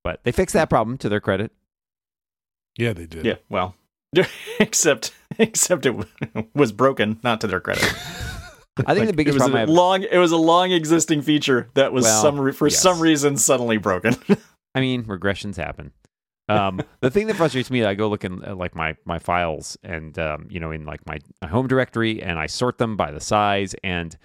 But 0.04 0.24
they 0.24 0.32
fixed 0.32 0.54
that 0.54 0.68
problem 0.68 0.98
to 0.98 1.08
their 1.08 1.20
credit. 1.20 1.52
Yeah, 2.76 2.92
they 2.92 3.06
did. 3.06 3.24
Yeah. 3.24 3.36
Well, 3.48 3.76
except 4.60 5.12
except 5.38 5.86
it 5.86 5.94
was 6.54 6.72
broken. 6.72 7.20
Not 7.22 7.40
to 7.42 7.46
their 7.46 7.60
credit. 7.60 7.84
I 8.86 8.94
think 8.94 9.00
Like, 9.00 9.06
the 9.08 9.12
biggest 9.12 9.34
it 9.36 9.40
was 9.40 9.42
problem 9.42 9.56
I 9.56 9.58
a 9.58 9.66
have 9.66 9.68
long. 9.68 10.02
It 10.02 10.18
was 10.18 10.32
a 10.32 10.36
long 10.38 10.72
existing 10.72 11.22
feature 11.22 11.68
that 11.74 11.92
was 11.92 12.04
Well, 12.04 12.22
some 12.22 12.40
re- 12.40 12.52
for 12.52 12.66
yes. 12.68 12.80
some 12.80 12.98
reason 13.00 13.36
suddenly 13.36 13.76
broken. 13.76 14.16
I 14.74 14.80
mean, 14.80 15.04
regressions 15.04 15.56
happen. 15.56 15.92
Um, 16.48 16.80
the 17.00 17.10
thing 17.10 17.28
that 17.28 17.36
frustrates 17.36 17.70
me, 17.70 17.84
I 17.84 17.94
go 17.94 18.08
looking 18.08 18.42
at 18.44 18.58
like 18.58 18.74
my 18.74 18.96
my 19.04 19.18
files 19.18 19.78
and 19.82 20.18
um, 20.18 20.46
you 20.50 20.60
know 20.60 20.70
in 20.70 20.84
like 20.84 21.06
my, 21.06 21.18
my 21.40 21.48
home 21.48 21.68
directory, 21.68 22.22
and 22.22 22.38
I 22.38 22.46
sort 22.46 22.78
them 22.78 22.96
by 22.96 23.10
the 23.12 23.20
size. 23.20 23.74
And 23.84 24.16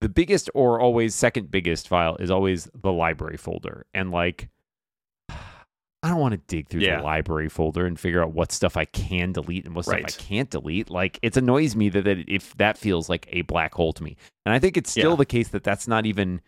the 0.00 0.08
biggest 0.08 0.48
or 0.54 0.80
always 0.80 1.14
second 1.14 1.50
biggest 1.50 1.86
file 1.88 2.16
is 2.16 2.30
always 2.30 2.68
the 2.74 2.92
library 2.92 3.36
folder. 3.36 3.84
And 3.94 4.10
like, 4.10 4.48
I 5.28 6.10
don't 6.10 6.20
want 6.20 6.32
to 6.32 6.38
dig 6.46 6.68
through 6.68 6.82
Yeah. 6.82 6.98
the 6.98 7.02
library 7.02 7.48
folder 7.48 7.84
and 7.84 7.98
figure 7.98 8.22
out 8.22 8.32
what 8.32 8.52
stuff 8.52 8.76
I 8.76 8.84
can 8.84 9.32
delete 9.32 9.66
and 9.66 9.74
what 9.74 9.84
stuff 9.84 9.98
I 9.98 10.10
can't 10.10 10.48
delete. 10.48 10.88
Like, 10.90 11.18
it 11.22 11.36
annoys 11.36 11.74
me 11.74 11.88
that, 11.88 12.04
that 12.04 12.18
if 12.28 12.56
that 12.58 12.78
feels 12.78 13.08
like 13.08 13.26
a 13.32 13.42
black 13.42 13.74
hole 13.74 13.92
to 13.94 14.02
me. 14.04 14.16
And 14.46 14.54
I 14.54 14.60
think 14.60 14.76
it's 14.76 14.90
still 14.90 15.10
Yeah. 15.10 15.16
the 15.16 15.26
case 15.26 15.48
that 15.48 15.64
that's 15.64 15.88
not 15.88 16.06
even 16.06 16.40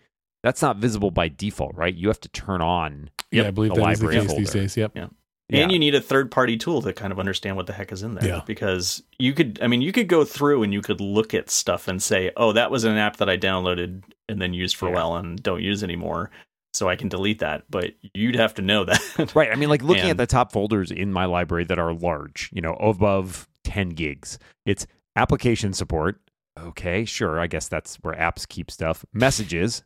that's 0.43 0.63
not 0.63 0.77
visible 0.77 1.11
by 1.11 1.29
default, 1.29 1.75
right? 1.75 1.95
You 1.95 2.09
have 2.09 2.21
to 2.21 2.29
turn 2.31 2.61
on 2.61 3.11
Yeah, 3.31 3.43
Yep, 3.43 3.47
I 3.47 3.51
believe 3.51 3.75
the 3.75 3.81
that 3.81 3.91
is 3.91 3.99
the 4.01 4.07
library 4.07 4.27
case 4.27 4.37
these 4.37 4.51
days. 4.53 4.77
Yep. 4.77 4.93
Yeah. 4.95 5.07
Yeah. 5.51 5.63
And 5.63 5.73
you 5.73 5.81
need 5.81 5.97
a 5.97 6.01
third 6.01 6.31
party 6.31 6.57
tool 6.57 6.81
to 6.83 6.93
kind 6.93 7.13
of 7.13 7.19
understand 7.19 7.57
what 7.57 7.67
the 7.67 7.73
heck 7.73 7.91
is 7.91 8.05
in 8.05 8.15
there. 8.15 8.29
Yeah. 8.29 8.43
Because 8.47 9.03
you 9.19 9.33
could, 9.33 9.59
I 9.61 9.67
mean, 9.67 9.83
you 9.83 9.91
could 9.91 10.07
go 10.07 10.25
through 10.25 10.63
and 10.63 10.73
you 10.73 10.81
could 10.81 11.01
look 11.01 11.35
at 11.35 11.51
stuff 11.51 11.89
and 11.89 12.01
say, 12.01 12.31
oh, 12.37 12.53
that 12.53 12.71
was 12.71 12.85
an 12.85 12.97
app 12.97 13.17
that 13.17 13.29
I 13.29 13.37
downloaded 13.37 14.05
and 14.29 14.41
then 14.41 14.55
used 14.55 14.77
for 14.77 14.89
a 14.89 14.93
while 14.93 15.17
and 15.17 15.43
don't 15.43 15.61
use 15.61 15.83
anymore. 15.83 16.31
So 16.73 16.89
I 16.89 16.95
can 16.95 17.09
delete 17.09 17.41
that. 17.41 17.65
But 17.69 17.95
you'd 18.15 18.37
have 18.37 18.55
to 18.55 18.63
know 18.63 18.85
that. 18.85 19.01
Right. 19.35 19.51
I 19.51 19.57
mean, 19.57 19.69
like 19.69 19.83
looking 19.83 20.09
at 20.11 20.17
the 20.17 20.27
top 20.27 20.53
folders 20.53 20.93
in 20.93 21.13
my 21.13 21.25
library 21.25 21.65
that 21.65 21.81
are 21.81 21.93
large, 21.93 22.49
you 22.53 22.63
know, 22.63 22.75
above 22.75 23.49
10 23.65 23.91
gigs, 23.91 24.39
it's 24.67 24.87
application 25.17 25.73
support. 25.73 26.21
Okay, 26.59 27.05
sure. 27.05 27.41
I 27.41 27.49
guess 27.49 27.67
that's 27.67 27.97
where 27.97 28.15
apps 28.15 28.47
keep 28.47 28.71
stuff. 28.71 29.05
Messages. 29.13 29.83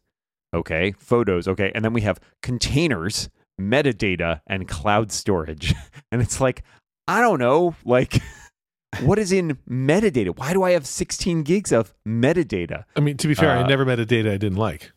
Okay. 0.55 0.93
Photos. 0.99 1.49
Okay. 1.49 1.71
And 1.75 1.85
then 1.85 1.93
we 1.93 2.01
have 2.03 2.19
containers, 2.43 3.29
metadata, 3.61 4.41
and 4.47 4.67
cloud 4.69 5.13
storage. 5.13 5.75
And 6.13 6.23
it's 6.23 6.41
like, 6.41 6.63
I 7.09 7.21
don't 7.21 7.41
know. 7.41 7.75
Like, 7.85 8.23
what 9.03 9.19
is 9.19 9.33
in 9.33 9.59
metadata? 9.69 10.37
Why 10.39 10.53
do 10.53 10.63
I 10.63 10.71
have 10.73 10.87
16 10.87 11.43
gigs 11.43 11.73
of 11.73 11.93
metadata? 12.07 12.85
I 12.97 13.01
mean, 13.01 13.17
to 13.17 13.27
be 13.27 13.35
fair, 13.35 13.51
I 13.51 13.63
Uh, 13.63 13.67
never 13.67 13.85
met 13.85 13.99
a 13.99 14.07
data 14.07 14.33
I 14.33 14.37
didn't 14.37 14.59
like. 14.59 14.93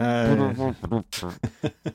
Uh, 0.00 0.72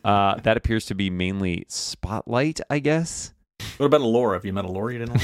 uh, 0.06 0.36
that 0.42 0.58
appears 0.58 0.86
to 0.86 0.94
be 0.96 1.10
mainly 1.10 1.66
Spotlight, 1.68 2.62
I 2.70 2.78
guess. 2.78 3.34
what 3.78 3.88
about 3.88 4.02
Allure? 4.02 4.34
Have 4.34 4.46
you 4.46 4.54
met 4.54 4.66
a 4.66 4.68
Allure 4.68 4.92
you 4.92 5.00
didn't 5.00 5.16
like? 5.16 5.24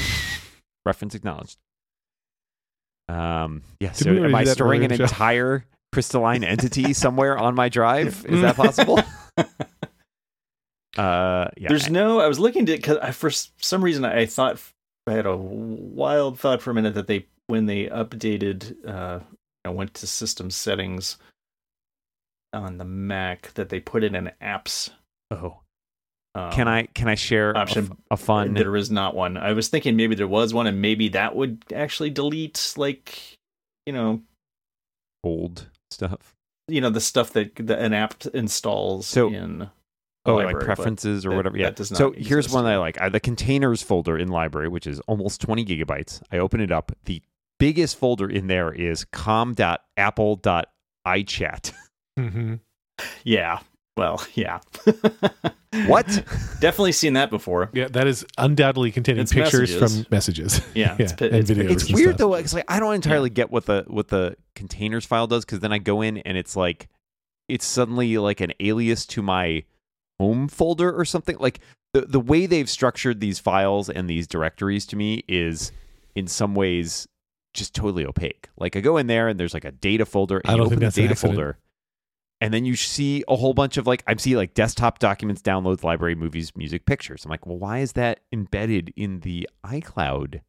reference 0.84 1.14
acknowledged. 1.14 1.56
Um, 3.08 3.62
yeah. 3.80 3.90
Did 3.90 3.96
So 3.98 4.24
am 4.24 4.34
I 4.34 4.44
storing 4.44 4.84
an 4.84 4.90
in 4.90 4.96
show? 4.98 5.04
entire 5.04 5.64
crystalline 5.94 6.44
entity 6.44 6.92
somewhere 7.04 7.38
on 7.38 7.54
my 7.54 7.68
drive? 7.68 8.26
Is 8.28 8.40
that 8.42 8.56
possible? 8.56 9.00
Uh, 10.96 11.48
yeah. 11.56 11.68
There's 11.68 11.90
no. 11.90 12.20
I 12.20 12.28
was 12.28 12.38
looking 12.38 12.66
to 12.66 12.76
because 12.76 12.98
I 12.98 13.10
for 13.10 13.28
some 13.30 13.82
reason 13.82 14.04
I 14.04 14.26
thought 14.26 14.60
I 15.08 15.12
had 15.14 15.26
a 15.26 15.36
wild 15.36 16.38
thought 16.38 16.62
for 16.62 16.70
a 16.70 16.74
minute 16.74 16.94
that 16.94 17.08
they 17.08 17.26
when 17.48 17.66
they 17.66 17.86
updated, 17.88 18.76
uh, 18.88 19.18
I 19.64 19.70
went 19.70 19.94
to 19.94 20.06
system 20.06 20.52
settings 20.52 21.16
on 22.52 22.78
the 22.78 22.84
Mac 22.84 23.52
that 23.54 23.70
they 23.70 23.80
put 23.80 24.04
in 24.04 24.14
an 24.14 24.30
apps. 24.40 24.90
oh, 25.32 25.58
Um, 26.36 26.52
can 26.52 26.68
I 26.68 26.84
can 26.94 27.08
I 27.08 27.16
share 27.16 27.56
option- 27.58 27.96
a 28.12 28.16
fun? 28.16 28.54
There 28.54 28.76
is 28.76 28.88
not 28.88 29.16
one. 29.16 29.36
I 29.36 29.52
was 29.52 29.66
thinking 29.66 29.96
maybe 29.96 30.14
there 30.14 30.28
was 30.28 30.54
one, 30.54 30.68
and 30.68 30.80
maybe 30.80 31.08
that 31.08 31.34
would 31.34 31.64
actually 31.74 32.10
delete 32.10 32.74
like, 32.76 33.18
you 33.84 33.92
know, 33.92 34.22
old 35.24 35.66
stuff? 35.94 36.34
you 36.68 36.80
know 36.80 36.90
the 36.90 37.00
stuff 37.00 37.32
that, 37.34 37.54
that 37.56 37.78
an 37.78 37.92
app 37.92 38.24
installs 38.34 39.06
So- 39.06 39.28
in. 39.28 39.68
Oh, 40.26 40.36
library, 40.36 40.54
like 40.54 40.64
preferences 40.64 41.26
or 41.26 41.30
that- 41.30 41.36
whatever. 41.36 41.58
Yeah. 41.58 41.64
that 41.66 41.76
does 41.76 41.90
not 41.90 41.98
so 41.98 42.12
here's 42.16 42.48
one 42.50 42.64
that 42.64 42.72
I 42.72 42.76
like. 42.78 42.98
I, 42.98 43.10
the 43.10 43.20
containers 43.20 43.82
folder 43.82 44.16
in 44.16 44.28
library, 44.28 44.68
which 44.68 44.86
is 44.86 44.98
almost 45.00 45.42
20 45.42 45.66
gigabytes. 45.66 46.22
I 46.32 46.38
open 46.38 46.62
it 46.62 46.72
up. 46.72 46.92
The 47.04 47.20
biggest 47.58 47.98
folder 47.98 48.30
in 48.30 48.46
there 48.46 48.72
is 48.72 49.04
com.apple.ichat. 49.04 51.72
Mm-hmm. 52.18 52.54
Yeah. 53.24 53.58
Well, 53.96 54.24
yeah. 54.34 54.60
What? 55.86 56.06
Definitely 56.60 56.92
seen 56.92 57.14
that 57.14 57.30
before. 57.30 57.70
Yeah, 57.72 57.88
that 57.88 58.06
is 58.06 58.24
undoubtedly 58.38 58.92
containing 58.92 59.22
It's 59.22 59.32
pictures 59.32 59.70
messages. 59.74 59.96
from 60.02 60.06
messages. 60.10 60.60
Yeah, 60.74 60.96
yeah, 60.98 61.12
pi- 61.16 61.26
and 61.26 61.36
it's 61.36 61.50
videos. 61.50 61.70
it's 61.70 61.84
and 61.86 61.94
weird 61.94 62.08
stuff. 62.10 62.18
though 62.18 62.36
because 62.36 62.54
like 62.54 62.64
i 62.68 62.78
don't 62.80 62.94
entirely 62.94 63.30
get 63.30 63.50
what 63.50 63.66
the 63.66 63.84
what 63.88 64.08
the 64.08 64.36
containers 64.54 65.04
file 65.04 65.26
does 65.26 65.44
because 65.44 65.60
then 65.60 65.72
i 65.72 65.78
go 65.78 66.00
in 66.02 66.18
and 66.18 66.36
it's 66.36 66.56
like 66.56 66.88
it's 67.48 67.64
suddenly 67.64 68.16
like 68.18 68.40
an 68.40 68.52
alias 68.60 69.06
to 69.06 69.22
my 69.22 69.62
home 70.18 70.48
folder 70.48 70.92
or 70.92 71.04
something 71.04 71.36
like 71.38 71.60
the 71.92 72.02
the 72.02 72.20
way 72.20 72.46
they've 72.46 72.68
structured 72.70 73.20
these 73.20 73.38
files 73.38 73.88
and 73.90 74.08
these 74.10 74.26
directories 74.26 74.86
to 74.86 74.96
me 74.96 75.22
is 75.28 75.70
in 76.16 76.26
some 76.26 76.54
ways 76.54 77.06
just 77.52 77.74
totally 77.74 78.04
opaque 78.06 78.48
like 78.56 78.74
i 78.76 78.80
go 78.80 78.96
in 78.96 79.06
there 79.06 79.28
and 79.28 79.38
there's 79.38 79.54
like 79.54 79.64
a 79.64 79.72
data 79.72 80.04
folder 80.06 80.38
and 80.44 80.50
I 80.52 80.56
don't 80.56 80.66
open 80.66 80.70
think 80.70 80.80
that's 80.82 80.96
an 80.96 81.02
data 81.04 81.12
accident. 81.12 81.36
folder 81.36 81.58
and 82.44 82.52
then 82.52 82.66
you 82.66 82.76
see 82.76 83.24
a 83.26 83.36
whole 83.36 83.54
bunch 83.54 83.78
of 83.78 83.86
like 83.86 84.04
I 84.06 84.14
see 84.16 84.36
like 84.36 84.52
desktop 84.52 84.98
documents, 84.98 85.40
downloads, 85.40 85.82
library, 85.82 86.14
movies, 86.14 86.54
music, 86.54 86.84
pictures. 86.84 87.24
I'm 87.24 87.30
like, 87.30 87.46
well, 87.46 87.56
why 87.56 87.78
is 87.78 87.92
that 87.92 88.20
embedded 88.34 88.92
in 88.96 89.20
the 89.20 89.48
iCloud 89.64 90.42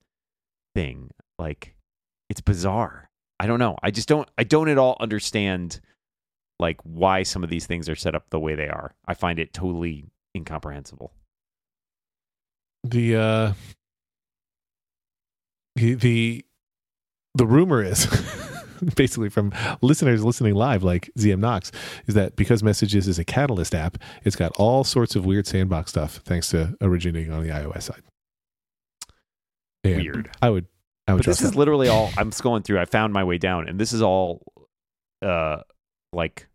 thing? 0.75 1.11
Like, 1.39 1.73
it's 2.29 2.41
bizarre. 2.41 3.09
I 3.39 3.47
don't 3.47 3.59
know. 3.59 3.77
I 3.81 3.91
just 3.91 4.09
don't 4.09 4.27
I 4.37 4.43
don't 4.43 4.67
at 4.67 4.77
all 4.77 4.97
understand 4.99 5.79
like 6.59 6.81
why 6.83 7.23
some 7.23 7.45
of 7.45 7.49
these 7.49 7.65
things 7.65 7.87
are 7.87 7.95
set 7.95 8.13
up 8.13 8.29
the 8.29 8.41
way 8.41 8.55
they 8.55 8.67
are. 8.67 8.93
I 9.07 9.13
find 9.13 9.39
it 9.39 9.53
totally 9.53 10.03
incomprehensible. 10.35 11.13
The 12.83 13.15
uh 13.15 13.53
the 15.77 15.93
the, 15.93 16.45
the 17.35 17.45
rumor 17.47 17.81
is 17.81 18.05
basically 18.95 19.29
from 19.29 19.53
listeners 19.81 20.23
listening 20.23 20.55
live 20.55 20.83
like 20.83 21.09
ZM 21.17 21.39
Knox 21.39 21.71
is 22.07 22.15
that 22.15 22.35
because 22.35 22.63
Messages 22.63 23.07
is 23.07 23.19
a 23.19 23.25
Catalyst 23.25 23.73
app, 23.75 23.97
it's 24.23 24.35
got 24.35 24.51
all 24.57 24.83
sorts 24.83 25.15
of 25.15 25.25
weird 25.25 25.47
sandbox 25.47 25.91
stuff 25.91 26.21
thanks 26.25 26.49
to 26.49 26.75
originating 26.81 27.31
on 27.31 27.43
the 27.43 27.49
iOS 27.49 27.83
side. 27.83 28.01
And 29.83 30.01
Weird. 30.01 30.31
I 30.41 30.49
would 30.49 30.65
I 31.07 31.13
would 31.13 31.19
But 31.19 31.25
this 31.27 31.37
trust 31.39 31.53
is 31.53 31.55
literally 31.55 31.87
all 31.87 32.09
I'm 32.17 32.31
scrolling 32.31 32.63
through. 32.63 32.79
I 32.79 32.85
found 32.85 33.13
my 33.13 33.23
way 33.23 33.37
down, 33.37 33.67
and 33.67 33.79
this 33.79 33.93
is 33.93 34.01
all 34.01 34.41
uh 35.21 35.57
like 36.11 36.47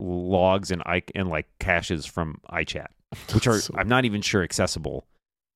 logs 0.00 0.70
and 0.70 0.82
i 0.84 1.02
and 1.14 1.28
like 1.28 1.46
caches 1.60 2.06
from 2.06 2.40
iChat, 2.50 2.88
which 3.34 3.46
are 3.46 3.58
So- 3.60 3.74
I'm 3.76 3.88
not 3.88 4.04
even 4.04 4.22
sure 4.22 4.42
accessible 4.42 5.06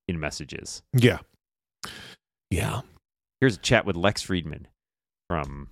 in 0.09 0.21
messages. 0.21 0.83
Yeah. 0.93 1.19
Yeah. 2.51 2.83
Here's 3.41 3.57
a 3.57 3.61
chat 3.61 3.85
with 3.85 3.97
Lex 3.97 4.23
Friedman 4.23 4.69
from 5.29 5.69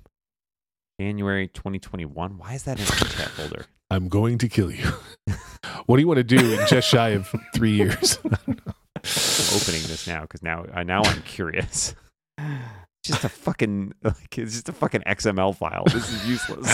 January 1.01 1.49
2021. 1.49 2.39
Why 2.39 2.55
is 2.55 2.63
that 2.65 2.79
in 2.79 2.85
the 2.85 3.15
chat 3.17 3.29
folder? 3.31 3.67
I'm 3.91 4.09
going 4.09 4.39
to 4.39 4.49
kill 4.49 4.71
you. 4.71 4.87
what 5.87 5.97
do 5.97 6.01
you 6.03 6.09
want 6.09 6.19
to 6.19 6.25
do 6.25 6.39
in 6.59 6.67
just 6.67 6.89
shy 6.89 7.11
of 7.11 7.33
three 7.55 7.73
years? 7.77 8.19
I'm 8.25 8.57
opening 9.55 9.83
this 9.87 10.07
now 10.07 10.23
because 10.23 10.43
now 10.43 10.65
I 10.75 10.83
now 10.83 11.03
I'm 11.05 11.23
curious. 11.23 11.95
Just 13.05 13.23
a 13.25 13.29
fucking 13.29 13.93
like 14.03 14.39
it's 14.39 14.53
just 14.55 14.69
a 14.71 14.73
fucking 14.73 15.03
XML 15.07 15.55
file. 15.55 15.85
This 15.85 16.11
is 16.11 16.27
useless. 16.27 16.67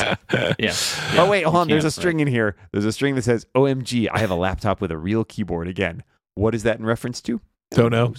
Yeah. 0.58 0.74
oh 1.20 1.28
wait, 1.28 1.42
hold 1.42 1.54
you 1.54 1.60
on. 1.60 1.68
There's 1.68 1.84
a 1.84 1.86
can't, 1.86 1.92
string 1.94 2.20
in 2.20 2.28
here. 2.28 2.54
There's 2.72 2.84
a 2.84 2.92
string 2.92 3.16
that 3.16 3.22
says 3.22 3.46
"OMG, 3.56 4.08
I 4.12 4.20
have 4.20 4.30
a 4.30 4.36
laptop 4.36 4.80
with 4.80 4.92
a 4.92 4.96
real 4.98 5.24
keyboard 5.24 5.66
again." 5.66 6.04
What 6.36 6.54
is 6.54 6.62
that 6.62 6.78
in 6.78 6.86
reference 6.86 7.20
to? 7.22 7.40
Don't 7.72 7.90
know. 7.90 8.14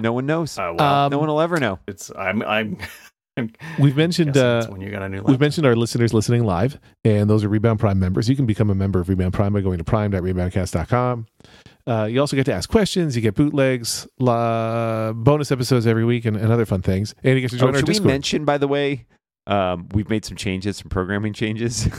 No 0.00 0.12
one 0.12 0.26
knows. 0.26 0.58
Uh, 0.58 0.74
well, 0.76 1.04
Um, 1.06 1.10
no 1.12 1.18
one 1.18 1.28
will 1.28 1.40
ever 1.40 1.58
know. 1.58 1.78
it's 1.86 2.10
I'm 2.18 2.42
I'm. 2.42 2.78
We've 3.78 3.96
mentioned 3.96 4.36
uh, 4.36 4.66
when 4.68 4.80
you 4.80 4.90
got 4.90 5.02
a 5.02 5.08
new 5.08 5.22
We've 5.22 5.40
mentioned 5.40 5.66
our 5.66 5.76
listeners 5.76 6.12
listening 6.14 6.44
live, 6.44 6.78
and 7.04 7.28
those 7.30 7.44
are 7.44 7.48
Rebound 7.48 7.78
Prime 7.80 7.98
members. 7.98 8.28
You 8.28 8.36
can 8.36 8.46
become 8.46 8.70
a 8.70 8.74
member 8.74 9.00
of 9.00 9.08
Rebound 9.08 9.32
Prime 9.32 9.52
by 9.52 9.60
going 9.60 9.78
to 9.78 9.84
prime.reboundcast.com. 9.84 11.26
Uh, 11.86 12.04
you 12.04 12.20
also 12.20 12.36
get 12.36 12.44
to 12.46 12.52
ask 12.52 12.68
questions. 12.70 13.16
You 13.16 13.22
get 13.22 13.34
bootlegs, 13.34 14.06
la, 14.18 15.12
bonus 15.12 15.50
episodes 15.50 15.86
every 15.86 16.04
week, 16.04 16.24
and, 16.24 16.36
and 16.36 16.52
other 16.52 16.66
fun 16.66 16.82
things. 16.82 17.14
And 17.24 17.34
you 17.34 17.40
get 17.40 17.50
to 17.50 17.56
join 17.56 17.70
Oh, 17.70 17.72
our 17.72 17.78
should 17.78 17.88
we 17.88 17.94
Discord. 17.94 18.08
mention, 18.08 18.44
by 18.44 18.58
the 18.58 18.68
way, 18.68 19.06
um, 19.46 19.88
we've 19.92 20.08
made 20.10 20.24
some 20.24 20.36
changes, 20.36 20.76
some 20.76 20.88
programming 20.90 21.32
changes. 21.32 21.88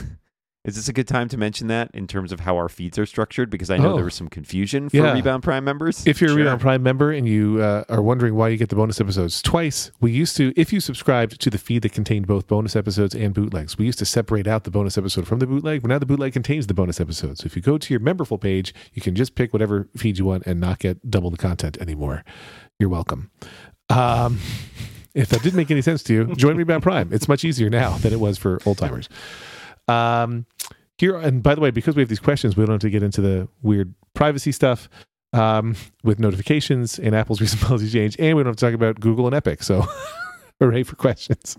Is 0.64 0.76
this 0.76 0.86
a 0.86 0.92
good 0.92 1.08
time 1.08 1.28
to 1.30 1.36
mention 1.36 1.66
that 1.66 1.90
in 1.92 2.06
terms 2.06 2.30
of 2.30 2.38
how 2.38 2.56
our 2.56 2.68
feeds 2.68 2.96
are 2.96 3.04
structured? 3.04 3.50
Because 3.50 3.68
I 3.68 3.78
know 3.78 3.94
Oh. 3.94 3.96
there 3.96 4.04
was 4.04 4.14
some 4.14 4.28
confusion 4.28 4.88
for 4.88 4.96
Yeah. 4.96 5.12
Rebound 5.12 5.42
Prime 5.42 5.64
members. 5.64 6.06
if 6.06 6.20
you're 6.20 6.30
a 6.30 6.34
Rebound 6.36 6.60
Prime 6.60 6.84
member 6.84 7.10
and 7.10 7.26
you 7.26 7.60
uh, 7.60 7.82
are 7.88 8.00
wondering 8.00 8.36
why 8.36 8.46
you 8.48 8.56
get 8.56 8.68
the 8.68 8.76
bonus 8.76 9.00
episodes 9.00 9.42
twice, 9.42 9.90
we 10.00 10.12
used 10.12 10.36
to, 10.36 10.52
if 10.54 10.72
you 10.72 10.78
subscribed 10.78 11.40
to 11.40 11.50
the 11.50 11.58
feed 11.58 11.82
that 11.82 11.90
contained 11.90 12.28
both 12.28 12.46
bonus 12.46 12.76
episodes 12.76 13.12
and 13.12 13.34
bootlegs, 13.34 13.76
we 13.76 13.86
used 13.86 13.98
to 13.98 14.04
separate 14.04 14.46
out 14.46 14.62
the 14.62 14.70
bonus 14.70 14.96
episode 14.96 15.26
from 15.26 15.40
the 15.40 15.48
bootleg, 15.48 15.82
but 15.82 15.88
now 15.88 15.98
the 15.98 16.06
bootleg 16.06 16.32
contains 16.32 16.68
the 16.68 16.74
bonus 16.74 17.00
episode. 17.00 17.38
So 17.38 17.46
if 17.46 17.56
you 17.56 17.62
go 17.62 17.76
to 17.76 17.92
your 17.92 18.00
memberful 18.00 18.40
page, 18.40 18.72
you 18.92 19.02
can 19.02 19.16
just 19.16 19.34
pick 19.34 19.52
whatever 19.52 19.88
feed 19.96 20.16
you 20.18 20.26
want 20.26 20.44
and 20.46 20.60
not 20.60 20.78
get 20.78 21.10
double 21.10 21.30
the 21.30 21.38
content 21.38 21.76
anymore. 21.80 22.24
You're 22.78 22.88
welcome. 22.88 23.32
Um, 23.90 24.38
if 25.14 25.28
that 25.30 25.42
didn't 25.42 25.56
make 25.56 25.72
any 25.72 25.82
sense 25.82 26.04
to 26.04 26.14
you, 26.14 26.34
join 26.36 26.56
Rebound 26.56 26.84
Prime. 26.84 27.08
It's 27.12 27.26
much 27.26 27.44
easier 27.44 27.68
now 27.68 27.98
than 27.98 28.12
it 28.12 28.20
was 28.20 28.38
for 28.38 28.60
old 28.64 28.78
timers. 28.78 29.08
Um, 29.88 30.46
here 30.98 31.16
and 31.16 31.42
by 31.42 31.54
the 31.54 31.60
way, 31.60 31.70
because 31.70 31.96
we 31.96 32.02
have 32.02 32.08
these 32.08 32.20
questions, 32.20 32.56
we 32.56 32.64
don't 32.64 32.74
have 32.74 32.80
to 32.80 32.90
get 32.90 33.02
into 33.02 33.20
the 33.20 33.48
weird 33.62 33.94
privacy 34.14 34.52
stuff 34.52 34.88
um, 35.32 35.74
with 36.04 36.18
notifications 36.18 36.98
and 36.98 37.14
Apple's 37.14 37.40
recent 37.42 37.62
policy 37.62 37.90
change, 37.90 38.16
and 38.18 38.36
we 38.36 38.42
don't 38.42 38.50
have 38.50 38.56
to 38.56 38.66
talk 38.66 38.74
about 38.74 39.00
Google 39.00 39.26
and 39.26 39.34
Epic. 39.34 39.62
So, 39.62 39.86
hooray 40.60 40.84
for 40.84 40.94
questions. 40.94 41.56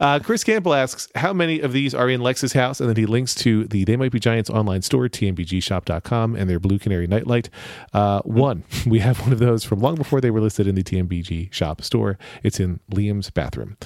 Uh, 0.00 0.20
Chris 0.20 0.44
Campbell 0.44 0.74
asks, 0.74 1.08
how 1.16 1.32
many 1.32 1.60
of 1.60 1.72
these 1.72 1.94
are 1.94 2.08
in 2.08 2.20
Lex's 2.20 2.52
house? 2.52 2.78
And 2.78 2.88
then 2.88 2.96
he 2.96 3.06
links 3.06 3.34
to 3.36 3.64
the 3.64 3.84
They 3.84 3.96
Might 3.96 4.12
Be 4.12 4.20
Giants 4.20 4.48
online 4.48 4.82
store, 4.82 5.08
tmbgshop.com, 5.08 6.36
and 6.36 6.48
their 6.48 6.60
Blue 6.60 6.78
Canary 6.78 7.08
Nightlight. 7.08 7.50
Uh, 7.92 8.20
one, 8.20 8.62
we 8.86 9.00
have 9.00 9.20
one 9.20 9.32
of 9.32 9.40
those 9.40 9.64
from 9.64 9.80
long 9.80 9.96
before 9.96 10.20
they 10.20 10.30
were 10.30 10.40
listed 10.40 10.66
in 10.68 10.76
the 10.76 10.84
TMBG 10.84 11.52
shop 11.52 11.82
store. 11.82 12.18
It's 12.44 12.60
in 12.60 12.78
Liam's 12.92 13.30
bathroom. 13.30 13.76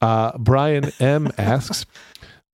Uh, 0.00 0.38
Brian 0.38 0.90
M. 0.98 1.30
asks, 1.36 1.84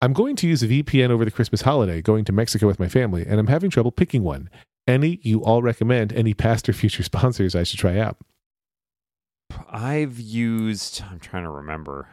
I'm 0.00 0.12
going 0.12 0.36
to 0.36 0.46
use 0.46 0.62
a 0.62 0.68
VPN 0.68 1.10
over 1.10 1.24
the 1.24 1.30
Christmas 1.30 1.62
holiday, 1.62 2.00
going 2.00 2.24
to 2.26 2.32
Mexico 2.32 2.66
with 2.66 2.78
my 2.78 2.88
family, 2.88 3.26
and 3.26 3.40
I'm 3.40 3.48
having 3.48 3.70
trouble 3.70 3.90
picking 3.90 4.22
one. 4.22 4.48
Any 4.86 5.18
you 5.22 5.44
all 5.44 5.60
recommend? 5.60 6.12
Any 6.12 6.34
past 6.34 6.68
or 6.68 6.72
future 6.72 7.02
sponsors 7.04 7.54
I 7.54 7.64
should 7.64 7.78
try 7.78 7.98
out? 7.98 8.16
I've 9.70 10.18
used. 10.20 11.02
I'm 11.10 11.18
trying 11.18 11.44
to 11.44 11.50
remember. 11.50 12.08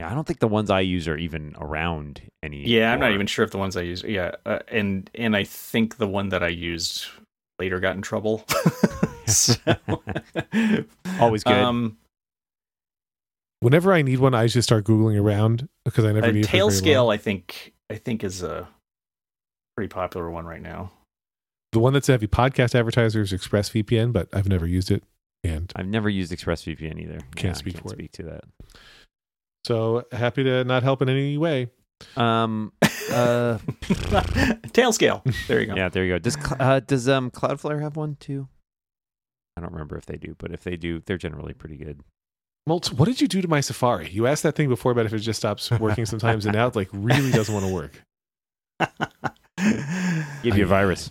Yeah, 0.00 0.10
I 0.10 0.14
don't 0.14 0.26
think 0.26 0.40
the 0.40 0.48
ones 0.48 0.68
I 0.68 0.80
use 0.80 1.08
are 1.08 1.16
even 1.16 1.54
around 1.58 2.20
any. 2.42 2.66
Yeah, 2.66 2.92
I'm 2.92 3.00
not 3.00 3.12
even 3.12 3.26
sure 3.26 3.44
if 3.44 3.50
the 3.50 3.58
ones 3.58 3.76
I 3.76 3.82
use. 3.82 4.02
Yeah, 4.02 4.32
uh, 4.44 4.58
and 4.68 5.08
and 5.14 5.34
I 5.34 5.44
think 5.44 5.96
the 5.96 6.06
one 6.06 6.28
that 6.28 6.42
I 6.42 6.48
used 6.48 7.06
later 7.58 7.80
got 7.80 7.96
in 7.96 8.02
trouble. 8.02 8.44
so, 9.26 9.54
Always 11.18 11.42
good. 11.42 11.54
Um, 11.54 11.96
Whenever 13.60 13.92
I 13.92 14.02
need 14.02 14.18
one, 14.18 14.34
I 14.34 14.46
just 14.46 14.68
start 14.68 14.84
googling 14.84 15.20
around 15.20 15.68
because 15.84 16.04
I 16.04 16.12
never 16.12 16.26
uh, 16.26 16.30
need 16.30 16.40
it 16.40 16.46
for 16.46 16.52
tail 16.52 16.68
very 16.68 16.78
scale, 16.78 17.04
long. 17.06 17.14
I 17.14 17.16
think 17.16 17.72
I 17.90 17.96
think 17.96 18.22
is 18.24 18.42
a 18.42 18.68
pretty 19.76 19.88
popular 19.88 20.30
one 20.30 20.44
right 20.44 20.60
now. 20.62 20.92
The 21.72 21.80
one 21.80 21.92
that's 21.92 22.06
heavy 22.06 22.26
podcast 22.26 22.74
advertisers 22.74 23.32
ExpressVPN, 23.32 24.12
but 24.12 24.28
I've 24.32 24.48
never 24.48 24.66
used 24.66 24.90
it, 24.90 25.02
and 25.44 25.72
I've 25.76 25.86
never 25.88 26.08
used 26.08 26.32
ExpressVPN 26.32 27.00
either. 27.02 27.18
Can't 27.34 27.44
Yeah, 27.44 27.52
speak 27.54 27.74
can't 27.74 27.88
for 27.90 28.00
it. 28.00 28.12
to 28.14 28.22
that. 28.24 28.44
so 29.64 30.04
happy 30.12 30.44
to 30.44 30.64
not 30.64 30.82
help 30.82 31.02
in 31.02 31.08
any 31.08 31.38
way. 31.38 31.68
Um. 32.16 32.72
Uh. 33.08 33.58
Tailscale. 34.74 35.22
There 35.46 35.60
you 35.60 35.66
go. 35.66 35.76
yeah. 35.76 35.88
There 35.88 36.04
you 36.04 36.14
go. 36.14 36.18
Does 36.18 36.36
uh, 36.58 36.80
does 36.80 37.08
um 37.08 37.30
Cloudflare 37.30 37.80
have 37.80 37.94
one 37.96 38.16
too? 38.18 38.48
I 39.56 39.60
don't 39.60 39.70
remember 39.72 39.96
if 39.96 40.06
they 40.06 40.16
do, 40.16 40.34
but 40.38 40.50
if 40.52 40.64
they 40.64 40.76
do, 40.76 41.00
they're 41.06 41.16
generally 41.16 41.54
pretty 41.54 41.76
good. 41.76 42.00
Moltz, 42.68 42.92
what 42.92 43.06
did 43.06 43.20
you 43.20 43.28
do 43.28 43.40
to 43.40 43.48
my 43.48 43.60
Safari? 43.60 44.10
You 44.10 44.26
asked 44.26 44.42
that 44.42 44.56
thing 44.56 44.68
before 44.68 44.90
about 44.90 45.06
if 45.06 45.12
it 45.12 45.20
just 45.20 45.38
stops 45.38 45.70
working 45.70 46.04
sometimes, 46.04 46.46
and 46.46 46.54
now 46.54 46.66
it 46.66 46.74
like 46.74 46.88
really 46.92 47.30
doesn't 47.30 47.54
want 47.54 47.66
to 47.66 47.72
work. 47.72 48.02
Give 50.42 50.58
you 50.58 50.64
a 50.64 50.66
virus. 50.66 51.10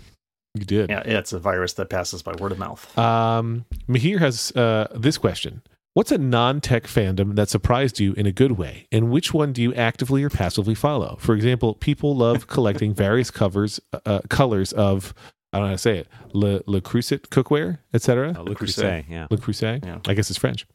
You 0.53 0.65
did. 0.65 0.89
Yeah, 0.89 1.01
it's 1.05 1.31
a 1.33 1.39
virus 1.39 1.73
that 1.73 1.89
passes 1.89 2.21
by 2.21 2.33
word 2.33 2.51
of 2.51 2.59
mouth. 2.59 2.97
Um, 2.97 3.65
Mahir 3.87 4.19
has 4.19 4.51
uh, 4.55 4.87
this 4.95 5.17
question. 5.17 5.61
What's 5.93 6.11
a 6.11 6.17
non-tech 6.17 6.83
fandom 6.83 7.35
that 7.35 7.47
surprised 7.47 8.01
you 8.01 8.11
in 8.13 8.25
a 8.25 8.31
good 8.33 8.53
way, 8.53 8.85
and 8.91 9.09
which 9.09 9.33
one 9.33 9.53
do 9.53 9.61
you 9.61 9.73
actively 9.75 10.23
or 10.23 10.29
passively 10.29 10.75
follow? 10.75 11.15
For 11.21 11.33
example, 11.35 11.73
people 11.75 12.17
love 12.17 12.47
collecting 12.47 12.93
various 12.93 13.31
covers, 13.31 13.79
uh, 14.05 14.19
colors 14.29 14.73
of 14.73 15.13
I 15.53 15.59
don't 15.59 15.67
know 15.67 15.69
how 15.69 15.75
to 15.75 15.77
say 15.77 15.97
it, 15.99 16.07
Le, 16.33 16.59
Le 16.65 16.81
Creuset 16.81 17.29
cookware, 17.29 17.77
etc. 17.93 18.35
Oh, 18.37 18.43
Le 18.43 18.55
Creuset. 18.55 18.83
Creuset, 18.83 19.05
yeah. 19.09 19.27
Le 19.29 19.37
Creuset. 19.37 19.85
Yeah. 19.85 19.99
I 20.05 20.13
guess 20.13 20.29
it's 20.29 20.37
French. 20.37 20.67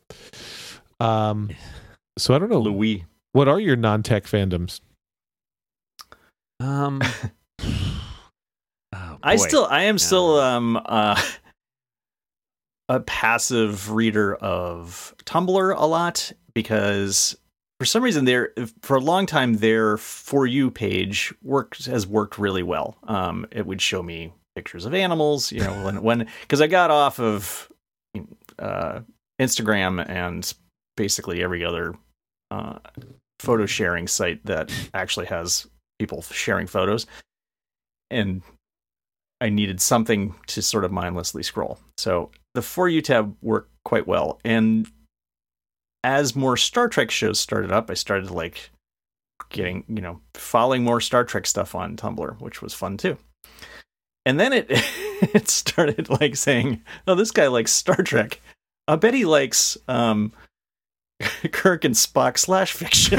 Um, 1.00 1.50
so 2.18 2.34
I 2.34 2.38
don't 2.38 2.50
know. 2.50 2.60
Louis. 2.60 3.04
What 3.32 3.48
are 3.48 3.60
your 3.60 3.76
non-tech 3.76 4.24
fandoms? 4.24 4.80
Um. 6.60 7.00
oh, 7.60 9.18
I 9.22 9.36
still, 9.36 9.66
I 9.70 9.82
am 9.82 9.94
No. 9.94 9.98
still 9.98 10.40
um 10.40 10.80
uh, 10.84 11.20
a 12.88 13.00
passive 13.00 13.92
reader 13.92 14.34
of 14.36 15.14
Tumblr 15.24 15.74
a 15.76 15.86
lot 15.86 16.32
because 16.54 17.36
for 17.78 17.84
some 17.84 18.02
reason 18.02 18.24
there 18.24 18.52
for 18.82 18.96
a 18.96 19.00
long 19.00 19.26
time 19.26 19.54
their 19.54 19.96
for 19.96 20.46
you 20.46 20.70
page 20.70 21.32
worked 21.42 21.86
has 21.86 22.06
worked 22.06 22.36
really 22.38 22.62
well. 22.64 22.98
Um, 23.04 23.46
it 23.52 23.64
would 23.64 23.80
show 23.80 24.02
me 24.02 24.32
pictures 24.56 24.84
of 24.84 24.92
animals, 24.92 25.52
you 25.52 25.60
know, 25.60 25.84
when 25.84 26.02
when 26.02 26.26
because 26.42 26.60
I 26.60 26.66
got 26.66 26.90
off 26.90 27.20
of 27.20 27.70
uh, 28.58 29.00
Instagram 29.40 30.04
and 30.08 30.52
basically 30.96 31.42
every 31.42 31.64
other 31.64 31.94
uh, 32.50 32.78
photo 33.38 33.66
sharing 33.66 34.06
site 34.06 34.44
that 34.46 34.72
actually 34.94 35.26
has 35.26 35.66
people 35.98 36.22
sharing 36.22 36.66
photos, 36.66 37.06
and 38.10 38.42
I 39.40 39.48
needed 39.48 39.80
something 39.80 40.34
to 40.48 40.62
sort 40.62 40.84
of 40.84 40.92
mindlessly 40.92 41.42
scroll. 41.42 41.78
So 41.96 42.30
the 42.54 42.62
For 42.62 42.88
You 42.88 43.00
tab 43.00 43.34
worked 43.40 43.70
quite 43.84 44.06
well. 44.06 44.38
And 44.44 44.90
as 46.04 46.36
more 46.36 46.56
Star 46.56 46.88
Trek 46.88 47.10
shows 47.10 47.40
started 47.40 47.72
up, 47.72 47.90
I 47.90 47.94
started 47.94 48.30
like 48.30 48.70
getting, 49.48 49.84
you 49.88 50.02
know, 50.02 50.20
following 50.34 50.84
more 50.84 51.00
Star 51.00 51.24
Trek 51.24 51.46
stuff 51.46 51.74
on 51.74 51.96
Tumblr, 51.96 52.40
which 52.40 52.60
was 52.60 52.74
fun 52.74 52.96
too. 52.96 53.16
And 54.26 54.38
then 54.38 54.52
it 54.52 54.66
it 54.70 55.48
started 55.48 56.10
like 56.20 56.36
saying, 56.36 56.82
"Oh, 57.06 57.14
this 57.14 57.30
guy 57.30 57.46
likes 57.46 57.72
Star 57.72 57.96
Trek. 57.96 58.40
I 58.86 58.96
bet 58.96 59.14
he 59.14 59.24
likes 59.24 59.78
um 59.88 60.32
Kirk 61.52 61.84
and 61.84 61.94
Spock 61.94 62.38
slash 62.38 62.72
fiction. 62.72 63.18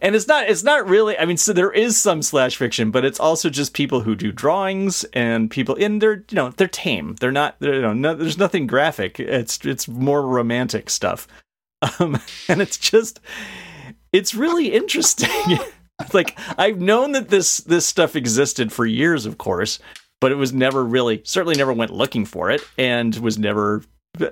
and 0.00 0.16
it's 0.16 0.26
not 0.26 0.48
it's 0.48 0.62
not 0.62 0.88
really 0.88 1.18
I 1.18 1.24
mean 1.24 1.36
so 1.36 1.52
there 1.52 1.70
is 1.70 2.00
some 2.00 2.22
slash 2.22 2.56
fiction, 2.56 2.90
but 2.90 3.04
it's 3.04 3.20
also 3.20 3.50
just 3.50 3.74
people 3.74 4.00
who 4.00 4.14
do 4.14 4.32
drawings 4.32 5.04
and 5.12 5.50
people 5.50 5.74
in 5.74 5.98
they're 5.98 6.24
you 6.28 6.36
know 6.36 6.50
they're 6.50 6.68
tame. 6.68 7.16
They're 7.20 7.32
not 7.32 7.56
they're, 7.60 7.74
you 7.74 7.82
know 7.82 7.92
no, 7.92 8.14
there's 8.14 8.38
nothing 8.38 8.66
graphic. 8.66 9.20
It's 9.20 9.64
it's 9.64 9.86
more 9.88 10.22
romantic 10.22 10.90
stuff. 10.90 11.28
Um, 11.98 12.20
and 12.48 12.60
it's 12.60 12.78
just 12.78 13.20
it's 14.12 14.34
really 14.34 14.72
interesting. 14.72 15.58
like 16.12 16.38
I've 16.58 16.80
known 16.80 17.12
that 17.12 17.28
this 17.28 17.58
this 17.58 17.86
stuff 17.86 18.16
existed 18.16 18.72
for 18.72 18.86
years, 18.86 19.26
of 19.26 19.38
course, 19.38 19.78
but 20.20 20.32
it 20.32 20.36
was 20.36 20.52
never 20.52 20.84
really 20.84 21.22
certainly 21.24 21.56
never 21.56 21.72
went 21.72 21.92
looking 21.92 22.24
for 22.24 22.50
it 22.50 22.62
and 22.78 23.14
was 23.16 23.38
never 23.38 23.82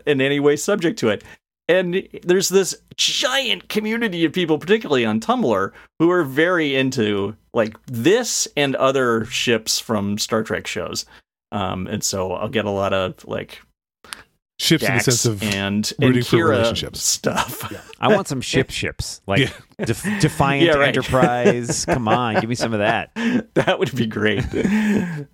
in 0.06 0.20
any 0.20 0.40
way 0.40 0.56
subject 0.56 0.98
to 1.00 1.08
it. 1.08 1.24
And 1.68 2.08
there's 2.24 2.48
this 2.48 2.74
giant 2.96 3.68
community 3.68 4.24
of 4.24 4.32
people, 4.32 4.58
particularly 4.58 5.06
on 5.06 5.20
Tumblr, 5.20 5.70
who 6.00 6.10
are 6.10 6.24
very 6.24 6.74
into 6.74 7.36
like 7.54 7.76
this 7.86 8.48
and 8.56 8.74
other 8.76 9.24
ships 9.26 9.78
from 9.78 10.18
Star 10.18 10.42
Trek 10.42 10.66
shows. 10.66 11.06
Um, 11.52 11.86
and 11.86 12.02
so 12.02 12.32
I'll 12.32 12.48
get 12.48 12.64
a 12.64 12.70
lot 12.70 12.92
of 12.92 13.24
like 13.24 13.60
Ships 14.58 14.84
in 14.84 14.94
the 14.94 15.00
sense 15.00 15.24
of 15.24 15.42
and, 15.42 15.90
and 16.00 16.08
rooting 16.08 16.22
for 16.22 16.36
Kira 16.36 16.50
relationships. 16.50 17.02
stuff. 17.02 17.72
I 17.98 18.08
want 18.14 18.28
some 18.28 18.42
ship 18.42 18.70
ships 18.70 19.22
like 19.26 19.40
Yeah. 19.40 19.86
Def- 19.86 20.20
Defiant 20.20 20.66
Yeah, 20.66 20.74
right. 20.74 20.88
Enterprise. 20.88 21.86
Come 21.86 22.08
on, 22.08 22.34
give 22.40 22.48
me 22.50 22.54
some 22.56 22.74
of 22.74 22.80
that. 22.80 23.10
that 23.54 23.78
would 23.78 23.94
be 23.96 24.06
great. 24.06 24.44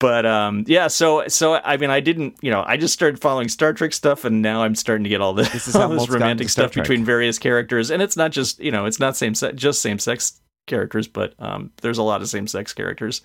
but 0.00 0.26
um 0.26 0.64
yeah, 0.66 0.88
so 0.88 1.26
so 1.28 1.54
I 1.54 1.76
mean 1.76 1.90
I 1.90 2.00
didn't, 2.00 2.36
you 2.42 2.50
know, 2.50 2.64
I 2.66 2.76
just 2.76 2.94
started 2.94 3.20
following 3.20 3.48
Star 3.48 3.72
Trek 3.72 3.92
stuff 3.92 4.24
and 4.24 4.42
now 4.42 4.62
I'm 4.62 4.74
starting 4.74 5.04
to 5.04 5.10
get 5.10 5.20
all 5.20 5.34
this, 5.34 5.50
This 5.52 5.68
is 5.68 5.76
all 5.76 5.88
this 5.88 6.08
romantic 6.08 6.48
stuff 6.48 6.72
between 6.74 7.04
various 7.04 7.38
characters 7.38 7.90
and 7.90 8.02
it's 8.02 8.16
not 8.16 8.32
just, 8.32 8.60
you 8.60 8.70
know, 8.70 8.86
it's 8.86 8.98
not 8.98 9.16
same 9.16 9.34
sex 9.34 9.54
just 9.56 9.80
same 9.80 9.98
sex 9.98 10.40
characters, 10.66 11.06
but 11.06 11.34
um 11.38 11.70
there's 11.82 11.98
a 11.98 12.02
lot 12.02 12.22
of 12.22 12.28
same 12.28 12.46
sex 12.46 12.72
characters. 12.74 13.22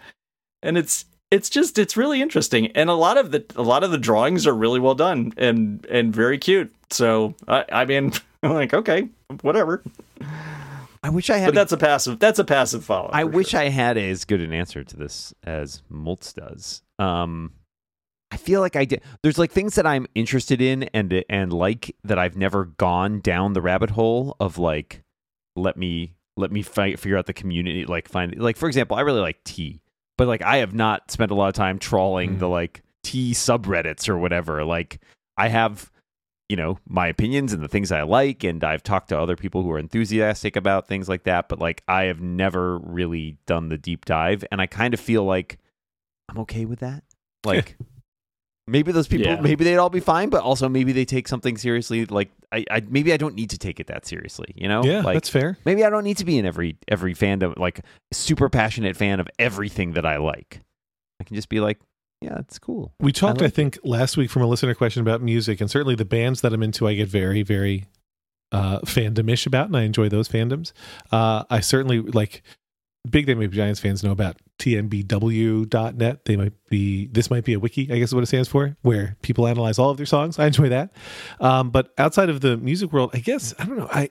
And 0.61 0.77
it's 0.77 1.05
it's 1.31 1.49
just 1.49 1.77
it's 1.77 1.97
really 1.97 2.21
interesting 2.21 2.67
and 2.67 2.89
a 2.89 2.93
lot 2.93 3.17
of 3.17 3.31
the 3.31 3.45
a 3.55 3.63
lot 3.63 3.83
of 3.83 3.91
the 3.91 3.97
drawings 3.97 4.45
are 4.47 4.55
really 4.55 4.79
well 4.79 4.95
done 4.95 5.33
and 5.37 5.85
and 5.87 6.13
very 6.13 6.37
cute. 6.37 6.73
So 6.91 7.35
I 7.47 7.65
I 7.71 7.85
mean 7.85 8.13
I'm 8.43 8.53
like 8.53 8.73
okay, 8.73 9.09
whatever. 9.41 9.83
I 11.03 11.09
wish 11.09 11.29
I 11.29 11.37
had. 11.37 11.47
But 11.47 11.55
that's 11.55 11.71
a 11.71 11.77
passive 11.77 12.19
that's 12.19 12.39
a 12.39 12.43
passive 12.43 12.83
follow. 12.83 13.09
I 13.13 13.23
wish 13.23 13.49
sure. 13.49 13.59
I 13.61 13.69
had 13.69 13.97
as 13.97 14.25
good 14.25 14.41
an 14.41 14.53
answer 14.53 14.83
to 14.83 14.97
this 14.97 15.33
as 15.43 15.81
Moltz 15.91 16.33
does. 16.33 16.81
Um, 16.99 17.53
I 18.31 18.37
feel 18.37 18.59
like 18.61 18.75
I 18.75 18.85
did. 18.85 19.01
There's 19.23 19.37
like 19.37 19.51
things 19.51 19.75
that 19.75 19.87
I'm 19.87 20.05
interested 20.13 20.61
in 20.61 20.83
and 20.93 21.23
and 21.29 21.53
like 21.53 21.95
that 22.03 22.19
I've 22.19 22.35
never 22.37 22.65
gone 22.65 23.21
down 23.21 23.53
the 23.53 23.61
rabbit 23.61 23.91
hole 23.91 24.35
of 24.39 24.57
like 24.57 25.03
let 25.55 25.77
me 25.77 26.15
let 26.37 26.51
me 26.51 26.61
fight 26.61 26.99
figure 26.99 27.17
out 27.17 27.25
the 27.25 27.33
community 27.33 27.85
like 27.85 28.07
find 28.07 28.37
like 28.37 28.55
for 28.57 28.67
example 28.67 28.95
I 28.97 29.01
really 29.01 29.19
like 29.19 29.43
tea 29.43 29.81
but 30.17 30.27
like 30.27 30.41
I 30.41 30.57
have 30.57 30.73
not 30.73 31.11
spent 31.11 31.31
a 31.31 31.35
lot 31.35 31.47
of 31.49 31.53
time 31.55 31.79
trawling 31.79 32.35
Mm. 32.35 32.39
the 32.39 32.47
like 32.49 32.81
tea 33.03 33.31
subreddits 33.31 34.07
or 34.07 34.17
whatever 34.17 34.63
like 34.63 34.99
I 35.37 35.47
have 35.49 35.89
you 36.49 36.55
know 36.55 36.79
my 36.87 37.07
opinions 37.07 37.53
and 37.53 37.63
the 37.63 37.67
things 37.67 37.91
I 37.91 38.01
like 38.01 38.43
and 38.43 38.63
I've 38.63 38.81
talked 38.83 39.09
to 39.09 39.19
other 39.19 39.35
people 39.35 39.61
who 39.63 39.71
are 39.71 39.79
enthusiastic 39.79 40.55
about 40.55 40.87
things 40.87 41.07
like 41.07 41.23
that 41.23 41.47
but 41.47 41.59
like 41.59 41.83
I 41.87 42.03
have 42.05 42.19
never 42.21 42.79
really 42.79 43.37
done 43.45 43.69
the 43.69 43.77
deep 43.77 44.05
dive 44.05 44.43
and 44.51 44.59
I 44.59 44.65
kind 44.65 44.93
of 44.93 44.99
feel 44.99 45.23
like 45.23 45.59
I'm 46.27 46.39
okay 46.39 46.65
with 46.65 46.79
that 46.79 47.03
like 47.45 47.77
maybe 48.67 48.91
those 48.91 49.07
people 49.07 49.27
Yeah. 49.31 49.41
maybe 49.41 49.63
they'd 49.63 49.77
all 49.77 49.89
be 49.89 49.99
fine 49.99 50.29
but 50.29 50.41
also 50.43 50.67
maybe 50.67 50.91
they 50.91 51.05
take 51.05 51.27
something 51.27 51.55
seriously 51.57 52.05
like 52.05 52.29
I, 52.51 52.65
I 52.71 52.81
maybe 52.87 53.13
I 53.13 53.17
don't 53.17 53.35
need 53.35 53.51
to 53.51 53.57
take 53.59 53.79
it 53.79 53.87
that 53.87 54.05
seriously 54.07 54.51
you 54.55 54.67
know 54.67 54.83
yeah, 54.83 55.01
like 55.01 55.15
that's 55.15 55.29
fair. 55.29 55.57
maybe 55.65 55.85
I 55.85 55.89
don't 55.91 56.03
need 56.03 56.17
to 56.17 56.25
be 56.25 56.37
in 56.39 56.45
every 56.47 56.77
every 56.87 57.13
fandom 57.13 57.57
like 57.57 57.81
super 58.11 58.49
passionate 58.49 58.95
fan 58.97 59.19
of 59.19 59.27
everything 59.37 59.93
that 59.93 60.05
I 60.05 60.17
like 60.17 60.61
I 61.19 61.25
can 61.25 61.35
just 61.35 61.49
be 61.49 61.59
like 61.59 61.79
yeah 62.21 62.37
it's 62.39 62.59
cool 62.59 62.93
We 62.99 63.11
talked, 63.11 63.41
I, 63.41 63.45
like 63.45 63.53
think, 63.53 63.77
last 63.83 64.17
week 64.17 64.29
from 64.29 64.41
a 64.41 64.47
listener 64.47 64.73
question 64.75 65.01
about 65.01 65.21
music, 65.21 65.61
and 65.61 65.69
certainly 65.71 65.95
the 65.95 66.05
bands 66.05 66.41
that 66.41 66.53
I'm 66.53 66.61
into, 66.63 66.87
I 66.87 66.93
get 66.95 67.07
very, 67.07 67.43
very 67.43 67.85
uh, 68.51 68.79
fandomish 68.81 69.45
about, 69.47 69.67
and 69.67 69.77
I 69.77 69.83
enjoy 69.83 70.09
those 70.09 70.27
fandoms. 70.27 70.71
Uh, 71.11 71.43
I 71.49 71.59
certainly 71.61 71.99
like 72.01 72.41
big 73.09 73.25
Day 73.25 73.33
Maybe 73.35 73.55
Giants 73.55 73.79
fans 73.79 74.03
know 74.03 74.11
about 74.11 74.37
tmbw.net. 74.59 76.25
They 76.25 76.35
might 76.35 76.53
be 76.69 77.07
this 77.07 77.29
might 77.29 77.43
be 77.45 77.53
a 77.53 77.59
wiki, 77.59 77.83
I 77.91 77.97
guess 77.99 78.09
is 78.09 78.15
what 78.15 78.23
it 78.23 78.27
stands 78.27 78.47
for, 78.49 78.75
where 78.81 79.15
people 79.21 79.47
analyze 79.47 79.79
all 79.79 79.89
of 79.89 79.97
their 79.97 80.05
songs. 80.05 80.39
I 80.39 80.47
enjoy 80.47 80.69
that. 80.69 80.91
Um, 81.39 81.69
but 81.69 81.93
outside 81.97 82.29
of 82.29 82.41
the 82.41 82.57
music 82.57 82.91
world, 82.91 83.11
I 83.13 83.19
guess 83.19 83.53
I 83.59 83.65
don't 83.65 83.77
know. 83.77 83.89
I 83.91 84.09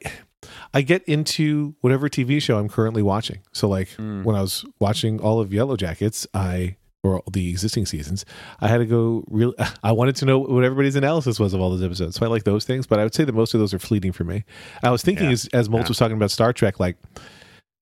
I 0.73 0.83
get 0.83 1.03
into 1.05 1.75
whatever 1.81 2.09
TV 2.09 2.41
show 2.41 2.59
I'm 2.59 2.69
currently 2.69 3.03
watching. 3.03 3.41
So 3.53 3.69
like 3.69 3.89
Mm. 3.99 4.25
when 4.25 4.37
I 4.37 4.41
was 4.41 4.65
watching 4.79 5.21
all 5.21 5.41
of 5.41 5.53
Yellow 5.53 5.77
Jackets, 5.77 6.27
I 6.33 6.77
or 7.17 7.23
the 7.33 7.49
existing 7.51 7.87
seasons, 7.87 8.25
I 8.61 8.69
had 8.69 8.79
to 8.79 8.87
go 8.87 9.25
real. 9.29 9.55
I 9.83 9.93
wanted 9.93 10.17
to 10.17 10.25
know 10.25 10.39
what 10.39 10.65
everybody's 10.65 10.97
analysis 10.97 11.39
was 11.41 11.55
of 11.55 11.61
all 11.61 11.71
those 11.71 11.83
episodes. 11.83 12.17
So 12.17 12.27
I 12.27 12.29
like 12.29 12.45
those 12.45 12.65
things, 12.65 12.87
but 12.87 12.99
I 12.99 13.05
would 13.05 13.15
say 13.15 13.25
that 13.25 13.35
most 13.35 13.55
of 13.55 13.61
those 13.61 13.73
are 13.75 13.79
fleeting 13.79 14.13
for 14.13 14.25
me. 14.25 14.45
I 14.83 14.91
was 14.91 15.03
thinking 15.03 15.27
Yeah. 15.27 15.33
as 15.33 15.49
as 15.53 15.69
Moltz 15.69 15.83
Yeah. 15.85 15.89
was 15.89 15.99
talking 15.99 16.17
about 16.17 16.31
Star 16.31 16.53
Trek, 16.53 16.79
like, 16.81 16.97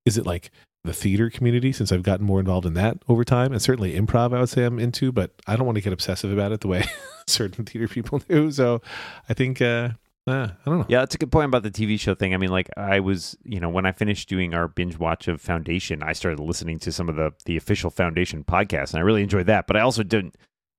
is 0.05 0.17
it 0.19 0.27
like 0.27 0.51
the 0.85 0.93
theater 0.93 1.29
community 1.31 1.73
since 1.73 1.91
I've 1.91 2.05
gotten 2.05 2.25
more 2.25 2.39
involved 2.39 2.65
in 2.65 2.75
that 2.75 2.99
over 3.09 3.25
time, 3.25 3.51
and 3.53 3.61
certainly 3.61 3.99
improv, 3.99 4.33
I 4.33 4.39
would 4.39 4.49
say 4.49 4.65
I'm 4.65 4.79
into, 4.79 5.11
but 5.11 5.33
I 5.47 5.57
don't 5.57 5.67
want 5.67 5.75
to 5.77 5.83
get 5.83 5.93
obsessive 5.93 6.31
about 6.33 6.53
it 6.53 6.61
the 6.61 6.69
way 6.69 6.85
certain 7.27 7.65
theater 7.65 7.89
people 7.89 8.21
do. 8.21 8.53
So 8.53 8.81
I 9.29 9.35
think, 9.35 9.61
uh, 9.61 9.91
uh, 10.27 10.49
I 10.51 10.65
don't 10.65 10.79
know. 10.79 10.87
Yeah, 10.89 11.01
that's 11.01 11.15
a 11.15 11.19
good 11.19 11.31
point 11.31 11.47
about 11.47 11.63
the 11.63 11.71
TV 11.71 11.99
show 12.01 12.15
thing. 12.15 12.35
I 12.35 12.37
mean, 12.37 12.51
like 12.51 12.69
I 12.77 13.01
was, 13.01 13.37
you 13.45 13.61
know, 13.61 13.69
when 13.69 13.87
I 13.87 13.93
finished 13.93 14.29
doing 14.29 14.55
our 14.55 14.69
binge 14.69 14.99
watch 14.99 15.29
of 15.29 15.41
Foundation, 15.41 16.03
I 16.03 16.13
started 16.13 16.41
listening 16.41 16.79
to 16.81 16.93
some 16.93 17.09
of 17.09 17.17
the 17.17 17.33
the 17.45 17.57
official 17.57 17.91
Foundation 17.91 18.43
podcasts, 18.45 18.93
and 18.93 18.99
I 18.99 19.03
really 19.03 19.23
enjoyed 19.23 19.47
that. 19.47 19.67
But 19.67 19.77
I 19.77 19.81
also 19.81 20.03
didn't. 20.03 20.37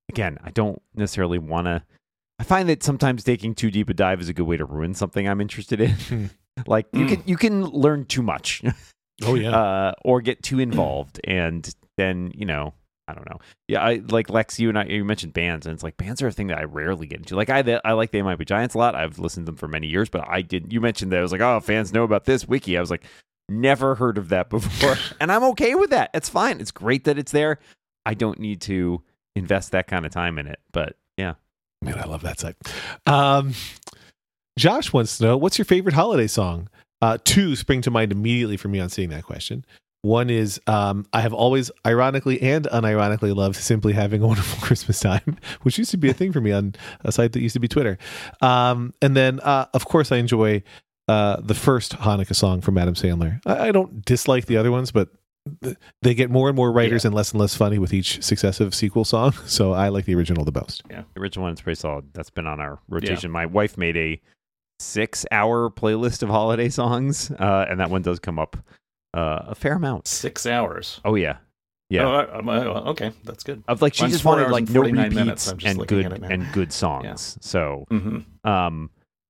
Again, 0.09 0.37
I 0.43 0.51
don't 0.51 0.81
necessarily 0.95 1.37
want 1.39 1.65
to. 1.67 1.83
I 2.39 2.43
find 2.43 2.69
that 2.69 2.83
sometimes 2.83 3.23
taking 3.23 3.55
too 3.55 3.71
deep 3.71 3.89
a 3.89 3.93
dive 3.93 4.21
is 4.21 4.29
a 4.29 4.33
good 4.33 4.45
way 4.45 4.57
to 4.57 4.65
ruin 4.65 4.93
something 4.93 5.27
I'm 5.27 5.41
interested 5.41 5.81
in. 5.81 5.91
Hmm. 5.91 6.25
like 6.67 6.87
you 6.93 7.05
Mm. 7.05 7.09
can 7.09 7.23
you 7.25 7.37
can 7.37 7.65
learn 7.65 8.05
too 8.05 8.21
much, 8.21 8.61
Oh 9.23 9.35
yeah, 9.35 9.51
uh, 9.55 9.93
or 10.03 10.21
get 10.21 10.43
too 10.43 10.59
involved, 10.59 11.19
and 11.23 11.69
then 11.97 12.31
you 12.35 12.45
know. 12.45 12.73
I 13.07 13.13
don't 13.13 13.29
know. 13.29 13.37
Yeah, 13.67 13.81
I 13.81 14.01
like 14.09 14.29
Lex. 14.29 14.59
You 14.59 14.69
and 14.69 14.77
I. 14.77 14.83
You 14.85 15.05
mentioned 15.05 15.33
bands, 15.33 15.65
and 15.65 15.73
it's 15.73 15.83
like 15.83 15.97
bands 15.97 16.21
are 16.21 16.27
a 16.27 16.31
thing 16.31 16.47
that 16.47 16.57
I 16.57 16.63
rarely 16.63 17.07
get 17.07 17.19
into. 17.19 17.35
Like 17.35 17.49
I, 17.49 17.79
I 17.85 17.93
like 17.93 18.13
Might 18.13 18.37
Be 18.37 18.45
Giants 18.45 18.75
a 18.75 18.77
lot. 18.77 18.95
I've 18.95 19.17
listened 19.17 19.45
to 19.45 19.51
them 19.51 19.57
for 19.57 19.67
many 19.67 19.87
years, 19.87 20.09
but 20.09 20.27
I 20.27 20.41
didn't. 20.41 20.71
You 20.71 20.81
mentioned 20.81 21.11
that 21.11 21.19
I 21.19 21.21
was 21.21 21.31
like, 21.31 21.41
oh, 21.41 21.59
fans 21.61 21.93
know 21.93 22.03
about 22.03 22.25
this 22.25 22.47
wiki. 22.47 22.77
I 22.77 22.81
was 22.81 22.91
like, 22.91 23.03
never 23.47 23.95
heard 23.95 24.17
of 24.17 24.29
that 24.29 24.49
before, 24.51 24.95
and 25.21 25.31
I'm 25.31 25.43
okay 25.45 25.75
with 25.75 25.91
that. 25.91 26.09
It's 26.13 26.29
fine. 26.29 26.59
It's 26.59 26.71
great 26.71 27.05
that 27.05 27.17
it's 27.17 27.31
there. 27.31 27.59
I 28.05 28.13
don't 28.13 28.39
need 28.39 28.61
to 28.61 29.01
invest 29.35 29.71
that 29.71 29.87
kind 29.87 30.05
of 30.05 30.11
time 30.11 30.37
in 30.37 30.47
it. 30.47 30.59
But 30.71 30.97
yeah, 31.17 31.35
man, 31.81 31.99
I 31.99 32.05
love 32.05 32.23
that 32.23 32.39
site. 32.39 32.55
Um, 33.05 33.53
Josh 34.57 34.91
wants 34.91 35.17
to 35.17 35.23
know 35.23 35.37
what's 35.37 35.57
your 35.57 35.65
favorite 35.65 35.95
holiday 35.95 36.27
song. 36.27 36.67
Uh, 37.01 37.17
two 37.23 37.55
spring 37.55 37.81
to 37.83 37.91
mind 37.91 38.11
immediately 38.11 38.57
for 38.57 38.67
me 38.67 38.79
on 38.79 38.89
seeing 38.89 39.09
that 39.09 39.23
question. 39.23 39.63
One 40.03 40.29
is 40.29 40.61
um, 40.67 41.05
I 41.11 41.21
have 41.21 41.33
always 41.33 41.71
ironically 41.85 42.41
and 42.41 42.65
unironically 42.65 43.35
loved 43.35 43.55
simply 43.55 43.93
having 43.93 44.21
a 44.21 44.27
wonderful 44.27 44.61
Christmas 44.65 44.99
time, 44.99 45.37
which 45.63 45.77
used 45.77 45.91
to 45.91 45.97
be 45.97 46.09
a 46.09 46.13
thing 46.13 46.31
for 46.31 46.41
me 46.41 46.51
on 46.51 46.75
a 47.01 47.11
site 47.11 47.33
that 47.33 47.41
used 47.41 47.53
to 47.53 47.59
be 47.59 47.67
Twitter. 47.67 47.97
Um, 48.41 48.93
and 49.01 49.15
then, 49.15 49.39
uh, 49.41 49.65
of 49.73 49.85
course, 49.85 50.11
I 50.11 50.17
enjoy 50.17 50.63
uh, 51.07 51.37
the 51.41 51.55
first 51.55 51.93
Hanukkah 51.93 52.35
song 52.35 52.61
from 52.61 52.77
Adam 52.77 52.93
Sandler. 52.93 53.41
I, 53.45 53.69
I 53.69 53.71
don't 53.71 54.05
dislike 54.05 54.45
the 54.45 54.57
other 54.57 54.71
ones, 54.71 54.91
but 54.91 55.09
they 56.01 56.13
get 56.13 56.29
more 56.29 56.49
and 56.49 56.55
more 56.55 56.71
writers 56.71 57.05
and 57.05 57.15
less 57.15 57.31
and 57.31 57.39
less 57.39 57.55
funny 57.55 57.79
with 57.79 57.93
each 57.93 58.21
successive 58.23 58.75
sequel 58.75 59.05
song. 59.05 59.33
So 59.47 59.71
I 59.73 59.89
like 59.89 60.05
the 60.05 60.13
original 60.13 60.45
the 60.45 60.51
most. 60.51 60.83
Yeah, 60.89 61.03
the 61.13 61.21
original 61.21 61.43
one 61.43 61.53
is 61.53 61.61
pretty 61.61 61.79
solid. 61.79 62.05
That's 62.13 62.29
been 62.29 62.45
on 62.45 62.59
our 62.59 62.79
rotation. 62.89 63.31
My 63.31 63.45
wife 63.45 63.77
made 63.77 63.97
a 63.97 64.21
six-hour 64.79 65.71
playlist 65.71 66.21
of 66.21 66.29
holiday 66.29 66.69
songs, 66.69 67.31
uh, 67.31 67.65
and 67.67 67.79
that 67.79 67.89
one 67.89 68.03
does 68.03 68.19
come 68.19 68.37
up 68.37 68.57
uh, 69.17 69.45
a 69.47 69.55
fair 69.55 69.73
amount. 69.73 70.07
Six 70.07 70.45
hours. 70.45 71.01
Oh 71.03 71.15
yeah, 71.15 71.37
yeah. 71.89 72.05
Oh, 72.05 72.11
I- 72.13 72.25
I'm- 72.35 72.49
uh, 72.49 72.91
okay, 72.91 73.11
that's 73.23 73.43
good. 73.43 73.63
of 73.67 73.81
like 73.81 73.93
she 73.93 74.03
Mine's 74.03 74.13
just 74.13 74.25
wanted 74.25 74.49
like 74.51 74.69
no 74.69 74.81
repeats 74.81 75.15
minutes. 75.15 75.47
And 75.65 75.87
good 75.87 76.05
at 76.05 76.11
it 76.11 76.21
now. 76.21 76.27
and 76.29 76.51
good 76.53 76.71
songs. 76.71 77.37
So 77.41 77.85
hmm 77.89 78.19
um, 78.43 78.89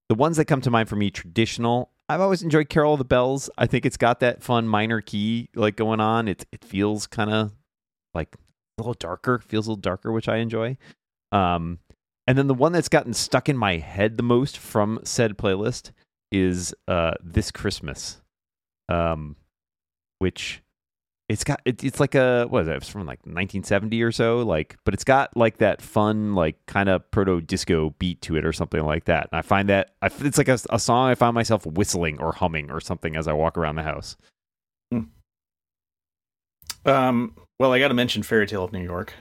the 0.09 0.15
ones 0.15 0.38
that 0.38 0.45
come 0.45 0.61
to 0.61 0.69
mind 0.71 0.89
for 0.89 0.95
me 0.95 1.09
traditional. 1.09 1.91
I've 2.09 2.21
always 2.21 2.41
enjoyed 2.41 2.69
Carol 2.69 2.93
of 2.93 2.99
the 2.99 3.03
Bells. 3.05 3.49
I 3.57 3.65
think 3.67 3.85
it's 3.85 3.97
got 3.97 4.21
that 4.21 4.41
fun 4.41 4.65
minor 4.67 5.01
key 5.01 5.49
like 5.55 5.75
going 5.75 5.99
on. 5.99 6.27
It 6.29 6.45
it 6.53 6.63
feels 6.63 7.05
kind 7.07 7.29
of 7.29 7.51
like 8.13 8.35
a 8.35 8.81
little 8.81 8.93
darker. 8.93 9.39
Feels 9.39 9.67
a 9.67 9.71
little 9.71 9.81
darker, 9.81 10.11
which 10.13 10.29
I 10.29 10.38
enjoy. 10.38 10.77
Um, 11.33 11.79
and 12.25 12.38
then 12.38 12.47
the 12.47 12.53
one 12.53 12.71
that's 12.71 12.88
gotten 12.89 13.13
stuck 13.13 13.49
in 13.49 13.57
my 13.57 13.77
head 13.77 14.15
the 14.15 14.23
most 14.23 14.57
from 14.57 14.99
said 15.03 15.38
playlist 15.38 15.91
is 16.31 16.73
uh, 16.88 17.11
"This 17.21 17.51
Christmas," 17.51 18.21
um, 18.88 19.35
which 20.20 20.61
it's 21.30 21.43
got 21.43 21.61
it, 21.65 21.84
it's 21.84 21.99
like 21.99 22.15
a 22.15 22.45
what 22.49 22.63
is 22.63 22.68
it? 22.68 22.78
It's 22.78 22.89
from 22.89 23.01
like 23.01 23.20
1970 23.20 24.01
or 24.01 24.11
so, 24.11 24.39
like, 24.39 24.78
but 24.86 24.93
it's 24.93 25.03
got 25.03 25.36
like 25.36 25.57
that 25.57 25.82
fun, 25.82 26.36
like 26.36 26.55
kind 26.68 26.89
of 26.89 27.09
proto 27.11 27.41
disco 27.41 27.93
beat 27.99 28.22
to 28.24 28.38
it 28.38 28.45
or 28.45 28.53
something 28.53 28.84
like 28.84 29.05
that. 29.05 29.30
And 29.32 29.39
I 29.39 29.41
find 29.41 29.68
that 29.70 29.91
I, 30.01 30.09
it's 30.20 30.38
like 30.38 30.47
a, 30.47 30.59
a 30.70 30.80
song 30.80 31.09
I 31.09 31.15
find 31.15 31.34
myself 31.34 31.65
whistling 31.65 32.20
or 32.20 32.32
humming 32.34 32.72
or 32.72 32.80
something 32.80 33.15
as 33.15 33.28
I 33.28 33.34
walk 33.34 33.57
around 33.57 33.76
the 33.76 33.84
house. 33.84 34.15
Um, 36.88 37.36
well, 37.59 37.74
I 37.74 37.80
got 37.80 37.89
to 37.89 37.93
mention 37.93 38.24
Fairy 38.24 38.47
Tale 38.47 38.63
of 38.63 38.72
New 38.72 38.84
York. 38.84 39.13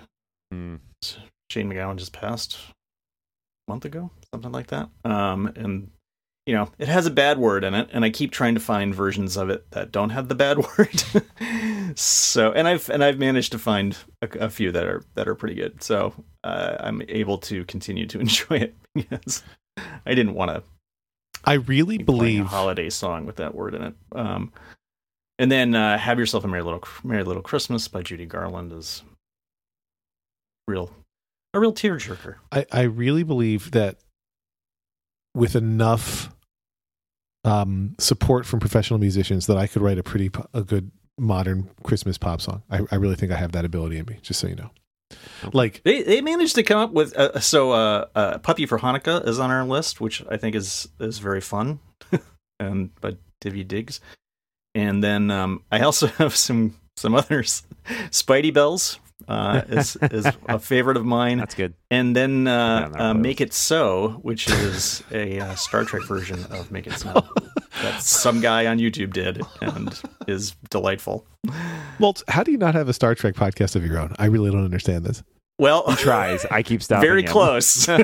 Mm. 0.54 0.78
Shane 1.50 1.68
MacGowan 1.70 1.96
just 1.96 2.12
passed 2.12 2.58
a 3.66 3.70
month 3.70 3.84
ago, 3.84 4.10
something 4.32 4.52
like 4.52 4.68
that. 4.68 4.88
Um, 5.04 5.48
and 5.56 5.90
you 6.46 6.54
know, 6.54 6.70
it 6.78 6.86
has 6.86 7.06
a 7.06 7.10
bad 7.10 7.38
word 7.38 7.64
in 7.64 7.74
it, 7.74 7.88
and 7.92 8.04
I 8.04 8.10
keep 8.10 8.30
trying 8.30 8.54
to 8.54 8.60
find 8.60 8.94
versions 8.94 9.36
of 9.36 9.50
it 9.50 9.68
that 9.72 9.90
don't 9.90 10.10
have 10.10 10.28
the 10.28 10.34
bad 10.36 10.58
word. 10.78 11.98
so, 11.98 12.52
and 12.52 12.68
I've 12.68 12.88
and 12.88 13.02
I've 13.02 13.18
managed 13.18 13.52
to 13.52 13.58
find 13.58 13.96
a, 14.22 14.28
a 14.38 14.50
few 14.50 14.70
that 14.72 14.86
are 14.86 15.02
that 15.14 15.26
are 15.26 15.34
pretty 15.34 15.56
good. 15.56 15.82
So 15.82 16.14
uh, 16.44 16.76
I'm 16.80 17.02
able 17.08 17.38
to 17.38 17.64
continue 17.64 18.06
to 18.06 18.20
enjoy 18.20 18.56
it 18.56 18.76
because 18.94 19.42
I 20.06 20.14
didn't 20.14 20.34
want 20.34 20.52
to 20.52 20.62
I 21.44 21.54
really 21.54 21.98
be 21.98 22.04
playing 22.04 22.18
a 22.18 22.42
believe 22.42 22.46
holiday 22.46 22.90
song 22.90 23.26
with 23.26 23.36
that 23.36 23.54
word 23.54 23.74
in 23.74 23.82
it. 23.82 23.94
Um, 24.12 24.52
and 25.38 25.50
then 25.50 25.74
uh, 25.74 25.98
"Have 25.98 26.18
Yourself 26.18 26.44
a 26.44 26.48
Merry 26.48 26.62
Little 26.62 26.82
Merry 27.02 27.24
Little 27.24 27.42
Christmas" 27.42 27.88
by 27.88 28.02
Judy 28.02 28.26
Garland 28.26 28.72
is 28.72 29.02
real 30.68 30.92
a 31.54 31.60
real 31.60 31.72
tearjerker. 31.72 32.36
I, 32.52 32.66
I 32.70 32.82
really 32.82 33.22
believe 33.24 33.72
that 33.72 33.98
with 35.34 35.54
enough 35.54 36.34
um, 37.46 37.94
support 37.98 38.44
from 38.44 38.60
professional 38.60 38.98
musicians 38.98 39.46
that 39.46 39.56
I 39.56 39.66
could 39.66 39.80
write 39.80 39.98
a 39.98 40.02
pretty 40.02 40.30
a 40.52 40.62
good 40.62 40.90
modern 41.18 41.70
Christmas 41.82 42.18
pop 42.18 42.40
song. 42.40 42.62
I, 42.70 42.80
I 42.90 42.96
really 42.96 43.14
think 43.14 43.32
I 43.32 43.36
have 43.36 43.52
that 43.52 43.64
ability 43.64 43.98
in 43.98 44.06
me. 44.06 44.18
Just 44.22 44.40
so 44.40 44.48
you 44.48 44.56
know, 44.56 44.70
like 45.52 45.82
They 45.84 46.02
they 46.02 46.20
managed 46.20 46.56
to 46.56 46.62
come 46.62 46.78
up 46.78 46.92
with 46.92 47.16
uh, 47.16 47.40
so 47.40 47.72
uh, 47.72 48.06
uh, 48.14 48.38
"Puppy 48.38 48.66
for 48.66 48.78
Hanukkah" 48.78 49.26
is 49.26 49.38
on 49.38 49.50
our 49.50 49.64
list, 49.64 50.00
which 50.00 50.22
I 50.30 50.36
think 50.36 50.56
is 50.56 50.88
is 50.98 51.18
very 51.18 51.40
fun, 51.40 51.78
and 52.60 52.94
by 53.00 53.16
Daveed 53.42 53.68
Diggs. 53.68 54.00
And 54.74 55.02
then 55.02 55.30
um, 55.30 55.62
I 55.70 55.80
also 55.80 56.06
have 56.18 56.34
some 56.34 56.76
some 56.96 57.14
others. 57.14 57.62
Spidey 58.10 58.52
Bells 58.52 58.98
uh, 59.28 59.62
is 59.68 59.96
is 60.10 60.26
a 60.48 60.58
favorite 60.58 60.96
of 60.96 61.04
mine. 61.04 61.38
That's 61.38 61.54
good. 61.54 61.74
and 61.90 62.14
then 62.16 62.46
uh, 62.46 62.90
uh. 62.94 63.14
Make 63.14 63.40
It 63.40 63.52
So, 63.52 64.18
which 64.22 64.48
is 64.48 65.02
a 65.12 65.40
uh, 65.40 65.54
Star 65.54 65.84
Trek 65.84 66.04
version 66.04 66.44
of 66.50 66.70
Make 66.70 66.86
It 66.86 66.94
Snow 66.94 67.14
that 67.82 68.02
some 68.02 68.40
guy 68.40 68.66
on 68.66 68.78
YouTube 68.78 69.12
did 69.12 69.42
and 69.60 70.00
is 70.26 70.54
delightful. 70.70 71.26
Moltz, 71.98 72.22
how 72.28 72.42
do 72.42 72.52
you 72.52 72.58
not 72.58 72.74
have 72.74 72.88
a 72.88 72.92
Star 72.92 73.14
Trek 73.14 73.34
podcast 73.34 73.76
of 73.76 73.84
your 73.84 73.98
own? 73.98 74.14
I 74.18 74.26
really 74.26 74.50
don't 74.50 74.64
understand 74.64 75.04
this. 75.04 75.22
Well, 75.58 75.84
Tries. 75.96 76.44
I 76.44 76.62
keep 76.62 76.82
stopping. 76.82 77.08
very 77.08 77.22
him. 77.22 77.28
close. 77.28 77.86
Guy 77.86 78.02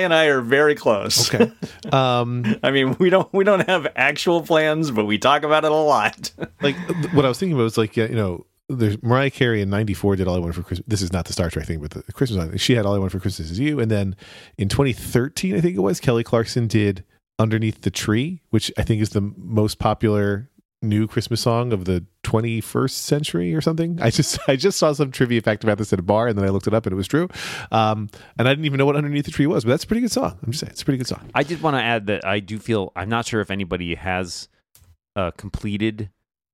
and 0.00 0.14
I 0.14 0.26
are 0.26 0.40
very 0.40 0.76
close. 0.76 1.34
Okay. 1.34 1.50
Um, 1.92 2.44
I 2.62 2.70
mean, 2.70 2.96
we 3.00 3.10
don't 3.10 3.32
we 3.32 3.42
don't 3.42 3.66
have 3.68 3.88
actual 3.96 4.42
plans, 4.42 4.92
but 4.92 5.06
we 5.06 5.18
talk 5.18 5.42
about 5.42 5.64
it 5.64 5.72
a 5.72 5.74
lot. 5.74 6.30
like 6.62 6.76
what 7.12 7.24
I 7.24 7.28
was 7.28 7.38
thinking 7.38 7.54
about 7.54 7.64
was 7.64 7.76
like, 7.78 7.96
you 7.96 8.08
know, 8.10 8.46
there's 8.68 9.02
Mariah 9.02 9.30
Carey 9.30 9.60
in 9.60 9.70
'94 9.70 10.16
did 10.16 10.28
All 10.28 10.36
I 10.36 10.38
Want 10.38 10.54
for 10.54 10.62
Christmas. 10.62 10.86
This 10.86 11.02
is 11.02 11.12
not 11.12 11.26
the 11.26 11.32
Star 11.32 11.50
Trek 11.50 11.66
thing, 11.66 11.80
but 11.80 11.90
the 11.90 12.12
Christmas 12.12 12.42
song. 12.42 12.56
She 12.56 12.74
had 12.74 12.86
All 12.86 12.94
I 12.94 12.98
Want 12.98 13.12
for 13.12 13.20
Christmas 13.20 13.50
Is 13.50 13.58
You, 13.58 13.80
and 13.80 13.90
then 13.90 14.16
in 14.58 14.68
2013, 14.68 15.54
I 15.54 15.60
think 15.60 15.76
it 15.76 15.80
was 15.80 16.00
Kelly 16.00 16.24
Clarkson 16.24 16.66
did 16.66 17.04
Underneath 17.38 17.82
the 17.82 17.90
Tree, 17.90 18.42
which 18.50 18.72
I 18.78 18.82
think 18.82 19.02
is 19.02 19.10
the 19.10 19.32
most 19.36 19.78
popular 19.78 20.50
new 20.84 21.06
Christmas 21.06 21.40
song 21.40 21.72
of 21.72 21.86
the 21.86 22.04
21st 22.24 22.90
century 22.90 23.54
or 23.54 23.60
something. 23.60 23.98
I 24.00 24.10
just 24.10 24.38
I 24.48 24.56
just 24.56 24.78
saw 24.78 24.92
some 24.92 25.10
trivia 25.10 25.40
fact 25.40 25.64
about 25.64 25.78
this 25.78 25.92
at 25.92 25.98
a 25.98 26.02
bar, 26.02 26.28
and 26.28 26.38
then 26.38 26.44
I 26.44 26.50
looked 26.50 26.66
it 26.66 26.74
up, 26.74 26.86
and 26.86 26.92
it 26.92 26.96
was 26.96 27.08
true. 27.08 27.28
Um, 27.72 28.08
and 28.38 28.46
I 28.48 28.52
didn't 28.52 28.66
even 28.66 28.78
know 28.78 28.86
what 28.86 28.96
Underneath 28.96 29.24
the 29.24 29.30
Tree 29.30 29.46
was, 29.46 29.64
but 29.64 29.70
that's 29.70 29.84
a 29.84 29.86
pretty 29.86 30.02
good 30.02 30.12
song. 30.12 30.38
I'm 30.42 30.52
just 30.52 30.60
saying, 30.60 30.70
it's 30.70 30.82
a 30.82 30.84
pretty 30.84 30.98
good 30.98 31.06
song. 31.06 31.28
I 31.34 31.42
did 31.42 31.60
want 31.60 31.76
to 31.76 31.82
add 31.82 32.06
that 32.06 32.24
I 32.24 32.40
do 32.40 32.58
feel 32.58 32.92
I'm 32.96 33.08
not 33.08 33.26
sure 33.26 33.40
if 33.40 33.50
anybody 33.50 33.94
has 33.94 34.48
uh, 35.16 35.32
completed 35.32 36.10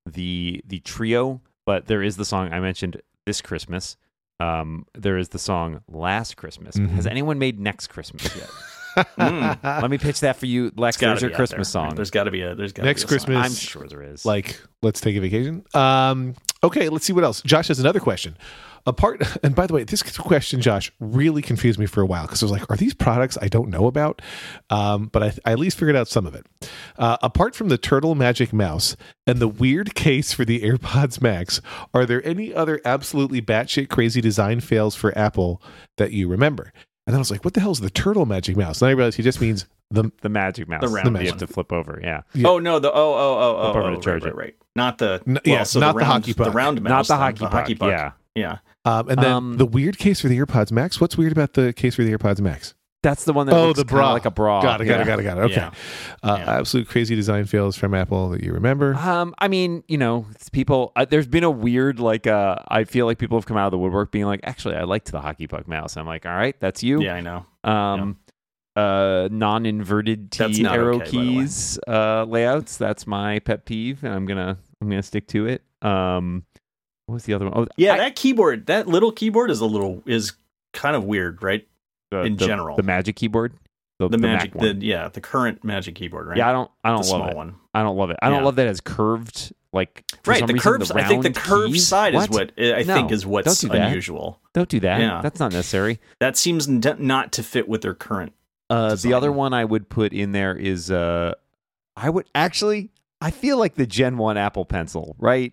the 0.07 0.63
the 0.67 0.81
trio, 0.81 1.41
but 1.71 1.87
there 1.87 2.03
is 2.03 2.17
the 2.17 2.25
song 2.25 2.53
I 2.53 2.59
mentioned 2.59 3.01
this 3.27 3.41
Christmas. 3.41 3.97
Um, 4.41 4.87
there 4.95 5.19
is 5.19 5.29
the 5.29 5.39
song 5.39 5.83
Last 5.87 6.37
Christmas. 6.37 6.75
Mhm. 6.77 6.89
Has 6.91 7.07
anyone 7.07 7.39
made 7.39 7.61
Next 7.61 7.87
Christmas 7.89 8.25
yet? 8.37 8.51
Mm. 8.97 9.57
Let 9.83 9.89
me 9.89 9.99
pitch 9.99 10.19
that 10.27 10.35
for 10.35 10.47
you, 10.47 10.73
Lex. 10.77 10.97
It's 10.97 11.01
There's 11.01 11.23
your 11.23 11.31
Christmas 11.31 11.69
there. 11.73 11.83
song. 11.85 11.95
There's 11.95 12.11
got 12.11 12.25
to 12.25 12.33
be 12.33 12.43
a 12.43 12.57
there's 12.57 12.73
got 12.73 12.85
Next 12.85 13.05
be 13.05 13.15
a 13.15 13.19
song. 13.21 13.27
Christmas- 13.29 13.47
I'm 13.47 13.55
sure 13.55 13.87
there 13.87 14.03
is. 14.03 14.25
like 14.27 14.61
let's 14.83 15.01
take 15.01 15.15
a 15.17 15.21
vacation 15.21 15.63
um 15.75 16.35
okay 16.65 16.89
let's 16.89 17.05
see 17.05 17.13
what 17.13 17.23
else 17.23 17.41
josh 17.43 17.69
has 17.69 17.79
another 17.79 18.01
question 18.01 18.37
apart 18.87 19.23
and 19.43 19.55
by 19.55 19.67
the 19.67 19.75
way 19.75 19.85
this 19.85 20.03
question 20.03 20.61
josh 20.61 20.93
really 21.01 21.43
confused 21.43 21.79
me 21.79 21.87
for 21.87 22.01
a 22.01 22.07
while 22.07 22.23
because 22.23 22.43
i 22.43 22.45
was 22.47 22.53
like 22.53 22.69
are 22.71 22.77
these 22.77 22.95
products 22.95 23.37
i 23.43 23.49
don't 23.49 23.69
know 23.69 23.87
about 23.87 24.23
um, 24.71 25.07
but 25.07 25.23
I, 25.23 25.33
I 25.45 25.53
at 25.53 25.59
least 25.59 25.79
figured 25.79 25.97
out 25.97 26.09
some 26.09 26.27
of 26.27 26.35
it 26.35 26.47
uh, 26.99 27.17
apart 27.23 27.55
from 27.55 27.69
the 27.69 27.79
turtle 27.79 28.15
magic 28.15 28.53
mouse 28.53 28.97
and 29.27 29.39
the 29.39 29.49
weird 29.49 29.95
case 29.95 30.33
for 30.33 30.45
the 30.45 30.61
airpods 30.63 31.21
max 31.21 31.61
are 31.95 32.07
there 32.07 32.25
any 32.27 32.55
other 32.55 32.81
absolutely 32.85 33.43
batshit 33.43 33.89
crazy 33.89 34.21
design 34.21 34.61
fails 34.61 34.95
for 34.95 35.17
apple 35.17 35.63
that 35.97 36.13
you 36.13 36.29
remember 36.29 36.73
and 37.07 37.15
then 37.15 37.17
i 37.17 37.19
was 37.19 37.31
like 37.31 37.45
what 37.45 37.55
the 37.55 37.61
hell 37.61 37.73
is 37.73 37.81
the 37.81 37.91
turtle 37.91 38.27
magic 38.27 38.57
mouse 38.57 38.81
and 38.81 38.89
i 38.89 38.93
realized 38.93 39.17
he 39.17 39.23
just 39.23 39.41
means 39.41 39.67
the 39.91 40.11
the 40.23 40.29
Magic 40.29 40.69
Mouse. 40.69 40.83
The 40.83 40.89
round 40.89 41.17
that 41.17 41.23
you 41.23 41.29
have 41.31 41.39
to 41.39 41.47
flip 41.47 41.73
over. 41.73 42.01
Yeah. 42.03 42.23
Yeah. 42.33 42.49
Oh 42.49 42.59
no, 42.59 42.79
the 42.79 42.93
oh 42.93 42.95
oh 42.95 43.17
oh 43.17 43.57
oh, 43.59 43.73
Flip 43.73 43.85
over 43.85 43.93
oh, 43.93 43.97
to 43.97 44.01
charge 44.01 44.23
right, 44.23 44.33
it. 44.33 44.37
right, 44.37 44.45
right. 44.47 44.55
Not 44.77 44.99
the 44.99 45.21
N- 45.27 45.35
well, 45.35 45.43
yeah, 45.45 45.63
so 45.65 45.81
not 45.81 45.95
the 45.95 45.99
round, 45.99 46.13
hockey 46.13 46.35
puck. 46.35 46.47
the 46.47 46.53
round 46.53 46.81
mouse 46.81 47.09
Not 47.09 47.15
the 47.15 47.15
then, 47.15 47.21
hockey, 47.21 47.39
puck. 47.41 47.53
hockey 47.53 47.75
puck. 47.75 47.91
Yeah. 47.91 48.13
yeah. 48.35 48.59
Um, 48.85 49.09
and 49.09 49.19
then 49.19 49.33
Um, 49.33 49.57
the 49.57 49.67
weird 49.67 49.99
case 49.99 50.21
for 50.21 50.29
the 50.29 50.39
AirPods 50.39 50.73
Max. 50.73 51.01
What's 51.01 51.17
weird 51.19 51.33
about 51.33 51.55
the 51.55 51.73
case 51.73 51.95
for 51.97 52.05
the 52.05 52.13
AirPods 52.17 52.41
Max? 52.41 52.75
That's 53.03 53.25
the 53.25 53.33
one 53.33 53.47
that 53.47 53.55
Oh, 53.55 53.69
looks 53.69 53.79
the 53.79 53.87
bra. 53.87 54.13
like 54.13 54.27
a 54.27 54.31
bra. 54.31 54.61
Got 54.61 54.83
it, 54.83 54.85
got 54.85 54.97
yeah. 54.97 55.03
it, 55.03 55.07
got 55.07 55.19
it, 55.21 55.23
got 55.23 55.39
it. 55.39 55.41
Okay. 55.45 55.55
Yeah. 55.55 55.71
Uh, 56.23 56.37
Yeah. 56.39 56.59
Absolute 56.59 56.87
crazy 56.87 57.15
design 57.17 57.47
fails 57.47 57.75
from 57.75 57.95
Apple 57.95 58.29
that 58.29 58.43
you 58.43 58.53
remember. 58.53 58.95
Um, 58.95 59.35
I 59.39 59.49
mean, 59.49 59.83
you 59.89 59.97
know, 59.97 60.27
it's 60.33 60.51
people. 60.51 60.93
Uh, 60.95 61.07
there's 61.07 61.27
been 61.27 61.43
a 61.45 61.51
weird, 61.51 61.99
like, 61.99 62.27
uh, 62.27 62.57
I 62.69 62.85
feel 62.85 63.07
like 63.07 63.17
people 63.17 63.39
have 63.39 63.47
come 63.47 63.57
out 63.57 63.65
of 63.67 63.71
the 63.71 63.79
woodwork 63.79 64.11
being 64.13 64.27
like, 64.27 64.41
actually, 64.45 64.77
I 64.77 64.83
liked 64.85 65.11
the 65.13 65.21
hockey 65.23 65.47
puck 65.47 65.67
mouse. 65.67 65.97
I'm 65.97 66.07
like, 66.07 66.27
all 66.27 66.33
right, 66.37 66.55
that's 66.61 66.83
you. 66.83 67.01
Yeah, 67.01 67.15
I 67.15 67.21
know. 67.23 67.47
Um, 67.65 68.19
uh, 68.77 69.29
non-inverted 69.33 70.31
T 70.31 70.67
arrow 70.67 70.97
okay, 70.97 71.05
by 71.05 71.11
the 71.11 71.19
way. 71.19 71.35
keys 71.45 71.79
uh, 71.89 72.25
layouts. 72.25 72.77
That's 72.77 73.07
my 73.07 73.39
pet 73.41 73.65
peeve, 73.65 74.05
and 74.05 74.13
I'm 74.15 74.27
gonna 74.27 74.59
I'm 74.81 74.89
gonna 74.91 75.03
stick 75.03 75.27
to 75.29 75.47
it. 75.47 75.63
Um, 75.83 76.45
what 77.11 77.15
was 77.15 77.25
the 77.25 77.35
other 77.35 77.47
one? 77.49 77.55
Oh, 77.57 77.67
Yeah, 77.77 77.95
I- 77.95 77.99
that 77.99 78.17
keyboard, 78.17 78.67
that 78.67 78.87
little 78.89 79.13
keyboard 79.13 79.51
is 79.51 79.61
a 79.61 79.67
little 79.67 80.03
is 80.07 80.33
kind 80.73 80.95
of 80.97 81.05
weird, 81.05 81.43
right? 81.43 81.67
the- 82.11 82.23
in 82.23 82.37
the- 82.37 82.47
general. 82.47 82.77
the 82.77 82.83
Magic 82.83 83.15
keyboard, 83.17 83.53
the, 84.01 84.09
The, 84.09 84.19
Mac 84.19 84.39
magic, 84.53 84.55
one. 84.57 84.81
yeah, 84.81 85.09
the 85.09 85.21
current 85.21 85.63
magic 85.63 85.95
keyboard, 85.95 86.27
right? 86.27 86.37
Yeah, 86.39 86.49
I 86.49 86.53
don't 86.53 86.71
I 86.83 86.91
don't 86.91 87.07
love 87.09 87.29
it. 87.31 87.37
one. 87.37 87.55
I 87.73 87.83
don't 87.85 87.97
love 87.97 88.11
it. 88.11 88.17
I 88.23 88.29
don't 88.31 88.43
love 88.43 88.57
that 88.57 88.67
it's 88.67 88.81
curved. 88.81 89.53
Like 89.73 90.03
Right, 90.27 90.45
the 90.45 90.53
reason, 90.55 90.59
curves. 90.59 90.91
I 90.91 91.05
think 91.05 91.23
the 91.23 91.31
curved 91.33 91.75
keys- 91.75 91.87
side 91.87 92.15
is 92.17 92.29
What? 92.29 92.31
what 92.31 92.53
I 92.59 92.83
No, 92.83 92.95
think 92.95 93.13
is 93.13 93.25
what's 93.25 93.61
don't 93.61 93.71
do 93.73 93.79
unusual. 93.79 94.41
Don't 94.55 94.69
do 94.69 94.81
that. 94.81 95.01
Yeah. 95.01 95.21
That's 95.23 95.39
not 95.39 95.53
necessary. 95.53 96.01
That 96.19 96.37
seems 96.37 96.67
not 96.67 97.31
to 97.33 97.45
fit 97.45 97.69
with 97.69 97.83
their 97.83 97.95
current. 97.95 98.33
Uh, 98.69 98.97
the 98.97 99.13
other 99.15 99.31
one 99.31 99.53
I 99.55 99.65
would 99.65 99.89
put 99.89 100.13
in 100.13 100.33
there 100.33 100.57
is 100.57 100.91
uh, 100.91 101.35
I 101.97 102.11
would 102.11 102.27
actually 102.35 102.91
I 103.21 103.31
feel 103.31 103.57
like 103.59 103.75
the 103.77 103.87
Gen 103.87 104.17
One 104.19 104.37
Apple 104.37 104.65
Pencil, 104.65 105.15
right? 105.21 105.53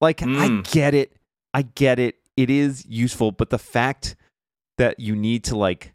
Like 0.00 0.22
I 0.22 0.26
Mm. 0.48 0.70
get 0.72 0.94
it, 0.94 1.16
I 1.54 1.62
get 1.62 1.98
it. 1.98 2.16
It 2.36 2.50
is 2.50 2.84
useful, 2.86 3.32
but 3.32 3.50
the 3.50 3.58
fact 3.58 4.16
that 4.78 5.00
you 5.00 5.16
need 5.16 5.44
to 5.44 5.56
like 5.56 5.92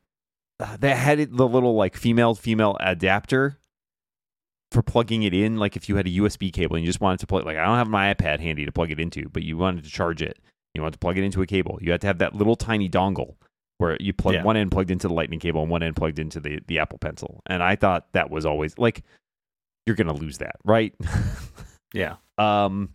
uh, 0.60 0.78
that 0.78 0.98
had 0.98 1.20
it, 1.20 1.36
the 1.36 1.48
little 1.48 1.76
like 1.76 1.96
female 1.96 2.36
female 2.36 2.78
adapter 2.80 3.58
for 4.72 4.82
plugging 4.82 5.24
it 5.24 5.34
in, 5.34 5.58
like 5.58 5.76
if 5.76 5.90
you 5.90 5.96
had 5.98 6.08
a 6.08 6.12
USB 6.12 6.52
cable 6.54 6.76
and 6.76 6.86
you 6.86 6.90
just 6.90 7.02
wanted 7.02 7.20
to 7.20 7.28
plug, 7.28 7.46
like 7.46 7.58
I 7.58 7.66
don't 7.66 7.78
have 7.78 7.90
my 7.90 8.14
iPad 8.14 8.40
handy 8.40 8.66
to 8.66 8.72
plug 8.72 8.90
it 8.92 9.00
into, 9.00 9.28
but 9.30 9.44
you 9.44 9.58
wanted 9.58 9.84
to 9.84 9.90
charge 9.90 10.22
it, 10.22 10.38
you 10.74 10.82
wanted 10.82 10.94
to 10.94 11.00
plug 11.00 11.18
it 11.18 11.24
into 11.24 11.42
a 11.42 11.48
cable, 11.48 11.78
you 11.82 11.92
had 11.92 12.02
to 12.02 12.08
have 12.08 12.20
that 12.20 12.36
little 12.36 12.56
tiny 12.56 12.88
dongle 12.90 13.36
where 13.80 13.98
you 14.00 14.14
plug 14.14 14.36
Yeah. 14.36 14.44
one 14.44 14.56
end 14.56 14.72
plugged 14.72 14.92
into 14.92 15.08
the 15.08 15.14
lightning 15.14 15.40
cable 15.40 15.62
and 15.62 15.70
one 15.72 15.82
end 15.84 15.96
plugged 15.96 16.20
into 16.20 16.40
the, 16.40 16.60
the 16.68 16.78
Apple 16.80 17.00
Pencil. 17.00 17.42
And 17.48 17.62
I 17.64 17.76
thought 17.76 18.06
that 18.14 18.30
was 18.30 18.46
always 18.46 18.78
like 18.78 19.04
you're 19.86 19.96
gonna 19.96 20.14
lose 20.14 20.38
that, 20.40 20.56
right? 20.64 20.94
Yeah. 21.94 22.16
um 22.38 22.94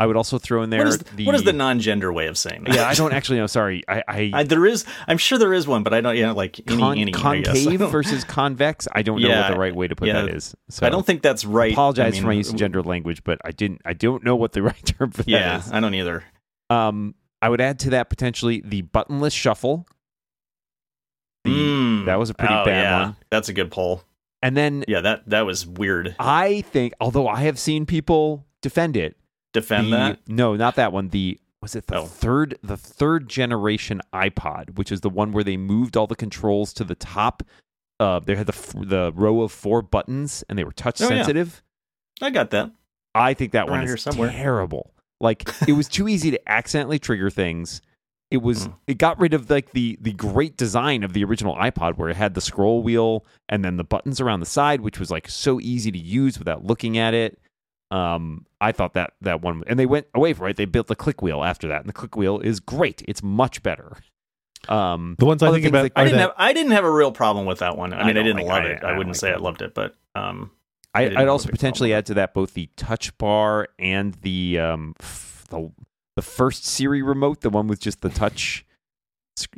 I 0.00 0.06
would 0.06 0.16
also 0.16 0.38
throw 0.38 0.62
in 0.62 0.70
there 0.70 0.78
What 0.80 0.88
is 0.88 0.98
the, 0.98 1.26
what 1.26 1.34
is 1.34 1.42
the 1.42 1.52
non-gender 1.52 2.10
way 2.10 2.26
of 2.26 2.38
saying 2.38 2.64
that? 2.64 2.74
Yeah, 2.74 2.88
I 2.88 2.94
don't 2.94 3.12
actually 3.12 3.36
know, 3.36 3.46
sorry. 3.46 3.82
I, 3.86 4.02
I, 4.08 4.30
I, 4.40 4.42
there 4.44 4.64
is. 4.64 4.86
I'm 5.06 5.18
sure 5.18 5.38
there 5.38 5.52
is 5.52 5.66
one, 5.66 5.82
but 5.82 5.92
I 5.92 6.00
don't. 6.00 6.16
Yeah, 6.16 6.30
like 6.32 6.58
any, 6.66 6.78
con- 6.80 6.96
any 6.96 7.14
I. 7.14 7.18
Concave 7.18 7.80
versus 7.90 8.24
convex. 8.24 8.88
I 8.92 9.02
don't 9.02 9.20
know 9.20 9.28
what 9.28 9.52
the 9.52 9.60
right 9.60 9.76
way 9.76 9.88
to 9.88 9.94
put 9.94 10.08
yeah. 10.08 10.22
that 10.22 10.34
is. 10.34 10.56
So 10.70 10.86
I 10.86 10.90
don't 10.90 11.04
think 11.04 11.20
that's 11.20 11.44
right. 11.44 11.72
apologize 11.74 12.06
I 12.06 12.10
mean, 12.12 12.22
for 12.22 12.28
my 12.28 12.32
use 12.32 12.48
of 12.48 12.56
gender 12.56 12.82
language, 12.82 13.22
but 13.24 13.40
I 13.44 13.50
didn't. 13.50 13.82
I 13.84 13.92
don't 13.92 14.24
know 14.24 14.36
what 14.36 14.52
the 14.52 14.62
right 14.70 14.86
term 14.86 15.10
for 15.10 15.22
that 15.22 15.28
Yeah, 15.28 15.58
is. 15.58 15.70
I 15.70 15.80
don't 15.80 15.94
either. 15.94 16.24
Um, 16.70 17.14
I 17.42 17.50
would 17.50 17.60
add 17.60 17.78
to 17.80 17.90
that 17.90 18.08
potentially 18.08 18.62
the 18.64 18.80
buttonless 18.82 19.32
shuffle. 19.34 19.86
The, 21.44 21.50
Mm. 21.50 22.06
That 22.06 22.18
was 22.18 22.30
a 22.30 22.34
pretty 22.34 22.54
Oh, 22.54 22.64
bad 22.64 22.82
yeah. 22.82 23.02
one. 23.02 23.16
That's 23.30 23.50
a 23.50 23.52
good 23.52 23.70
poll. 23.70 24.02
And 24.42 24.56
then 24.56 24.84
Yeah, 24.88 25.02
that 25.02 25.28
that 25.28 25.42
was 25.42 25.66
weird. 25.66 26.16
I 26.18 26.62
think, 26.62 26.94
although 27.00 27.28
I 27.28 27.40
have 27.42 27.58
seen 27.58 27.84
people 27.84 28.46
defend 28.62 28.96
it, 28.96 29.16
defend 29.52 29.88
the, 29.92 29.96
that. 29.96 30.18
No, 30.28 30.56
not 30.56 30.74
that 30.76 30.92
one. 30.92 31.08
The 31.08 31.38
was 31.62 31.76
it 31.76 31.86
the 31.88 31.96
Oh. 31.98 32.06
third 32.06 32.58
the 32.62 32.76
third 32.76 33.28
generation 33.28 34.00
iPod, 34.14 34.76
which 34.78 34.90
is 34.90 35.00
the 35.02 35.10
one 35.10 35.32
where 35.32 35.44
they 35.44 35.56
moved 35.56 35.96
all 35.96 36.06
the 36.06 36.16
controls 36.16 36.72
to 36.74 36.84
the 36.84 36.94
top. 36.94 37.42
Uh, 37.98 38.18
they 38.18 38.34
had 38.34 38.46
the 38.46 38.84
the 38.86 39.12
row 39.14 39.42
of 39.42 39.52
four 39.52 39.82
buttons, 39.82 40.42
and 40.48 40.58
they 40.58 40.64
were 40.64 40.72
touch 40.72 41.00
Oh, 41.02 41.04
yeah. 41.04 41.16
sensitive. 41.16 41.62
I 42.22 42.30
got 42.30 42.50
that. 42.50 42.70
I 43.14 43.34
think 43.34 43.52
that 43.52 43.68
one 43.68 43.80
Around 43.80 43.88
is 43.90 44.02
somewhere. 44.02 44.30
terrible. 44.30 44.94
Like 45.20 45.48
it 45.68 45.72
was 45.72 45.88
too 45.88 46.08
easy 46.08 46.30
to 46.30 46.48
accidentally 46.48 46.98
trigger 46.98 47.28
things. 47.28 47.82
It 48.30 48.38
was 48.42 48.68
Mm. 48.68 48.74
it 48.86 48.98
got 48.98 49.18
rid 49.18 49.34
of 49.34 49.50
like 49.50 49.72
the 49.72 49.98
the 50.00 50.12
great 50.12 50.56
design 50.56 51.02
of 51.02 51.12
the 51.12 51.24
original 51.24 51.56
iPod 51.56 51.98
where 51.98 52.08
it 52.08 52.16
had 52.16 52.32
the 52.34 52.40
scroll 52.40 52.82
wheel 52.82 53.26
and 53.48 53.62
then 53.64 53.76
the 53.76 53.84
buttons 53.84 54.20
around 54.20 54.40
the 54.40 54.46
side, 54.46 54.80
which 54.80 54.98
was 55.00 55.10
like 55.10 55.28
so 55.28 55.60
easy 55.60 55.90
to 55.90 55.98
use 55.98 56.38
without 56.38 56.64
looking 56.64 56.96
at 56.96 57.12
it. 57.12 57.38
Um, 57.90 58.46
I 58.60 58.72
thought 58.72 58.94
that 58.94 59.14
that 59.22 59.42
one, 59.42 59.64
and 59.66 59.78
they 59.78 59.86
went 59.86 60.06
away 60.14 60.32
from 60.32 60.46
it. 60.48 60.56
They 60.56 60.64
built 60.64 60.86
the 60.86 60.94
click 60.96 61.22
wheel 61.22 61.42
after 61.42 61.66
that, 61.68 61.80
and 61.80 61.88
the 61.88 61.92
click 61.92 62.16
wheel 62.16 62.38
is 62.38 62.60
great. 62.60 63.02
It's 63.08 63.22
much 63.22 63.62
better. 63.62 63.96
Um, 64.68 65.16
The 65.18 65.24
ones 65.26 65.42
I 65.42 65.50
think 65.50 65.64
about 65.64 65.84
like- 65.84 65.92
I 65.96 66.04
didn't 66.04 66.18
that- 66.18 66.22
have 66.22 66.34
I 66.36 66.52
didn't 66.52 66.72
have 66.72 66.84
a 66.84 66.90
real 66.90 67.12
problem 67.12 67.46
with 67.46 67.60
that 67.60 67.76
one. 67.76 67.92
I 67.92 68.00
I 68.00 68.06
mean, 68.06 68.10
I, 68.10 68.12
don't 68.12 68.24
didn't 68.24 68.40
like- 68.40 68.48
love 68.48 68.62
I- 68.64 68.66
it. 68.74 68.84
I 68.84 68.88
I, 68.90 68.92
wouldn't 68.98 69.08
like 69.16 69.20
say 69.20 69.32
I 69.32 69.36
loved 69.36 69.62
it, 69.62 69.74
but 69.74 69.94
um, 70.14 70.50
I, 70.94 71.04
didn't 71.04 71.18
I'd 71.18 71.28
also 71.28 71.48
potentially 71.50 71.94
add 71.94 72.06
to 72.06 72.14
that 72.14 72.34
both 72.34 72.54
the 72.54 72.68
touch 72.76 73.16
bar 73.18 73.68
and 73.78 74.14
the 74.22 74.58
um 74.58 74.94
f- 75.00 75.46
the 75.48 75.70
the 76.16 76.22
first 76.22 76.66
Siri 76.66 77.00
remote, 77.02 77.40
the 77.40 77.50
one 77.50 77.66
with 77.68 77.80
just 77.80 78.02
the 78.02 78.10
touch 78.10 78.58
sc- 78.58 78.64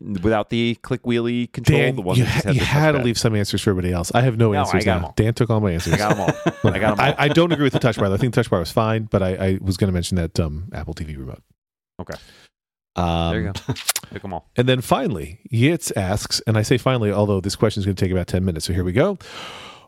without 0.01 0.51
the 0.51 0.75
click 0.83 1.03
wheelie 1.03 1.51
control. 1.53 1.79
Dan, 1.79 1.97
the 1.97 2.03
one 2.03 2.17
you, 2.17 2.25
ha- 2.25 2.43
had 2.45 2.55
you 2.55 2.61
had 2.61 2.93
to 2.93 2.99
leave 2.99 3.19
some 3.19 3.35
answers 3.35 3.63
for 3.63 3.71
everybody 3.71 3.93
else. 3.93 4.13
I 4.15 4.21
have 4.23 4.37
no, 4.37 4.53
No, 4.53 4.59
I 4.59 4.61
answers 4.63 4.85
got 4.85 4.97
'em 4.97 5.03
now. 5.03 5.07
all. 5.09 5.15
Dan 5.17 5.35
took 5.35 5.51
all 5.51 5.61
my 5.61 5.73
answers. 5.73 5.93
I 5.95 5.99
got 5.99 6.11
them 6.17 6.21
all. 6.21 6.29
I 6.73 6.79
got 6.79 6.93
'em 6.93 7.01
all. 7.01 7.07
I, 7.07 7.15
I 7.19 7.29
don't 7.29 7.53
agree 7.53 7.65
with 7.65 7.73
the 7.73 7.79
touch 7.79 7.97
bar. 7.99 8.09
though. 8.09 8.15
I 8.15 8.19
think 8.19 8.35
the 8.35 8.43
touch 8.43 8.51
bar 8.51 8.61
was 8.61 8.71
fine, 8.73 9.05
but 9.05 9.23
I, 9.23 9.35
I 9.35 9.59
was 9.61 9.77
going 9.77 9.89
to 9.89 9.93
mention 9.95 10.17
that 10.17 10.39
um, 10.41 10.69
Apple 10.73 10.95
TV 10.95 11.17
remote. 11.19 11.43
Okay. 12.01 12.15
Um, 12.95 13.31
there 13.33 13.41
you 13.41 13.53
go. 13.53 13.75
Pick 14.13 14.23
them 14.23 14.35
all. 14.35 14.49
And 14.57 14.69
then 14.69 14.81
finally, 14.83 15.41
Yitz 15.53 15.91
asks, 15.97 16.41
and 16.47 16.59
I 16.59 16.63
say 16.63 16.77
finally, 16.77 17.11
although 17.11 17.41
this 17.41 17.57
question 17.57 17.81
is 17.81 17.87
going 17.87 17.97
to 17.97 18.05
take 18.05 18.13
about 18.13 18.27
10 18.27 18.45
minutes. 18.45 18.67
So 18.67 18.73
here 18.75 18.85
we 18.85 18.93
go. 18.93 19.17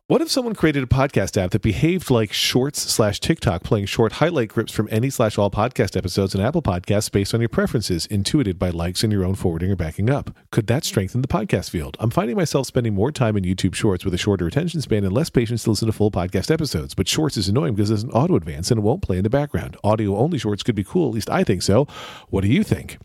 What 0.07 0.21
if 0.21 0.31
someone 0.31 0.55
created 0.55 0.83
a 0.83 0.87
podcast 0.87 1.43
app 1.43 1.53
that 1.53 1.63
behaved 1.63 2.11
like 2.11 2.31
Shorts 2.31 2.79
slash 2.79 3.21
TikTok, 3.21 3.63
playing 3.63 3.87
short 3.87 4.13
highlight 4.13 4.51
clips 4.51 4.71
from 4.71 4.87
any 4.91 5.09
slash 5.09 5.39
all 5.39 5.51
podcast 5.51 5.97
episodes 5.97 6.35
and 6.35 6.45
Apple 6.45 6.61
Podcasts 6.61 7.11
based 7.11 7.33
on 7.33 7.41
your 7.41 7.49
preferences, 7.49 8.05
intuited 8.05 8.59
by 8.59 8.69
likes 8.69 9.03
in 9.03 9.11
your 9.11 9.25
own 9.25 9.35
forwarding 9.35 9.71
or 9.71 9.77
backing 9.77 10.11
up? 10.11 10.37
Could 10.51 10.67
that 10.67 10.85
strengthen 10.85 11.23
the 11.23 11.27
podcast 11.27 11.71
field? 11.71 11.97
I'm 12.01 12.11
finding 12.11 12.37
myself 12.37 12.67
spending 12.67 12.93
more 12.93 13.13
time 13.13 13.35
in 13.39 13.45
YouTube 13.45 13.75
Shorts 13.75 14.05
with 14.05 14.13
a 14.13 14.19
shorter 14.19 14.47
attention 14.47 14.83
span 14.83 15.05
and 15.05 15.13
less 15.15 15.31
patience 15.31 15.65
to 15.65 15.71
listen 15.71 15.87
to 15.87 15.93
full 15.93 16.11
podcast 16.11 16.51
episodes. 16.51 16.95
But 16.95 17.09
Shorts 17.09 17.39
is 17.39 17.49
annoying 17.49 17.75
because 17.75 17.91
it's 17.91 18.03
an 18.03 18.11
auto 18.11 18.37
advance 18.37 18.71
and 18.71 18.77
it 18.77 18.83
won't 18.83 19.01
play 19.01 19.17
in 19.17 19.25
the 19.25 19.31
background. 19.31 19.79
Audio 19.83 20.19
only 20.19 20.37
Shorts 20.37 20.63
could 20.63 20.75
be 20.75 20.85
cool, 20.85 21.09
at 21.09 21.15
least 21.15 21.31
I 21.31 21.45
think 21.45 21.63
so. 21.63 21.89
What 22.29 22.43
do 22.43 22.49
you 22.49 22.63
think? 22.63 22.99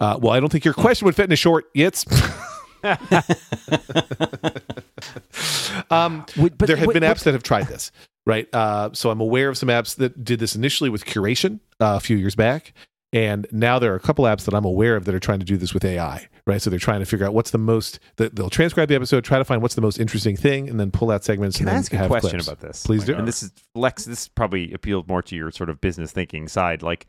Uh, 0.00 0.18
well, 0.20 0.32
I 0.32 0.40
don't 0.40 0.50
think 0.50 0.64
your 0.64 0.74
question 0.74 1.06
would 1.06 1.14
fit 1.14 1.26
in 1.26 1.32
a 1.32 1.36
short, 1.36 1.72
Yitz. 1.74 2.08
um, 5.90 6.24
Wait, 6.36 6.56
but 6.56 6.66
there 6.66 6.76
have 6.76 6.86
what- 6.86 6.94
been 6.94 7.02
what- 7.04 7.16
apps 7.16 7.24
that 7.24 7.34
have 7.34 7.42
tried 7.42 7.66
this, 7.68 7.90
right? 8.26 8.48
Uh, 8.54 8.90
so 8.92 9.10
I'm 9.10 9.20
aware 9.20 9.48
of 9.48 9.58
some 9.58 9.68
apps 9.68 9.96
that 9.96 10.24
did 10.24 10.40
this 10.40 10.54
initially 10.54 10.90
with 10.90 11.04
curation 11.04 11.60
uh, 11.80 11.94
a 11.96 12.00
few 12.00 12.16
years 12.16 12.34
back, 12.34 12.72
and 13.12 13.46
now 13.50 13.78
there 13.78 13.92
are 13.92 13.96
a 13.96 14.00
couple 14.00 14.24
apps 14.24 14.44
that 14.44 14.54
I'm 14.54 14.64
aware 14.64 14.96
of 14.96 15.04
that 15.06 15.14
are 15.14 15.20
trying 15.20 15.40
to 15.40 15.44
do 15.46 15.56
this 15.56 15.74
with 15.74 15.84
AI, 15.84 16.28
right? 16.46 16.62
So 16.62 16.70
they're 16.70 16.78
trying 16.78 17.00
to 17.00 17.06
figure 17.06 17.26
out 17.26 17.34
what's 17.34 17.50
the 17.50 17.58
most. 17.58 17.98
that 18.16 18.36
They'll 18.36 18.50
transcribe 18.50 18.88
the 18.88 18.94
episode, 18.94 19.24
try 19.24 19.38
to 19.38 19.44
find 19.44 19.62
what's 19.62 19.74
the 19.74 19.80
most 19.80 19.98
interesting 19.98 20.36
thing, 20.36 20.68
and 20.68 20.78
then 20.78 20.90
pull 20.90 21.10
out 21.10 21.24
segments. 21.24 21.56
Can 21.58 21.68
and 21.68 21.70
I 21.70 21.80
then 21.80 21.80
ask 21.80 21.92
a 21.92 22.06
question 22.08 22.30
clips. 22.30 22.46
about 22.48 22.60
this? 22.60 22.86
Please 22.86 23.04
do. 23.04 23.14
And 23.14 23.26
this 23.26 23.42
is 23.42 23.52
Lex. 23.74 24.04
This 24.04 24.28
probably 24.28 24.72
appealed 24.72 25.08
more 25.08 25.22
to 25.22 25.36
your 25.36 25.50
sort 25.50 25.70
of 25.70 25.80
business 25.80 26.12
thinking 26.12 26.48
side. 26.48 26.82
Like, 26.82 27.06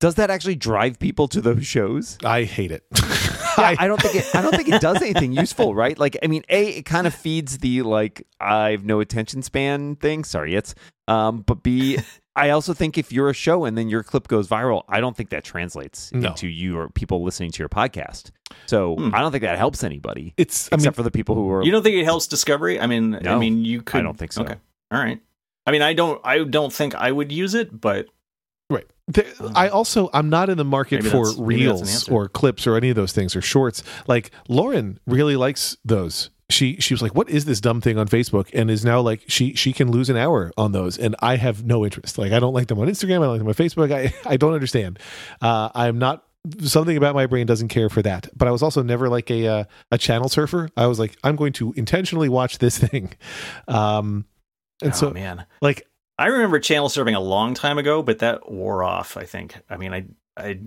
does 0.00 0.16
that 0.16 0.30
actually 0.30 0.56
drive 0.56 0.98
people 0.98 1.28
to 1.28 1.40
those 1.40 1.66
shows? 1.66 2.18
I 2.24 2.44
hate 2.44 2.72
it. 2.72 2.84
Yeah, 3.58 3.74
I 3.78 3.86
don't 3.86 4.00
think 4.00 4.14
it. 4.16 4.34
I 4.34 4.42
don't 4.42 4.54
think 4.54 4.68
it 4.68 4.80
does 4.80 5.00
anything 5.02 5.32
useful, 5.32 5.74
right? 5.82 5.98
Like, 5.98 6.16
I 6.22 6.26
mean, 6.26 6.42
a 6.48 6.66
it 6.78 6.82
kind 6.84 7.06
of 7.06 7.14
feeds 7.14 7.58
the 7.58 7.82
like 7.82 8.26
I 8.40 8.70
have 8.70 8.84
no 8.84 9.00
attention 9.00 9.42
span 9.42 9.96
thing. 9.96 10.24
Sorry, 10.24 10.54
it's. 10.54 10.74
Um, 11.08 11.40
but 11.42 11.62
b 11.62 11.98
I 12.36 12.50
also 12.50 12.74
think 12.74 12.98
if 12.98 13.12
you're 13.12 13.28
a 13.30 13.34
show 13.34 13.64
and 13.64 13.78
then 13.78 13.88
your 13.88 14.02
clip 14.02 14.26
goes 14.26 14.48
viral, 14.48 14.82
I 14.88 14.98
don't 15.00 15.16
think 15.16 15.30
that 15.30 15.44
translates 15.44 16.10
No. 16.12 16.30
into 16.30 16.48
you 16.48 16.76
or 16.76 16.88
people 16.88 17.22
listening 17.22 17.52
to 17.52 17.58
your 17.60 17.68
podcast. 17.68 18.30
So 18.66 18.96
Hmm. 18.96 19.14
I 19.14 19.20
don't 19.20 19.30
think 19.30 19.42
that 19.42 19.56
helps 19.56 19.84
anybody, 19.84 20.34
it's. 20.36 20.68
I 20.72 20.74
except 20.74 20.82
mean, 20.84 20.92
for 20.94 21.02
the 21.04 21.10
people 21.12 21.34
who 21.36 21.48
are. 21.52 21.62
you 21.62 21.70
don't 21.70 21.82
think 21.84 21.94
it 21.96 22.04
helps 22.04 22.26
discovery? 22.26 22.80
I 22.80 22.86
mean, 22.88 23.24
I 23.26 23.36
mean, 23.38 23.64
you 23.64 23.82
could. 23.82 24.00
I 24.00 24.02
don't 24.02 24.18
think 24.18 24.32
so. 24.32 24.42
Okay, 24.42 24.56
all 24.90 24.98
right. 25.00 25.20
I 25.66 25.70
mean, 25.70 25.82
I 25.82 25.92
don't. 25.92 26.20
I 26.24 26.42
don't 26.44 26.72
think 26.72 26.94
I 26.96 27.12
would 27.12 27.30
use 27.30 27.54
it, 27.54 27.80
but 27.80 28.06
Right. 28.70 28.86
There, 29.08 29.26
Um, 29.40 29.52
I 29.54 29.68
also 29.68 30.08
I'm 30.14 30.30
not 30.30 30.48
in 30.48 30.56
the 30.56 30.64
market 30.64 31.02
maybe 31.02 31.10
for 31.10 31.28
an 31.28 31.44
reels 31.44 32.08
or 32.08 32.28
clips 32.28 32.66
or 32.66 32.76
any 32.76 32.90
of 32.90 32.96
those 32.96 33.12
things 33.12 33.36
or 33.36 33.42
shorts. 33.42 33.82
Like 34.06 34.30
Lauren 34.48 34.98
really 35.06 35.36
likes 35.36 35.76
those. 35.84 36.30
She 36.50 36.76
she 36.76 36.94
was 36.94 37.02
like, 37.02 37.14
"What 37.14 37.28
is 37.28 37.44
this 37.44 37.60
dumb 37.60 37.80
thing 37.80 37.98
on 37.98 38.06
Facebook?" 38.08 38.48
and 38.54 38.70
is 38.70 38.84
now 38.84 39.00
like 39.00 39.22
she 39.26 39.54
she 39.54 39.72
can 39.72 39.90
lose 39.90 40.10
an 40.10 40.16
hour 40.16 40.52
on 40.56 40.72
those, 40.72 40.98
and 40.98 41.16
I 41.20 41.36
have 41.36 41.64
no 41.64 41.84
interest. 41.84 42.18
Like 42.18 42.32
I 42.32 42.38
don't 42.38 42.52
like 42.54 42.68
them 42.68 42.78
on 42.78 42.88
Instagram. 42.88 43.16
I 43.16 43.24
don't 43.24 43.30
like 43.30 43.38
them 43.38 43.48
on 43.48 43.54
Facebook. 43.54 43.92
I 43.92 44.14
I 44.30 44.36
don't 44.36 44.52
understand. 44.54 44.98
Uh, 45.40 45.70
I'm 45.74 45.98
not. 45.98 46.24
Something 46.60 46.98
about 46.98 47.14
my 47.14 47.24
brain 47.24 47.46
doesn't 47.46 47.68
care 47.68 47.88
for 47.88 48.02
that. 48.02 48.28
But 48.36 48.48
I 48.48 48.50
was 48.50 48.62
also 48.62 48.82
never 48.82 49.08
like 49.08 49.30
a 49.30 49.46
uh, 49.46 49.64
a 49.90 49.96
channel 49.96 50.28
surfer. 50.28 50.68
I 50.76 50.86
was 50.86 50.98
like, 50.98 51.16
I'm 51.24 51.36
going 51.36 51.54
to 51.54 51.72
intentionally 51.76 52.28
watch 52.28 52.58
this 52.58 52.78
thing. 52.86 53.14
Um, 53.66 54.26
and 54.82 54.92
oh 54.92 54.96
so 54.96 55.10
man, 55.10 55.46
like 55.62 55.86
I 56.18 56.26
remember 56.26 56.60
channel 56.60 56.88
surfing 56.88 57.16
a 57.16 57.20
long 57.20 57.54
time 57.54 57.78
ago, 57.78 58.02
but 58.02 58.20
that 58.20 58.50
wore 58.50 58.82
off. 58.84 59.16
I 59.16 59.24
think. 59.24 59.56
I 59.68 59.76
mean, 59.76 59.92
I, 59.92 60.04
I, 60.36 60.60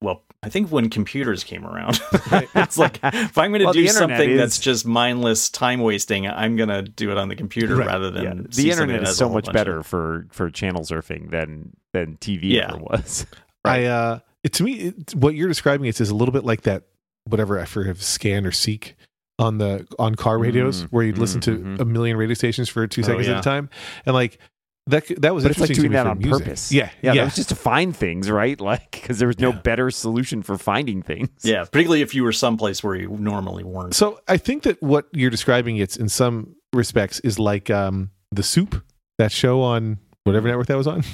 well, 0.00 0.22
I 0.42 0.48
think 0.48 0.70
when 0.70 0.90
computers 0.90 1.44
came 1.44 1.64
around, 1.66 2.00
it's 2.12 2.76
like 2.78 2.98
if 3.02 3.36
I'm 3.38 3.50
going 3.50 3.60
to 3.60 3.66
Well, 3.66 3.72
do 3.74 3.88
something 3.88 4.30
is- 4.30 4.38
that's 4.38 4.58
just 4.58 4.86
mindless 4.86 5.48
time 5.50 5.80
wasting, 5.80 6.26
I'm 6.28 6.56
going 6.56 6.68
to 6.68 6.82
do 6.82 7.10
it 7.10 7.18
on 7.18 7.28
the 7.28 7.36
computer 7.36 7.76
Right. 7.76 7.86
rather 7.86 8.10
than 8.10 8.22
yeah, 8.24 8.32
see 8.50 8.62
the 8.64 8.70
internet 8.70 9.02
is 9.02 9.16
so 9.16 9.28
much 9.28 9.50
better 9.52 9.78
Of, 9.78 9.86
for 9.86 10.26
for 10.30 10.50
channel 10.50 10.82
surfing 10.82 11.30
than 11.30 11.74
than 11.92 12.16
TV 12.18 12.40
Yeah. 12.44 12.70
ever 12.74 12.78
was. 12.82 13.26
I 13.64 13.84
uh 13.84 14.18
it, 14.42 14.52
to 14.54 14.62
me 14.62 14.72
it, 14.74 15.14
what 15.14 15.34
you're 15.34 15.48
describing 15.48 15.86
is 15.86 15.98
it 16.00 16.04
is 16.04 16.10
a 16.10 16.14
little 16.14 16.32
bit 16.32 16.44
like 16.44 16.62
that 16.62 16.82
whatever 17.24 17.58
I 17.58 17.64
forget 17.64 17.96
scan 17.98 18.44
or 18.44 18.52
seek 18.52 18.94
on 19.38 19.56
the 19.58 19.86
on 19.98 20.14
car 20.16 20.38
radios 20.38 20.82
Mm, 20.84 20.88
where 20.92 21.04
you'd 21.04 21.16
listen 21.18 21.40
to 21.42 21.56
mhm. 21.58 21.80
a 21.80 21.84
million 21.86 22.18
radio 22.18 22.34
stations 22.34 22.68
for 22.68 22.86
two 22.86 23.02
seconds 23.02 23.26
at 23.26 23.32
yeah. 23.32 23.38
a 23.38 23.42
time 23.42 23.70
and 24.04 24.14
like 24.14 24.38
that 24.86 25.06
that 25.22 25.34
was 25.34 25.44
But 25.44 25.52
it's 25.52 25.60
like 25.60 25.72
doing 25.72 25.90
to 25.90 25.94
that 25.96 26.06
on 26.06 26.18
music. 26.18 26.44
purpose. 26.44 26.70
Yeah, 26.72 26.90
yeah, 27.02 27.12
yeah. 27.12 27.20
That 27.22 27.24
was 27.24 27.36
just 27.36 27.48
to 27.50 27.54
find 27.56 27.96
things, 27.96 28.30
right? 28.30 28.60
Like 28.72 28.90
because 28.92 29.18
there 29.18 29.28
was 29.28 29.38
no 29.38 29.50
Yeah. 29.50 29.60
better 29.60 29.90
solution 29.90 30.42
for 30.42 30.58
finding 30.58 31.02
things. 31.02 31.28
yeah, 31.42 31.64
particularly 31.64 32.02
if 32.02 32.14
you 32.14 32.22
were 32.24 32.32
someplace 32.32 32.82
where 32.84 32.94
you 32.94 33.08
normally 33.18 33.64
weren't. 33.64 33.94
So 33.94 34.20
I 34.28 34.36
think 34.36 34.62
that 34.64 34.82
what 34.82 35.06
you're 35.12 35.30
describing 35.30 35.76
it's 35.78 35.96
in 35.96 36.08
some 36.08 36.56
respects 36.72 37.20
is 37.20 37.38
like 37.38 37.70
um 37.70 38.10
the 38.32 38.42
soup 38.42 38.82
that 39.18 39.30
show 39.32 39.62
on 39.62 39.98
whatever 40.24 40.48
network 40.48 40.66
that 40.66 40.76
was 40.76 40.86
on 40.86 41.04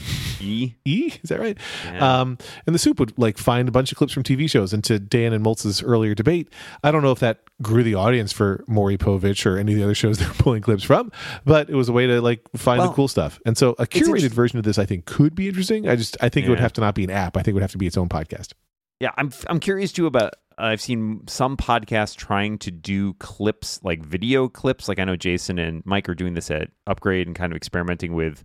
E. 0.41 0.75
E 0.85 1.13
is 1.23 1.29
that 1.29 1.41
right 1.41 1.59
Yeah. 1.85 2.21
Um, 2.21 2.39
and 2.65 2.75
the 2.75 2.79
soup 2.79 2.99
would 3.01 3.17
like 3.19 3.37
find 3.39 3.69
a 3.69 3.73
bunch 3.73 3.93
of 3.93 3.99
clips 3.99 4.13
from 4.13 4.23
TV 4.23 4.49
shows. 4.49 4.73
And 4.73 4.83
to 4.85 4.99
Dan 4.99 5.33
and 5.33 5.45
Moltz's 5.45 5.83
earlier 5.83 6.15
debate, 6.15 6.49
I 6.83 6.91
don't 6.91 7.03
know 7.03 7.11
if 7.13 7.19
that 7.19 7.41
grew 7.61 7.83
the 7.83 7.95
audience 7.97 8.33
for 8.33 8.65
Maury 8.67 8.97
Povich 8.97 9.45
or 9.45 9.59
any 9.59 9.73
of 9.73 9.79
the 9.79 9.85
other 9.85 9.95
shows 9.95 10.19
they're 10.21 10.29
pulling 10.31 10.63
clips 10.63 10.85
from, 10.85 11.13
but 11.45 11.69
it 11.69 11.75
was 11.75 11.89
a 11.89 11.93
way 11.93 12.07
to 12.07 12.21
like 12.23 12.41
find 12.57 12.79
Well, 12.79 12.89
the 12.89 12.95
cool 12.95 13.09
stuff. 13.09 13.41
And 13.45 13.59
so 13.59 13.71
a 13.79 13.87
curated 13.87 14.31
version 14.31 14.59
of 14.59 14.65
this, 14.65 14.79
I 14.79 14.87
think, 14.87 15.05
could 15.05 15.35
be 15.35 15.49
interesting. 15.49 15.89
I 15.89 15.97
just 15.97 16.17
I 16.21 16.29
think 16.29 16.47
it 16.47 16.51
would 16.51 16.61
have 16.61 16.73
to 16.75 16.81
not 16.81 16.95
be 16.95 17.05
an 17.05 17.11
app. 17.11 17.37
I 17.37 17.41
think 17.43 17.49
it 17.49 17.55
would 17.55 17.63
have 17.63 17.73
to 17.73 17.79
be 17.79 17.87
its 17.87 17.97
own 17.97 18.09
podcast. 18.09 18.53
Yeah, 19.01 19.11
I'm 19.17 19.31
I'm 19.49 19.61
curious 19.61 19.93
too 19.93 20.07
about. 20.07 20.35
I've 20.59 20.81
seen 20.83 21.23
some 21.27 21.57
podcasts 21.57 22.15
trying 22.15 22.59
to 22.59 22.71
do 22.71 23.15
clips 23.15 23.81
like 23.83 24.05
video 24.05 24.47
clips. 24.47 24.89
Like 24.89 24.99
I 24.99 25.05
know 25.05 25.17
Jason 25.17 25.59
and 25.59 25.83
Mike 25.87 26.07
are 26.09 26.15
doing 26.15 26.35
this 26.35 26.51
at 26.51 26.69
Upgrade 26.87 27.27
and 27.27 27.35
kind 27.35 27.51
of 27.51 27.57
experimenting 27.57 28.13
with 28.13 28.45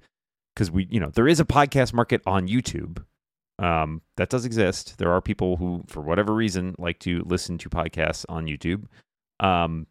because 0.56 0.72
we 0.72 0.88
you 0.90 1.00
know 1.00 1.10
there 1.10 1.28
is 1.28 1.40
a 1.40 1.46
podcast 1.46 1.94
market 1.94 2.22
on 2.26 2.48
YouTube. 2.48 3.04
Um, 3.58 4.02
that 4.18 4.30
does 4.30 4.46
exist. 4.46 4.98
There 4.98 5.12
are 5.12 5.22
people 5.22 5.56
who, 5.56 5.84
for 5.88 6.02
whatever 6.02 6.34
reason, 6.34 6.76
like 6.78 7.00
to 7.00 7.24
listen 7.26 7.58
to 7.60 7.70
podcasts 7.70 8.26
on 8.28 8.48
YouTube. 8.48 8.86
Um, 9.40 9.88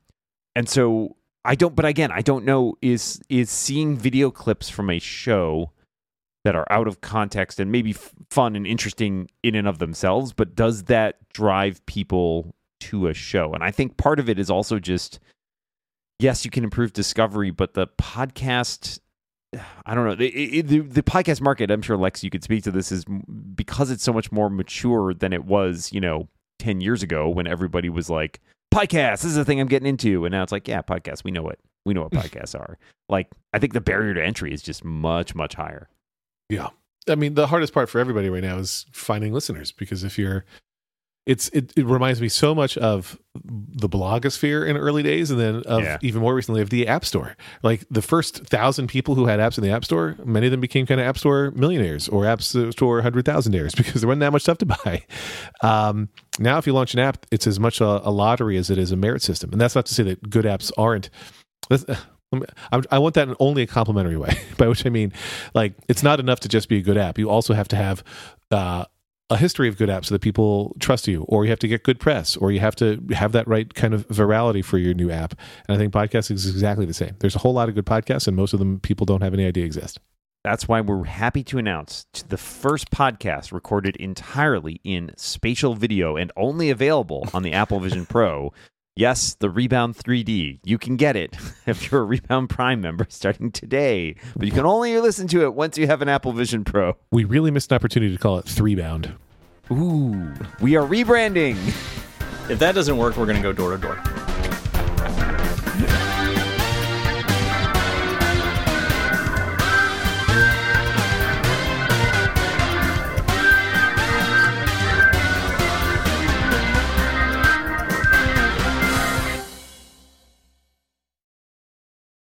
and 0.55 0.69
so 0.69 1.17
I 1.45 1.55
don't. 1.55 1.75
But 1.75 1.85
again, 1.85 2.11
I 2.12 2.21
don't 2.23 2.45
know. 2.45 2.77
Is 2.83 3.21
is 3.29 3.51
seeing 3.51 3.97
video 3.97 4.31
clips 4.31 4.69
from 4.69 4.91
a 4.91 4.99
show 4.99 5.73
that 6.45 6.55
are 6.55 6.67
out 6.71 6.87
of 6.87 7.01
context 7.01 7.59
and 7.59 7.73
maybe 7.73 7.91
f- 7.91 8.12
fun 8.31 8.55
and 8.55 8.67
interesting 8.67 9.31
in 9.43 9.55
and 9.55 9.67
of 9.67 9.79
themselves, 9.79 10.35
but 10.35 10.55
does 10.55 10.85
that 10.85 11.17
drive 11.33 11.85
people 11.87 12.55
to 12.81 13.07
a 13.07 13.15
show? 13.15 13.55
And 13.55 13.65
I 13.65 13.71
think 13.71 13.97
part 13.97 14.21
of 14.21 14.29
it 14.29 14.39
is 14.39 14.51
also 14.51 14.79
just 14.79 15.21
yes, 16.19 16.45
you 16.45 16.51
can 16.51 16.65
improve 16.65 16.93
discovery, 16.93 17.51
but 17.51 17.75
the 17.75 17.87
podcast. 17.87 19.01
I 19.87 19.95
don't 19.95 20.05
know 20.07 20.15
the, 20.15 20.29
it- 20.29 20.67
the 20.69 20.81
the 20.81 21.03
podcast 21.03 21.41
market. 21.41 21.71
I'm 21.71 21.83
sure 21.83 21.97
Lex, 21.97 22.23
you 22.25 22.31
could 22.31 22.43
speak 22.45 22.65
to 22.65 22.71
this. 22.71 22.91
Is 22.93 23.05
because 23.55 23.91
it's 23.91 24.03
so 24.05 24.13
much 24.13 24.31
more 24.33 24.51
mature 24.51 25.15
than 25.15 25.33
it 25.33 25.45
was, 25.45 25.93
you 25.93 26.01
know, 26.01 26.29
ten 26.59 26.81
years 26.81 27.03
ago 27.03 27.29
when 27.29 27.47
everybody 27.47 27.89
was 27.89 28.09
like, 28.11 28.41
"Podcast, 28.73 29.23
this 29.23 29.25
is 29.27 29.35
the 29.37 29.45
thing 29.45 29.61
I'm 29.61 29.67
getting 29.69 29.89
into," 29.89 30.25
and 30.25 30.33
now 30.33 30.43
it's 30.43 30.53
like, 30.53 30.67
"Yeah, 30.69 30.83
podcasts, 30.83 31.25
we 31.25 31.31
know 31.31 31.49
it. 31.49 31.59
We 31.85 31.95
know 31.95 32.03
what 32.03 32.13
podcasts 32.25 32.59
are." 32.59 32.79
Like, 33.09 33.29
I 33.53 33.59
think 33.59 33.73
the 33.75 33.81
barrier 33.81 34.15
to 34.15 34.25
entry 34.25 34.53
is 34.53 34.63
just 34.63 34.85
much 34.85 35.35
much 35.35 35.55
higher. 35.55 35.89
Yeah. 36.49 36.69
I 37.09 37.17
mean, 37.17 37.35
the 37.35 37.47
hardest 37.49 37.75
part 37.75 37.91
for 37.91 37.99
everybody 37.99 38.31
right 38.31 38.43
now 38.43 38.57
is 38.57 38.87
finding 38.93 39.33
listeners 39.35 39.73
because 39.73 40.05
if 40.05 40.19
you're, 40.19 40.47
it's 41.27 41.49
it, 41.51 41.72
it 41.77 41.87
reminds 41.87 42.20
me 42.20 42.29
so 42.29 42.55
much 42.55 42.77
of 42.77 43.18
the 43.45 43.89
blogosphere 43.89 44.68
in 44.68 44.77
early 44.77 45.03
days, 45.03 45.31
and 45.31 45.41
then 45.41 45.62
of 45.62 45.83
Yeah. 45.83 45.97
even 46.03 46.20
more 46.20 46.35
recently 46.35 46.61
of 46.61 46.68
the 46.70 46.87
App 46.87 47.05
Store. 47.05 47.35
Like 47.62 47.85
the 47.91 48.03
first 48.03 48.45
thousand 48.47 48.89
people 48.89 49.14
who 49.14 49.25
had 49.27 49.41
apps 49.41 49.57
in 49.57 49.64
the 49.64 49.70
App 49.70 49.85
Store, 49.87 50.16
many 50.25 50.47
of 50.47 50.51
them 50.51 50.61
became 50.61 50.85
kind 50.87 51.01
of 51.01 51.07
App 51.07 51.16
Store 51.16 51.51
millionaires 51.53 52.09
or 52.09 52.27
App 52.27 52.43
Store 52.43 53.01
hundred 53.01 53.25
thousandaires 53.25 53.75
because 53.77 54.03
there 54.03 54.09
wasn't 54.09 54.20
that 54.20 54.33
much 54.33 54.43
stuff 54.43 54.59
to 54.59 54.66
buy. 54.66 55.03
Um, 55.62 56.09
now, 56.39 56.59
if 56.59 56.66
you 56.66 56.72
launch 56.75 56.95
an 56.95 57.01
app, 57.01 57.25
it's 57.31 57.47
as 57.47 57.59
much 57.59 57.81
a, 57.81 57.87
a 58.07 58.11
lottery 58.11 58.57
as 58.57 58.68
it 58.70 58.77
is 58.79 58.93
a 58.93 58.97
merit 58.97 59.22
system, 59.22 59.51
and 59.53 59.61
that's 59.61 59.75
not 59.75 59.87
to 59.87 59.95
say 59.95 60.03
that 60.03 60.29
good 60.29 60.45
apps 60.45 60.70
aren't. 60.77 61.11
that's- 61.70 61.99
let 62.33 62.41
me- 62.41 62.47
I, 62.72 62.83
I 62.97 62.99
want 62.99 63.14
that 63.14 63.29
in 63.29 63.37
only 63.39 63.62
a 63.62 63.66
complimentary 63.66 64.16
way, 64.16 64.37
by 64.59 64.66
which 64.66 64.85
I 64.85 64.89
mean, 64.89 65.12
like, 65.55 65.75
it's 65.89 66.03
not 66.03 66.18
enough 66.18 66.41
to 66.41 66.49
just 66.49 66.68
be 66.68 66.79
a 66.79 66.83
good 66.83 66.97
app. 66.97 67.16
You 67.16 67.31
also 67.31 67.55
have 67.55 67.68
to 67.68 67.77
have 67.77 68.03
uh, 68.51 68.87
a 69.31 69.37
history 69.37 69.68
of 69.68 69.79
good 69.79 69.89
apps 69.89 70.07
so 70.07 70.14
that 70.14 70.20
people 70.20 70.77
trust 70.81 71.09
you, 71.09 71.22
or 71.22 71.45
you 71.45 71.51
have 71.51 71.59
to 71.61 71.68
get 71.68 71.83
good 71.83 71.99
press, 71.99 72.37
or 72.37 72.53
you 72.53 72.61
have 72.61 72.77
to 72.77 73.03
have 73.14 73.33
that 73.33 73.49
right 73.49 73.72
kind 73.75 73.95
of 73.95 74.07
virality 74.09 74.64
for 74.64 74.79
your 74.79 74.95
new 74.95 75.11
app. 75.11 75.35
And 75.66 75.75
I 75.75 75.79
think 75.79 75.93
podcasting 75.93 76.33
is 76.33 76.49
exactly 76.49 76.85
the 76.85 76.95
same. 76.95 77.16
There's 77.20 77.35
a 77.35 77.39
whole 77.39 77.55
lot 77.55 77.68
of 77.68 77.75
good 77.75 77.87
podcasts, 77.87 78.29
and 78.29 78.37
most 78.37 78.53
of 78.53 78.59
them 78.59 78.81
people 78.81 79.07
don't 79.07 79.22
have 79.22 79.35
any 79.35 79.47
idea 79.47 79.64
exist. 79.64 79.99
That's 80.45 80.68
why 80.68 80.83
we're 80.83 81.05
happy 81.05 81.43
to 81.45 81.57
announce 81.57 82.05
the 82.29 82.37
first 82.37 82.91
podcast 82.91 83.51
recorded 83.51 83.97
entirely 83.97 84.79
in 84.85 85.12
spatial 85.16 85.75
video 85.75 86.16
and 86.18 86.31
only 86.37 86.68
available 86.68 87.27
on 87.33 87.43
the 87.43 87.55
Apple 87.55 87.81
Vision 87.81 88.05
Pro. 88.05 88.53
Yes, 88.97 89.34
the 89.34 89.51
Rebound 89.51 89.97
3D. 89.97 90.61
You 90.62 90.78
can 90.78 90.95
get 90.95 91.16
it 91.16 91.36
if 91.66 91.90
you're 91.90 92.03
a 92.03 92.05
Rebound 92.05 92.49
Prime 92.49 92.80
member 92.80 93.07
starting 93.09 93.51
today, 93.51 94.14
but 94.36 94.47
you 94.47 94.53
can 94.53 94.64
only 94.64 94.97
listen 95.01 95.26
to 95.28 95.42
it 95.42 95.55
once 95.55 95.76
you 95.76 95.88
have 95.88 96.01
an 96.01 96.09
Apple 96.09 96.32
Vision 96.32 96.62
Pro. 96.62 96.97
We 97.11 97.24
really 97.24 97.51
missed 97.51 97.72
an 97.72 97.76
opportunity 97.76 98.14
to 98.14 98.22
call 98.22 98.38
it 98.38 98.45
three 98.45 98.76
bound. 98.76 99.12
Ooh, 99.72 100.32
we 100.61 100.76
are 100.76 100.86
rebranding. 100.86 101.57
If 102.49 102.61
that 102.61 102.76
doesn't 102.76 102.97
work, 102.97 103.16
we're 103.16 103.26
going 103.26 103.38
to 103.38 103.42
go 103.42 103.53
door 103.53 103.72
to 103.72 103.78
door. 103.78 104.24